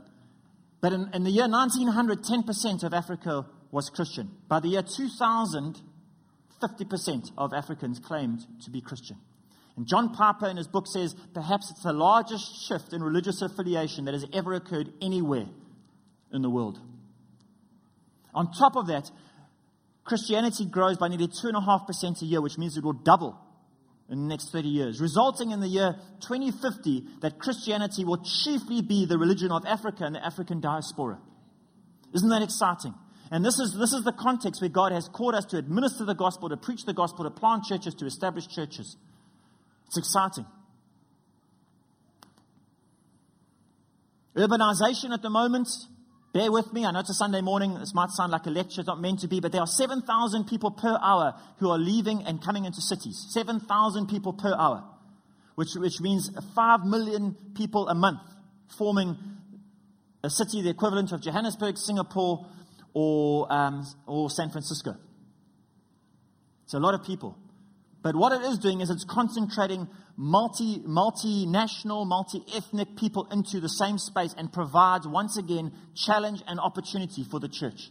but 0.80 0.92
in, 0.92 1.08
in 1.14 1.22
the 1.22 1.30
year 1.30 1.48
1900, 1.48 2.24
10% 2.24 2.82
of 2.82 2.92
Africa 2.92 3.46
was 3.70 3.90
Christian. 3.90 4.28
By 4.48 4.58
the 4.58 4.66
year 4.70 4.82
2000, 4.82 5.80
50% 6.60 7.30
of 7.38 7.52
Africans 7.52 8.00
claimed 8.00 8.40
to 8.64 8.70
be 8.72 8.80
Christian. 8.80 9.18
And 9.76 9.86
John 9.86 10.12
Piper 10.12 10.48
in 10.48 10.56
his 10.56 10.66
book 10.66 10.88
says 10.88 11.14
perhaps 11.32 11.70
it's 11.70 11.84
the 11.84 11.92
largest 11.92 12.66
shift 12.66 12.92
in 12.92 13.00
religious 13.00 13.40
affiliation 13.40 14.06
that 14.06 14.14
has 14.14 14.26
ever 14.32 14.54
occurred 14.54 14.92
anywhere 15.00 15.46
in 16.32 16.42
the 16.42 16.50
world. 16.50 16.80
On 18.34 18.50
top 18.50 18.74
of 18.74 18.88
that, 18.88 19.08
Christianity 20.02 20.66
grows 20.66 20.98
by 20.98 21.06
nearly 21.06 21.28
2.5% 21.28 22.20
a 22.20 22.24
year, 22.24 22.40
which 22.40 22.58
means 22.58 22.76
it 22.76 22.82
will 22.82 22.94
double 22.94 23.38
in 24.11 24.22
the 24.22 24.28
next 24.28 24.50
30 24.50 24.68
years, 24.68 25.00
resulting 25.00 25.52
in 25.52 25.61
the 25.61 25.68
year 25.68 25.94
2050 26.20 27.04
that 27.22 27.38
Christianity 27.38 28.04
will 28.04 28.22
chiefly 28.24 28.82
be 28.82 29.06
the 29.06 29.16
religion 29.16 29.52
of 29.52 29.64
Africa 29.64 30.04
and 30.04 30.16
the 30.16 30.24
African 30.24 30.61
diaspora. 30.61 31.18
Isn't 32.12 32.28
that 32.30 32.42
exciting? 32.42 32.94
And 33.30 33.44
this 33.44 33.61
is, 33.61 33.76
this 33.78 33.92
is 33.92 34.02
the 34.02 34.12
context 34.12 34.61
where 34.61 34.68
God 34.68 34.90
has 34.90 35.08
called 35.08 35.36
us 35.36 35.44
to 35.46 35.58
administer 35.58 36.04
the 36.04 36.16
gospel, 36.16 36.48
to 36.48 36.56
preach 36.56 36.84
the 36.84 36.92
gospel, 36.92 37.24
to 37.24 37.30
plant 37.30 37.64
churches, 37.64 37.94
to 37.94 38.06
establish 38.06 38.48
churches. 38.48 38.96
It's 39.86 39.98
exciting. 39.98 40.46
Urbanization 44.36 45.12
at 45.12 45.22
the 45.22 45.30
moment, 45.30 45.68
bear 46.32 46.50
with 46.50 46.72
me. 46.72 46.84
I 46.84 46.90
know 46.90 47.00
it's 47.00 47.10
a 47.10 47.14
Sunday 47.14 47.40
morning. 47.40 47.74
This 47.78 47.94
might 47.94 48.10
sound 48.10 48.32
like 48.32 48.46
a 48.46 48.50
lecture. 48.50 48.80
It's 48.80 48.88
not 48.88 49.00
meant 49.00 49.20
to 49.20 49.28
be, 49.28 49.40
but 49.40 49.52
there 49.52 49.60
are 49.60 49.66
7,000 49.66 50.44
people 50.44 50.70
per 50.70 50.98
hour 51.02 51.34
who 51.58 51.70
are 51.70 51.78
leaving 51.78 52.22
and 52.24 52.42
coming 52.42 52.64
into 52.64 52.80
cities. 52.80 53.26
7,000 53.30 54.06
people 54.06 54.32
per 54.32 54.54
hour, 54.54 54.84
which, 55.54 55.74
which 55.74 56.00
means 56.00 56.30
5 56.54 56.84
million 56.84 57.36
people 57.54 57.88
a 57.88 57.94
month 57.94 58.20
forming 58.76 59.16
a 60.22 60.30
city 60.30 60.62
the 60.62 60.70
equivalent 60.70 61.12
of 61.12 61.20
Johannesburg, 61.20 61.78
Singapore, 61.78 62.46
or, 62.92 63.52
um, 63.52 63.86
or 64.06 64.30
San 64.30 64.50
Francisco. 64.50 64.96
It's 66.64 66.74
a 66.74 66.78
lot 66.78 66.94
of 66.94 67.04
people. 67.04 67.36
But 68.03 68.16
what 68.16 68.32
it 68.32 68.42
is 68.42 68.59
doing 68.59 68.80
is 68.80 68.88
it's 68.88 69.05
concentrating 69.05 69.88
multi, 70.16 70.78
multinational, 70.80 72.07
multi-ethnic 72.07 72.96
people 72.96 73.28
into 73.30 73.61
the 73.61 73.68
same 73.68 73.98
space 73.98 74.34
and 74.36 74.53
provides, 74.53 75.07
once 75.07 75.36
again, 75.36 75.72
challenge 75.94 76.42
and 76.46 76.59
opportunity 76.59 77.24
for 77.30 77.38
the 77.38 77.48
church. 77.48 77.90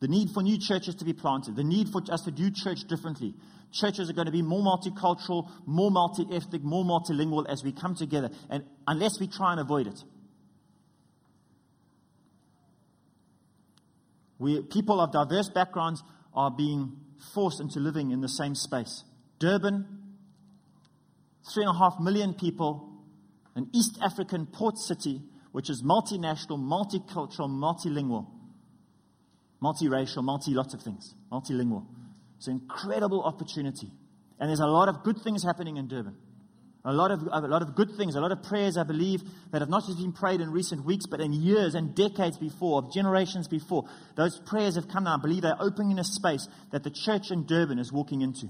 The 0.00 0.08
need 0.08 0.30
for 0.30 0.42
new 0.42 0.58
churches 0.58 0.94
to 0.96 1.04
be 1.04 1.12
planted, 1.12 1.56
the 1.56 1.64
need 1.64 1.88
for 1.88 2.00
us 2.10 2.22
to 2.22 2.30
do 2.30 2.50
church 2.50 2.84
differently, 2.88 3.34
churches 3.72 4.08
are 4.08 4.12
going 4.12 4.26
to 4.26 4.32
be 4.32 4.42
more 4.42 4.62
multicultural, 4.62 5.50
more 5.66 5.90
multi 5.90 6.24
ethnic, 6.32 6.62
more 6.62 6.84
multilingual 6.84 7.48
as 7.48 7.62
we 7.64 7.72
come 7.72 7.94
together, 7.94 8.30
and 8.48 8.64
unless 8.86 9.18
we 9.20 9.26
try 9.26 9.52
and 9.52 9.60
avoid 9.60 9.86
it. 9.86 10.02
We, 14.38 14.62
people 14.62 15.00
of 15.00 15.12
diverse 15.12 15.48
backgrounds 15.48 16.02
are 16.34 16.50
being 16.50 16.96
forced 17.34 17.60
into 17.60 17.80
living 17.80 18.10
in 18.10 18.20
the 18.20 18.28
same 18.28 18.54
space. 18.54 19.04
Durban, 19.38 19.86
three 21.52 21.64
and 21.64 21.74
a 21.74 21.78
half 21.78 21.94
million 22.00 22.34
people, 22.34 22.88
an 23.54 23.68
East 23.74 23.98
African 24.02 24.46
port 24.46 24.78
city, 24.78 25.22
which 25.52 25.70
is 25.70 25.82
multinational, 25.82 26.58
multicultural, 26.58 27.48
multilingual, 27.48 28.26
multiracial, 29.62 30.22
multi 30.22 30.52
lots 30.52 30.74
of 30.74 30.82
things, 30.82 31.14
multilingual. 31.32 31.86
It's 32.36 32.46
an 32.46 32.60
incredible 32.62 33.24
opportunity. 33.24 33.90
And 34.38 34.48
there's 34.48 34.60
a 34.60 34.66
lot 34.66 34.88
of 34.88 35.02
good 35.02 35.18
things 35.22 35.42
happening 35.42 35.76
in 35.76 35.88
Durban. 35.88 36.16
A 36.84 36.92
lot, 36.92 37.10
of, 37.10 37.20
a 37.22 37.40
lot 37.40 37.60
of 37.60 37.74
good 37.74 37.90
things, 37.98 38.14
a 38.14 38.20
lot 38.20 38.32
of 38.32 38.42
prayers, 38.42 38.76
I 38.78 38.84
believe, 38.84 39.20
that 39.50 39.60
have 39.60 39.68
not 39.68 39.84
just 39.84 39.98
been 39.98 40.12
prayed 40.12 40.40
in 40.40 40.50
recent 40.50 40.86
weeks, 40.86 41.06
but 41.06 41.20
in 41.20 41.32
years 41.32 41.74
and 41.74 41.94
decades 41.94 42.38
before, 42.38 42.78
of 42.78 42.92
generations 42.92 43.48
before. 43.48 43.84
Those 44.16 44.40
prayers 44.46 44.76
have 44.76 44.88
come 44.88 45.04
now. 45.04 45.16
I 45.16 45.20
believe 45.20 45.42
they're 45.42 45.60
opening 45.60 45.98
a 45.98 46.04
space 46.04 46.46
that 46.70 46.84
the 46.84 46.90
church 46.90 47.30
in 47.30 47.46
Durban 47.46 47.78
is 47.78 47.92
walking 47.92 48.22
into. 48.22 48.48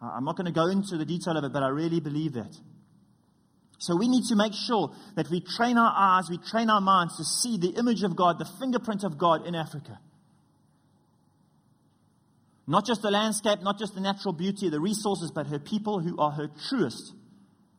I'm 0.00 0.24
not 0.24 0.36
going 0.36 0.46
to 0.46 0.52
go 0.52 0.66
into 0.66 0.96
the 0.96 1.04
detail 1.04 1.36
of 1.36 1.44
it, 1.44 1.52
but 1.52 1.62
I 1.62 1.68
really 1.68 2.00
believe 2.00 2.32
that. 2.34 2.54
So 3.78 3.96
we 3.96 4.08
need 4.08 4.24
to 4.28 4.36
make 4.36 4.52
sure 4.54 4.94
that 5.16 5.28
we 5.30 5.40
train 5.40 5.76
our 5.76 5.92
eyes, 5.94 6.24
we 6.30 6.38
train 6.38 6.70
our 6.70 6.80
minds 6.80 7.16
to 7.18 7.24
see 7.24 7.58
the 7.58 7.78
image 7.78 8.02
of 8.02 8.16
God, 8.16 8.38
the 8.38 8.48
fingerprint 8.58 9.04
of 9.04 9.18
God 9.18 9.46
in 9.46 9.54
Africa. 9.54 9.98
Not 12.66 12.86
just 12.86 13.02
the 13.02 13.10
landscape, 13.10 13.60
not 13.62 13.78
just 13.78 13.94
the 13.94 14.00
natural 14.00 14.32
beauty, 14.32 14.70
the 14.70 14.80
resources, 14.80 15.30
but 15.34 15.46
her 15.48 15.58
people 15.58 16.00
who 16.00 16.18
are 16.18 16.30
her 16.30 16.48
truest 16.68 17.12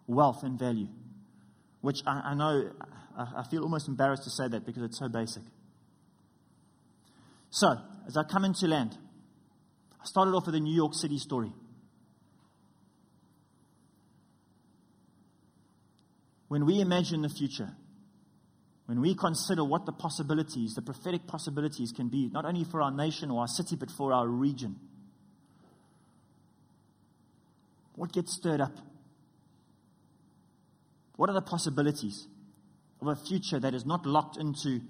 wealth 0.08 0.44
and 0.44 0.60
value. 0.60 0.88
Which 1.82 2.02
I, 2.06 2.22
I 2.32 2.34
know, 2.36 2.72
I, 3.18 3.42
I 3.42 3.44
feel 3.50 3.64
almost 3.64 3.88
embarrassed 3.88 4.24
to 4.24 4.30
say 4.30 4.48
that 4.48 4.66
because 4.66 4.84
it's 4.84 5.00
so 5.00 5.08
basic. 5.08 5.44
So, 7.50 7.78
as 8.08 8.16
I 8.18 8.24
come 8.24 8.46
into 8.46 8.68
land, 8.68 8.96
I 10.00 10.06
started 10.06 10.32
off 10.32 10.46
with 10.46 10.56
a 10.56 10.60
New 10.60 10.76
York 10.76 10.94
City 10.94 11.18
story. 11.18 11.52
When 16.48 16.66
we 16.66 16.80
imagine 16.80 17.24
the 17.24 17.30
future, 17.30 17.72
when 18.86 19.02
we 19.02 19.16
consider 19.16 19.64
what 19.64 19.86
the 19.86 19.92
possibilities, 19.92 20.74
the 20.76 20.82
prophetic 20.82 21.26
possibilities 21.28 21.92
can 21.92 22.08
be, 22.08 22.30
not 22.32 22.46
only 22.46 22.64
for 22.64 22.82
our 22.82 22.92
nation 22.92 23.32
or 23.32 23.42
our 23.42 23.48
city, 23.48 23.76
but 23.76 23.90
for 23.90 24.14
our 24.14 24.28
region, 24.28 24.76
what 27.96 28.12
gets 28.12 28.36
stirred 28.36 28.62
up? 28.62 28.78
What 31.16 31.30
are 31.30 31.34
the 31.34 31.42
possibilities 31.42 32.28
of 33.02 33.08
a 33.08 33.16
future 33.16 33.60
that 33.60 33.74
is 33.74 33.86
not 33.86 34.06
locked 34.06 34.38
into, 34.38 34.82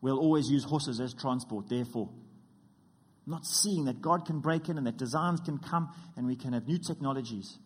we'll 0.00 0.18
always 0.18 0.48
use 0.50 0.64
horses 0.64 1.00
as 1.00 1.14
transport, 1.14 1.68
therefore? 1.70 2.10
Not 3.26 3.46
seeing 3.46 3.84
that 3.84 4.02
God 4.02 4.26
can 4.26 4.40
break 4.40 4.68
in 4.68 4.76
and 4.76 4.86
that 4.86 4.98
designs 4.98 5.40
can 5.40 5.58
come 5.58 5.94
and 6.16 6.26
we 6.26 6.36
can 6.36 6.52
have 6.52 6.66
new 6.66 6.78
technologies. 6.78 7.56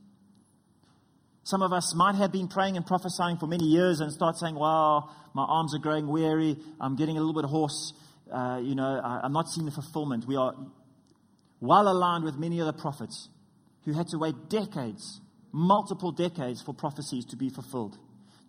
Some 1.47 1.63
of 1.63 1.73
us 1.73 1.95
might 1.95 2.17
have 2.17 2.33
been 2.33 2.49
praying 2.49 2.77
and 2.77 2.85
prophesying 2.85 3.37
for 3.37 3.47
many 3.47 3.67
years 3.67 4.01
and 4.01 4.11
start 4.11 4.37
saying, 4.37 4.57
Wow, 4.57 5.11
my 5.33 5.45
arms 5.45 5.77
are 5.77 5.79
growing 5.79 6.09
weary. 6.09 6.57
I'm 6.81 6.97
getting 6.97 7.17
a 7.17 7.21
little 7.21 7.41
bit 7.41 7.49
hoarse. 7.49 7.93
Uh, 8.29 8.59
you 8.61 8.75
know, 8.75 9.01
I, 9.01 9.21
I'm 9.23 9.33
not 9.33 9.49
seeing 9.49 9.65
the 9.65 9.71
fulfillment. 9.71 10.27
We 10.27 10.35
are 10.35 10.57
well 11.61 11.87
aligned 11.87 12.25
with 12.25 12.35
many 12.35 12.61
other 12.61 12.73
prophets 12.73 13.29
who 13.85 13.93
had 13.93 14.09
to 14.09 14.19
wait 14.19 14.35
decades, 14.49 15.21
multiple 15.53 16.11
decades, 16.11 16.63
for 16.63 16.75
prophecies 16.75 17.25
to 17.27 17.37
be 17.37 17.49
fulfilled. 17.49 17.97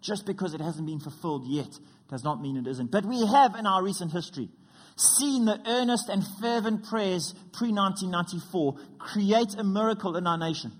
Just 0.02 0.26
because 0.26 0.56
it 0.56 0.62
hasn't 0.62 0.88
been 0.88 1.00
fulfilled 1.00 1.46
yet 1.46 1.70
does 2.10 2.24
not 2.24 2.42
mean 2.42 2.58
it 2.58 2.66
isn't. 2.66 2.90
But 2.90 3.06
we 3.06 3.24
have 3.28 3.54
in 3.54 3.68
our 3.68 3.84
recent 3.84 4.12
history 4.12 4.50
seen 4.96 5.46
the 5.46 5.62
earnest 5.68 6.10
and 6.10 6.24
fervent 6.42 6.86
prayers 6.86 7.36
pre 7.54 7.72
1994 7.72 8.76
create 8.98 9.54
a 9.56 9.64
miracle 9.64 10.18
in 10.18 10.26
our 10.26 10.40
nation. 10.40 10.72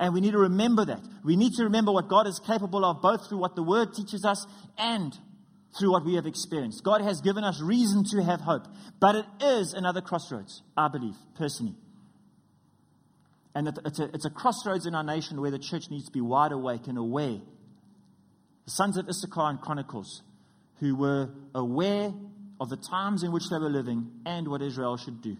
And 0.00 0.14
we 0.14 0.22
need 0.22 0.32
to 0.32 0.38
remember 0.38 0.86
that. 0.86 1.02
We 1.22 1.36
need 1.36 1.52
to 1.58 1.64
remember 1.64 1.92
what 1.92 2.08
God 2.08 2.26
is 2.26 2.40
capable 2.44 2.86
of, 2.86 3.02
both 3.02 3.28
through 3.28 3.38
what 3.38 3.54
the 3.54 3.62
Word 3.62 3.92
teaches 3.94 4.24
us 4.24 4.46
and 4.78 5.16
through 5.78 5.92
what 5.92 6.06
we 6.06 6.14
have 6.14 6.26
experienced. 6.26 6.82
God 6.82 7.02
has 7.02 7.20
given 7.20 7.44
us 7.44 7.60
reason 7.60 8.02
to 8.12 8.22
have 8.22 8.40
hope. 8.40 8.66
But 8.98 9.14
it 9.14 9.26
is 9.42 9.74
another 9.74 10.00
crossroads, 10.00 10.62
I 10.74 10.88
believe, 10.88 11.16
personally. 11.36 11.74
And 13.54 13.68
it's 13.84 13.98
a, 13.98 14.04
it's 14.14 14.24
a 14.24 14.30
crossroads 14.30 14.86
in 14.86 14.94
our 14.94 15.04
nation 15.04 15.38
where 15.38 15.50
the 15.50 15.58
church 15.58 15.90
needs 15.90 16.06
to 16.06 16.12
be 16.12 16.22
wide 16.22 16.52
awake 16.52 16.86
and 16.86 16.96
aware. 16.96 17.38
The 18.64 18.70
sons 18.70 18.96
of 18.96 19.06
Issachar 19.06 19.50
and 19.50 19.60
Chronicles, 19.60 20.22
who 20.78 20.96
were 20.96 21.28
aware 21.54 22.14
of 22.58 22.70
the 22.70 22.78
times 22.78 23.22
in 23.22 23.32
which 23.32 23.44
they 23.50 23.58
were 23.58 23.68
living 23.68 24.10
and 24.24 24.48
what 24.48 24.62
Israel 24.62 24.96
should 24.96 25.20
do. 25.20 25.36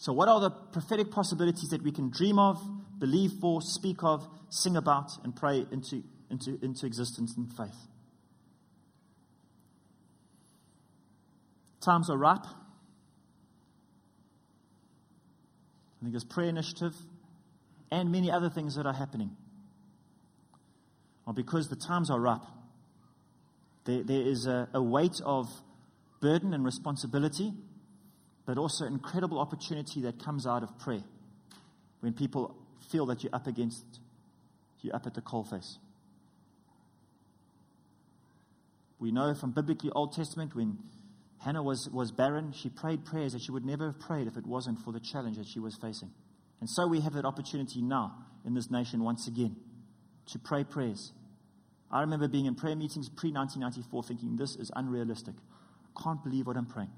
So, 0.00 0.14
what 0.14 0.28
are 0.30 0.40
the 0.40 0.48
prophetic 0.48 1.10
possibilities 1.10 1.68
that 1.68 1.82
we 1.82 1.92
can 1.92 2.08
dream 2.08 2.38
of, 2.38 2.58
believe 2.98 3.32
for, 3.38 3.60
speak 3.60 3.98
of, 4.02 4.26
sing 4.48 4.74
about, 4.74 5.10
and 5.24 5.36
pray 5.36 5.66
into, 5.70 6.02
into, 6.30 6.58
into 6.62 6.86
existence 6.86 7.36
in 7.36 7.48
faith? 7.48 7.76
Times 11.82 12.08
are 12.08 12.16
ripe. 12.16 12.46
I 15.98 16.00
think 16.00 16.12
there's 16.12 16.24
prayer 16.24 16.48
initiative 16.48 16.94
and 17.90 18.10
many 18.10 18.30
other 18.30 18.48
things 18.48 18.76
that 18.76 18.86
are 18.86 18.94
happening. 18.94 19.36
Or 21.26 21.34
because 21.34 21.68
the 21.68 21.76
times 21.76 22.08
are 22.08 22.18
ripe, 22.18 22.46
there, 23.84 24.02
there 24.02 24.22
is 24.22 24.46
a, 24.46 24.66
a 24.72 24.82
weight 24.82 25.20
of 25.26 25.46
burden 26.22 26.54
and 26.54 26.64
responsibility 26.64 27.52
but 28.46 28.58
also 28.58 28.84
incredible 28.84 29.38
opportunity 29.38 30.02
that 30.02 30.22
comes 30.22 30.46
out 30.46 30.62
of 30.62 30.78
prayer 30.78 31.02
when 32.00 32.12
people 32.12 32.56
feel 32.90 33.06
that 33.06 33.22
you're 33.22 33.34
up 33.34 33.46
against, 33.46 33.84
you're 34.80 34.94
up 34.94 35.06
at 35.06 35.14
the 35.14 35.20
coalface. 35.20 35.76
We 38.98 39.12
know 39.12 39.34
from 39.34 39.52
biblically 39.52 39.90
Old 39.90 40.12
Testament 40.12 40.54
when 40.54 40.78
Hannah 41.38 41.62
was, 41.62 41.88
was 41.90 42.12
barren, 42.12 42.52
she 42.52 42.68
prayed 42.68 43.04
prayers 43.04 43.32
that 43.32 43.42
she 43.42 43.50
would 43.50 43.64
never 43.64 43.86
have 43.86 44.00
prayed 44.00 44.26
if 44.26 44.36
it 44.36 44.46
wasn't 44.46 44.78
for 44.84 44.92
the 44.92 45.00
challenge 45.00 45.38
that 45.38 45.46
she 45.46 45.58
was 45.58 45.76
facing. 45.76 46.10
And 46.60 46.68
so 46.68 46.86
we 46.86 47.00
have 47.00 47.14
that 47.14 47.24
opportunity 47.24 47.80
now 47.80 48.14
in 48.44 48.54
this 48.54 48.70
nation 48.70 49.02
once 49.02 49.26
again 49.26 49.56
to 50.32 50.38
pray 50.38 50.64
prayers. 50.64 51.12
I 51.90 52.00
remember 52.02 52.28
being 52.28 52.46
in 52.46 52.54
prayer 52.54 52.76
meetings 52.76 53.08
pre 53.08 53.32
1994 53.32 54.02
thinking, 54.04 54.36
this 54.36 54.54
is 54.56 54.70
unrealistic. 54.76 55.34
Can't 56.02 56.22
believe 56.22 56.46
what 56.46 56.56
I'm 56.56 56.66
praying 56.66 56.90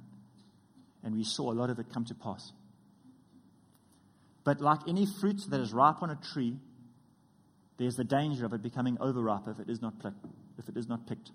and 1.02 1.16
we 1.16 1.24
saw 1.24 1.50
a 1.50 1.54
lot 1.54 1.70
of 1.70 1.78
it 1.78 1.86
come 1.92 2.04
to 2.06 2.14
pass. 2.14 2.52
But 4.44 4.60
like 4.60 4.80
any 4.88 5.06
fruit 5.20 5.40
that 5.50 5.60
is 5.60 5.72
ripe 5.72 6.02
on 6.02 6.10
a 6.10 6.18
tree, 6.32 6.56
there's 7.78 7.96
the 7.96 8.04
danger 8.04 8.44
of 8.44 8.52
it 8.52 8.62
becoming 8.62 8.96
overripe 9.00 9.48
if 9.48 9.58
it 9.60 9.68
is 9.70 9.80
not 9.80 9.98
plucked, 9.98 10.24
if 10.58 10.68
it 10.68 10.76
is 10.76 10.88
not 10.88 11.06
picked, 11.06 11.30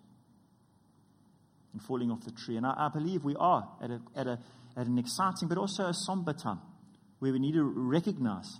and 1.73 1.81
falling 1.81 2.11
off 2.11 2.23
the 2.23 2.31
tree. 2.31 2.57
And 2.57 2.65
I, 2.65 2.73
I 2.77 2.89
believe 2.93 3.23
we 3.23 3.35
are 3.39 3.67
at, 3.81 3.91
a, 3.91 4.01
at, 4.15 4.27
a, 4.27 4.39
at 4.75 4.87
an 4.87 4.97
exciting 4.97 5.47
but 5.47 5.57
also 5.57 5.85
a 5.85 5.93
somber 5.93 6.33
time 6.33 6.59
where 7.19 7.31
we 7.31 7.39
need 7.39 7.53
to 7.53 7.63
recognize 7.63 8.59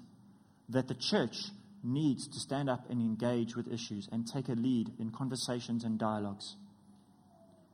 that 0.69 0.87
the 0.87 0.95
church 0.95 1.35
needs 1.83 2.27
to 2.27 2.39
stand 2.39 2.69
up 2.69 2.89
and 2.89 2.99
engage 2.99 3.55
with 3.55 3.71
issues 3.71 4.09
and 4.11 4.27
take 4.27 4.49
a 4.49 4.53
lead 4.53 4.91
in 4.99 5.11
conversations 5.11 5.83
and 5.83 5.99
dialogues. 5.99 6.55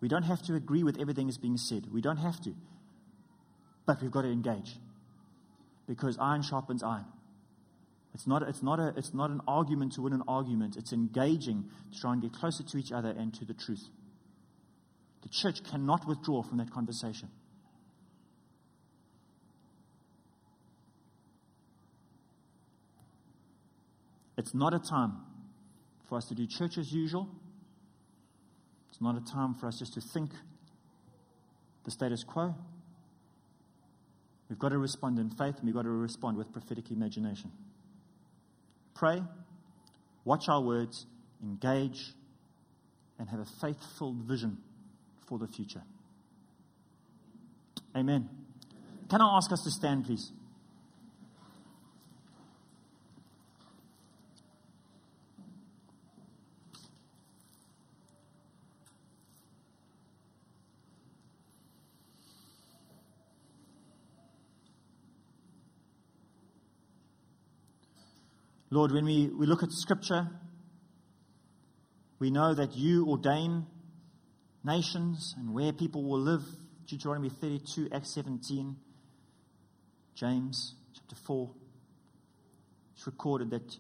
We 0.01 0.07
don't 0.07 0.23
have 0.23 0.41
to 0.43 0.55
agree 0.55 0.83
with 0.83 0.99
everything 0.99 1.27
that's 1.27 1.37
being 1.37 1.57
said. 1.57 1.87
We 1.91 2.01
don't 2.01 2.17
have 2.17 2.39
to. 2.41 2.53
But 3.85 4.01
we've 4.01 4.11
got 4.11 4.21
to 4.21 4.31
engage 4.31 4.77
because 5.87 6.17
iron 6.19 6.41
sharpens 6.41 6.83
iron. 6.83 7.05
It's 8.13 8.27
not, 8.27 8.43
it's, 8.43 8.61
not 8.61 8.79
a, 8.79 8.93
it's 8.95 9.13
not 9.13 9.31
an 9.31 9.41
argument 9.47 9.93
to 9.93 10.03
win 10.03 10.13
an 10.13 10.21
argument, 10.27 10.75
it's 10.77 10.93
engaging 10.93 11.69
to 11.91 11.99
try 11.99 12.13
and 12.13 12.21
get 12.21 12.31
closer 12.31 12.63
to 12.63 12.77
each 12.77 12.91
other 12.91 13.09
and 13.09 13.33
to 13.33 13.45
the 13.45 13.55
truth. 13.55 13.83
The 15.23 15.29
church 15.29 15.63
cannot 15.63 16.07
withdraw 16.07 16.43
from 16.43 16.59
that 16.59 16.71
conversation. 16.71 17.29
It's 24.37 24.53
not 24.53 24.73
a 24.73 24.79
time 24.79 25.13
for 26.09 26.17
us 26.17 26.25
to 26.25 26.35
do 26.35 26.45
church 26.45 26.77
as 26.77 26.91
usual. 26.91 27.29
It's 28.89 29.01
not 29.01 29.15
a 29.15 29.21
time 29.21 29.55
for 29.55 29.67
us 29.67 29.79
just 29.79 29.93
to 29.93 30.01
think 30.01 30.31
the 31.85 31.91
status 31.91 32.23
quo. 32.23 32.53
We've 34.53 34.59
got 34.59 34.69
to 34.69 34.77
respond 34.77 35.17
in 35.17 35.31
faith 35.31 35.55
and 35.57 35.63
we've 35.63 35.73
got 35.73 35.81
to 35.81 35.89
respond 35.89 36.37
with 36.37 36.53
prophetic 36.53 36.91
imagination. 36.91 37.51
Pray, 38.93 39.19
watch 40.25 40.43
our 40.47 40.61
words, 40.61 41.07
engage, 41.41 42.13
and 43.17 43.27
have 43.29 43.39
a 43.39 43.47
faith 43.59 43.83
filled 43.97 44.17
vision 44.27 44.59
for 45.27 45.39
the 45.39 45.47
future. 45.47 45.81
Amen. 47.97 48.29
Can 49.09 49.21
I 49.21 49.37
ask 49.37 49.51
us 49.51 49.63
to 49.63 49.71
stand, 49.71 50.05
please? 50.05 50.31
Lord, 68.73 68.91
when 68.91 69.05
we, 69.05 69.27
we 69.27 69.45
look 69.45 69.61
at 69.61 69.71
Scripture, 69.71 70.27
we 72.17 72.31
know 72.31 72.55
that 72.55 72.75
you 72.75 73.07
ordain 73.07 73.67
nations 74.63 75.35
and 75.37 75.53
where 75.53 75.71
people 75.71 76.03
will 76.03 76.19
live. 76.19 76.41
Deuteronomy 76.87 77.29
32, 77.29 77.89
Acts 77.93 78.15
17, 78.15 78.75
James 80.15 80.73
chapter 80.95 81.15
4. 81.15 81.51
It's 82.95 83.05
recorded 83.05 83.51
that 83.51 83.77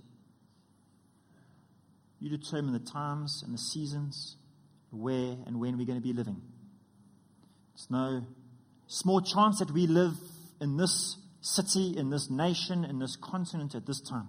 you 2.19 2.29
determine 2.29 2.73
the 2.73 2.91
times 2.91 3.41
and 3.43 3.51
the 3.51 3.57
seasons, 3.57 4.37
where 4.91 5.37
and 5.47 5.59
when 5.59 5.79
we're 5.79 5.87
going 5.87 5.99
to 5.99 6.07
be 6.07 6.13
living. 6.13 6.39
It's 7.73 7.89
no 7.89 8.21
small 8.85 9.21
chance 9.21 9.57
that 9.57 9.71
we 9.71 9.87
live 9.87 10.13
in 10.61 10.77
this 10.77 11.17
city, 11.41 11.95
in 11.97 12.11
this 12.11 12.29
nation, 12.29 12.85
in 12.85 12.99
this 12.99 13.15
continent 13.15 13.73
at 13.73 13.87
this 13.87 13.99
time. 13.99 14.27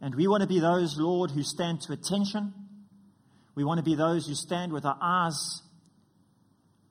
And 0.00 0.14
we 0.14 0.26
want 0.26 0.42
to 0.42 0.46
be 0.46 0.60
those, 0.60 0.96
Lord, 0.98 1.30
who 1.30 1.42
stand 1.42 1.82
to 1.82 1.92
attention. 1.92 2.54
We 3.54 3.64
want 3.64 3.78
to 3.78 3.84
be 3.84 3.94
those 3.94 4.26
who 4.26 4.34
stand 4.34 4.72
with 4.72 4.84
our 4.84 4.96
eyes 5.00 5.62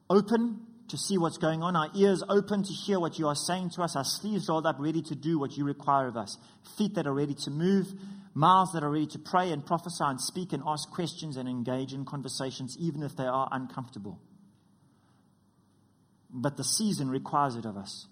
open 0.09 0.65
to 0.89 0.97
see 0.97 1.17
what's 1.17 1.37
going 1.37 1.61
on, 1.61 1.75
our 1.75 1.89
ears 1.95 2.23
open 2.29 2.63
to 2.63 2.73
hear 2.73 2.99
what 2.99 3.19
you 3.19 3.27
are 3.27 3.35
saying 3.35 3.69
to 3.69 3.81
us, 3.81 3.95
our 3.95 4.03
sleeves 4.03 4.49
rolled 4.49 4.65
up, 4.65 4.75
ready 4.79 5.01
to 5.03 5.15
do 5.15 5.39
what 5.39 5.55
you 5.55 5.63
require 5.63 6.07
of 6.07 6.17
us, 6.17 6.37
feet 6.77 6.95
that 6.95 7.05
are 7.07 7.13
ready 7.13 7.35
to 7.35 7.51
move, 7.51 7.85
mouths 8.33 8.71
that 8.73 8.83
are 8.83 8.89
ready 8.89 9.05
to 9.07 9.19
pray 9.19 9.51
and 9.51 9.65
prophesy 9.65 10.03
and 10.03 10.19
speak 10.19 10.51
and 10.51 10.63
ask 10.65 10.89
questions 10.89 11.37
and 11.37 11.47
engage 11.47 11.93
in 11.93 12.05
conversations, 12.05 12.75
even 12.79 13.03
if 13.03 13.15
they 13.15 13.25
are 13.25 13.47
uncomfortable. 13.51 14.19
But 16.31 16.57
the 16.57 16.63
season 16.63 17.09
requires 17.09 17.55
it 17.55 17.65
of 17.65 17.77
us. 17.77 18.07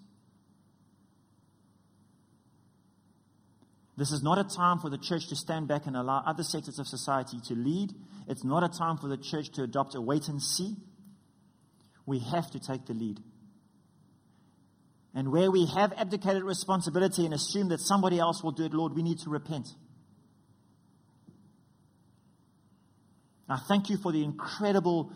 This 3.98 4.12
is 4.12 4.22
not 4.22 4.38
a 4.38 4.44
time 4.44 4.78
for 4.78 4.88
the 4.88 4.96
church 4.96 5.26
to 5.26 5.34
stand 5.34 5.66
back 5.66 5.86
and 5.86 5.96
allow 5.96 6.22
other 6.24 6.44
sectors 6.44 6.78
of 6.78 6.86
society 6.86 7.38
to 7.48 7.54
lead. 7.54 7.90
It's 8.28 8.44
not 8.44 8.62
a 8.62 8.68
time 8.68 8.96
for 8.96 9.08
the 9.08 9.16
church 9.16 9.50
to 9.54 9.64
adopt 9.64 9.96
a 9.96 10.00
wait 10.00 10.28
and 10.28 10.40
see. 10.40 10.76
We 12.06 12.20
have 12.20 12.48
to 12.52 12.60
take 12.60 12.86
the 12.86 12.94
lead. 12.94 13.18
And 15.16 15.32
where 15.32 15.50
we 15.50 15.66
have 15.74 15.92
abdicated 15.94 16.44
responsibility 16.44 17.24
and 17.24 17.34
assumed 17.34 17.72
that 17.72 17.80
somebody 17.80 18.20
else 18.20 18.40
will 18.40 18.52
do 18.52 18.66
it, 18.66 18.72
Lord, 18.72 18.94
we 18.94 19.02
need 19.02 19.18
to 19.24 19.30
repent. 19.30 19.66
I 23.48 23.58
thank 23.66 23.90
you 23.90 23.96
for 23.96 24.12
the 24.12 24.22
incredible 24.22 25.10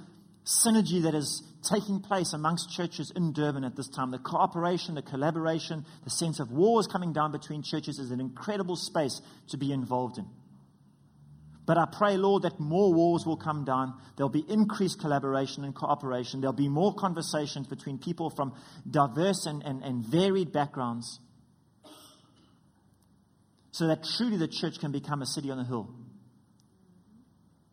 synergy 0.44 1.04
that 1.04 1.14
is 1.14 1.44
taking 1.68 2.00
place 2.00 2.32
amongst 2.32 2.70
churches 2.70 3.12
in 3.14 3.32
Durban 3.32 3.64
at 3.64 3.76
this 3.76 3.88
time. 3.88 4.10
The 4.10 4.18
cooperation, 4.18 4.94
the 4.94 5.02
collaboration, 5.02 5.84
the 6.04 6.10
sense 6.10 6.40
of 6.40 6.50
wars 6.50 6.86
coming 6.86 7.12
down 7.12 7.32
between 7.32 7.62
churches 7.62 7.98
is 7.98 8.10
an 8.10 8.20
incredible 8.20 8.76
space 8.76 9.20
to 9.48 9.56
be 9.56 9.72
involved 9.72 10.18
in. 10.18 10.26
But 11.64 11.78
I 11.78 11.86
pray, 11.86 12.16
Lord, 12.16 12.42
that 12.42 12.58
more 12.58 12.92
walls 12.92 13.24
will 13.24 13.36
come 13.36 13.64
down. 13.64 13.94
There'll 14.16 14.30
be 14.30 14.44
increased 14.48 15.00
collaboration 15.00 15.64
and 15.64 15.74
cooperation. 15.74 16.40
There'll 16.40 16.52
be 16.52 16.68
more 16.68 16.92
conversations 16.94 17.68
between 17.68 17.98
people 17.98 18.30
from 18.30 18.54
diverse 18.90 19.46
and, 19.46 19.62
and, 19.62 19.82
and 19.82 20.04
varied 20.04 20.52
backgrounds. 20.52 21.20
So 23.70 23.86
that 23.86 24.04
truly 24.16 24.36
the 24.36 24.48
church 24.48 24.80
can 24.80 24.90
become 24.90 25.22
a 25.22 25.26
city 25.26 25.50
on 25.50 25.58
a 25.60 25.64
hill 25.64 25.88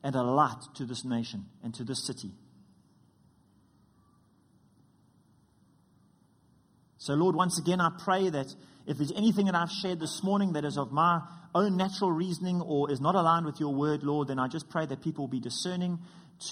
and 0.03 0.15
a 0.15 0.21
light 0.21 0.61
to 0.75 0.85
this 0.85 1.03
nation 1.03 1.45
and 1.63 1.73
to 1.73 1.83
this 1.83 2.05
city. 2.05 2.31
So, 7.09 7.15
Lord, 7.15 7.35
once 7.35 7.57
again, 7.57 7.81
I 7.81 7.89
pray 7.97 8.29
that 8.29 8.53
if 8.85 8.97
there's 8.97 9.11
anything 9.13 9.47
that 9.47 9.55
I've 9.55 9.71
shared 9.71 9.99
this 9.99 10.21
morning 10.23 10.53
that 10.53 10.63
is 10.63 10.77
of 10.77 10.91
my 10.91 11.21
own 11.55 11.75
natural 11.75 12.11
reasoning 12.11 12.61
or 12.61 12.91
is 12.91 13.01
not 13.01 13.15
aligned 13.15 13.47
with 13.47 13.59
your 13.59 13.73
word, 13.73 14.03
Lord, 14.03 14.27
then 14.27 14.37
I 14.37 14.47
just 14.47 14.69
pray 14.69 14.85
that 14.85 15.01
people 15.01 15.23
will 15.23 15.31
be 15.31 15.39
discerning 15.39 15.97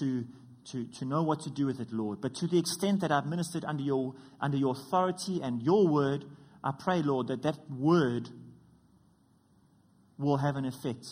to, 0.00 0.24
to, 0.72 0.84
to 0.98 1.04
know 1.04 1.22
what 1.22 1.42
to 1.42 1.50
do 1.50 1.64
with 1.66 1.78
it, 1.78 1.92
Lord. 1.92 2.20
But 2.20 2.34
to 2.40 2.48
the 2.48 2.58
extent 2.58 3.02
that 3.02 3.12
I've 3.12 3.26
ministered 3.26 3.64
under 3.64 3.84
your, 3.84 4.14
under 4.40 4.56
your 4.56 4.72
authority 4.72 5.38
and 5.40 5.62
your 5.62 5.86
word, 5.86 6.24
I 6.64 6.72
pray, 6.76 7.02
Lord, 7.02 7.28
that 7.28 7.44
that 7.44 7.58
word 7.70 8.28
will 10.18 10.38
have 10.38 10.56
an 10.56 10.64
effect 10.64 11.06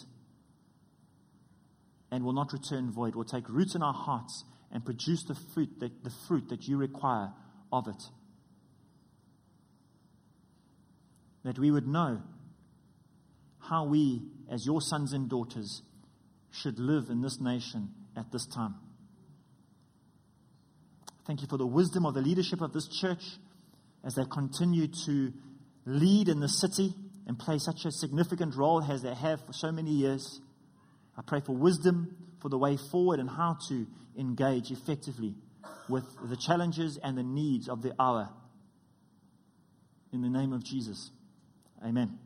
and 2.10 2.24
will 2.24 2.32
not 2.32 2.52
return 2.52 2.90
void, 2.90 3.14
will 3.14 3.24
take 3.24 3.48
root 3.48 3.76
in 3.76 3.82
our 3.84 3.94
hearts 3.94 4.44
and 4.72 4.84
produce 4.84 5.22
the 5.22 5.36
fruit 5.54 5.70
that, 5.78 6.02
the 6.02 6.12
fruit 6.26 6.48
that 6.48 6.66
you 6.66 6.78
require 6.78 7.28
of 7.72 7.86
it. 7.86 8.02
That 11.46 11.60
we 11.60 11.70
would 11.70 11.86
know 11.86 12.22
how 13.60 13.86
we, 13.86 14.20
as 14.50 14.66
your 14.66 14.80
sons 14.80 15.12
and 15.12 15.30
daughters, 15.30 15.80
should 16.50 16.80
live 16.80 17.04
in 17.08 17.22
this 17.22 17.40
nation 17.40 17.90
at 18.16 18.32
this 18.32 18.46
time. 18.46 18.74
Thank 21.24 21.42
you 21.42 21.46
for 21.46 21.56
the 21.56 21.66
wisdom 21.66 22.04
of 22.04 22.14
the 22.14 22.20
leadership 22.20 22.60
of 22.60 22.72
this 22.72 22.88
church 22.88 23.22
as 24.04 24.16
they 24.16 24.24
continue 24.24 24.88
to 25.06 25.32
lead 25.84 26.28
in 26.28 26.40
the 26.40 26.48
city 26.48 26.92
and 27.28 27.38
play 27.38 27.58
such 27.58 27.84
a 27.84 27.92
significant 27.92 28.56
role 28.56 28.82
as 28.82 29.02
they 29.02 29.14
have 29.14 29.38
for 29.46 29.52
so 29.52 29.70
many 29.70 29.92
years. 29.92 30.40
I 31.16 31.22
pray 31.22 31.42
for 31.46 31.54
wisdom 31.54 32.16
for 32.42 32.48
the 32.48 32.58
way 32.58 32.76
forward 32.90 33.20
and 33.20 33.30
how 33.30 33.56
to 33.68 33.86
engage 34.18 34.72
effectively 34.72 35.36
with 35.88 36.04
the 36.28 36.36
challenges 36.36 36.98
and 37.04 37.16
the 37.16 37.22
needs 37.22 37.68
of 37.68 37.82
the 37.82 37.92
hour. 38.00 38.30
In 40.12 40.22
the 40.22 40.28
name 40.28 40.52
of 40.52 40.64
Jesus, 40.64 41.12
amen. 41.82 42.25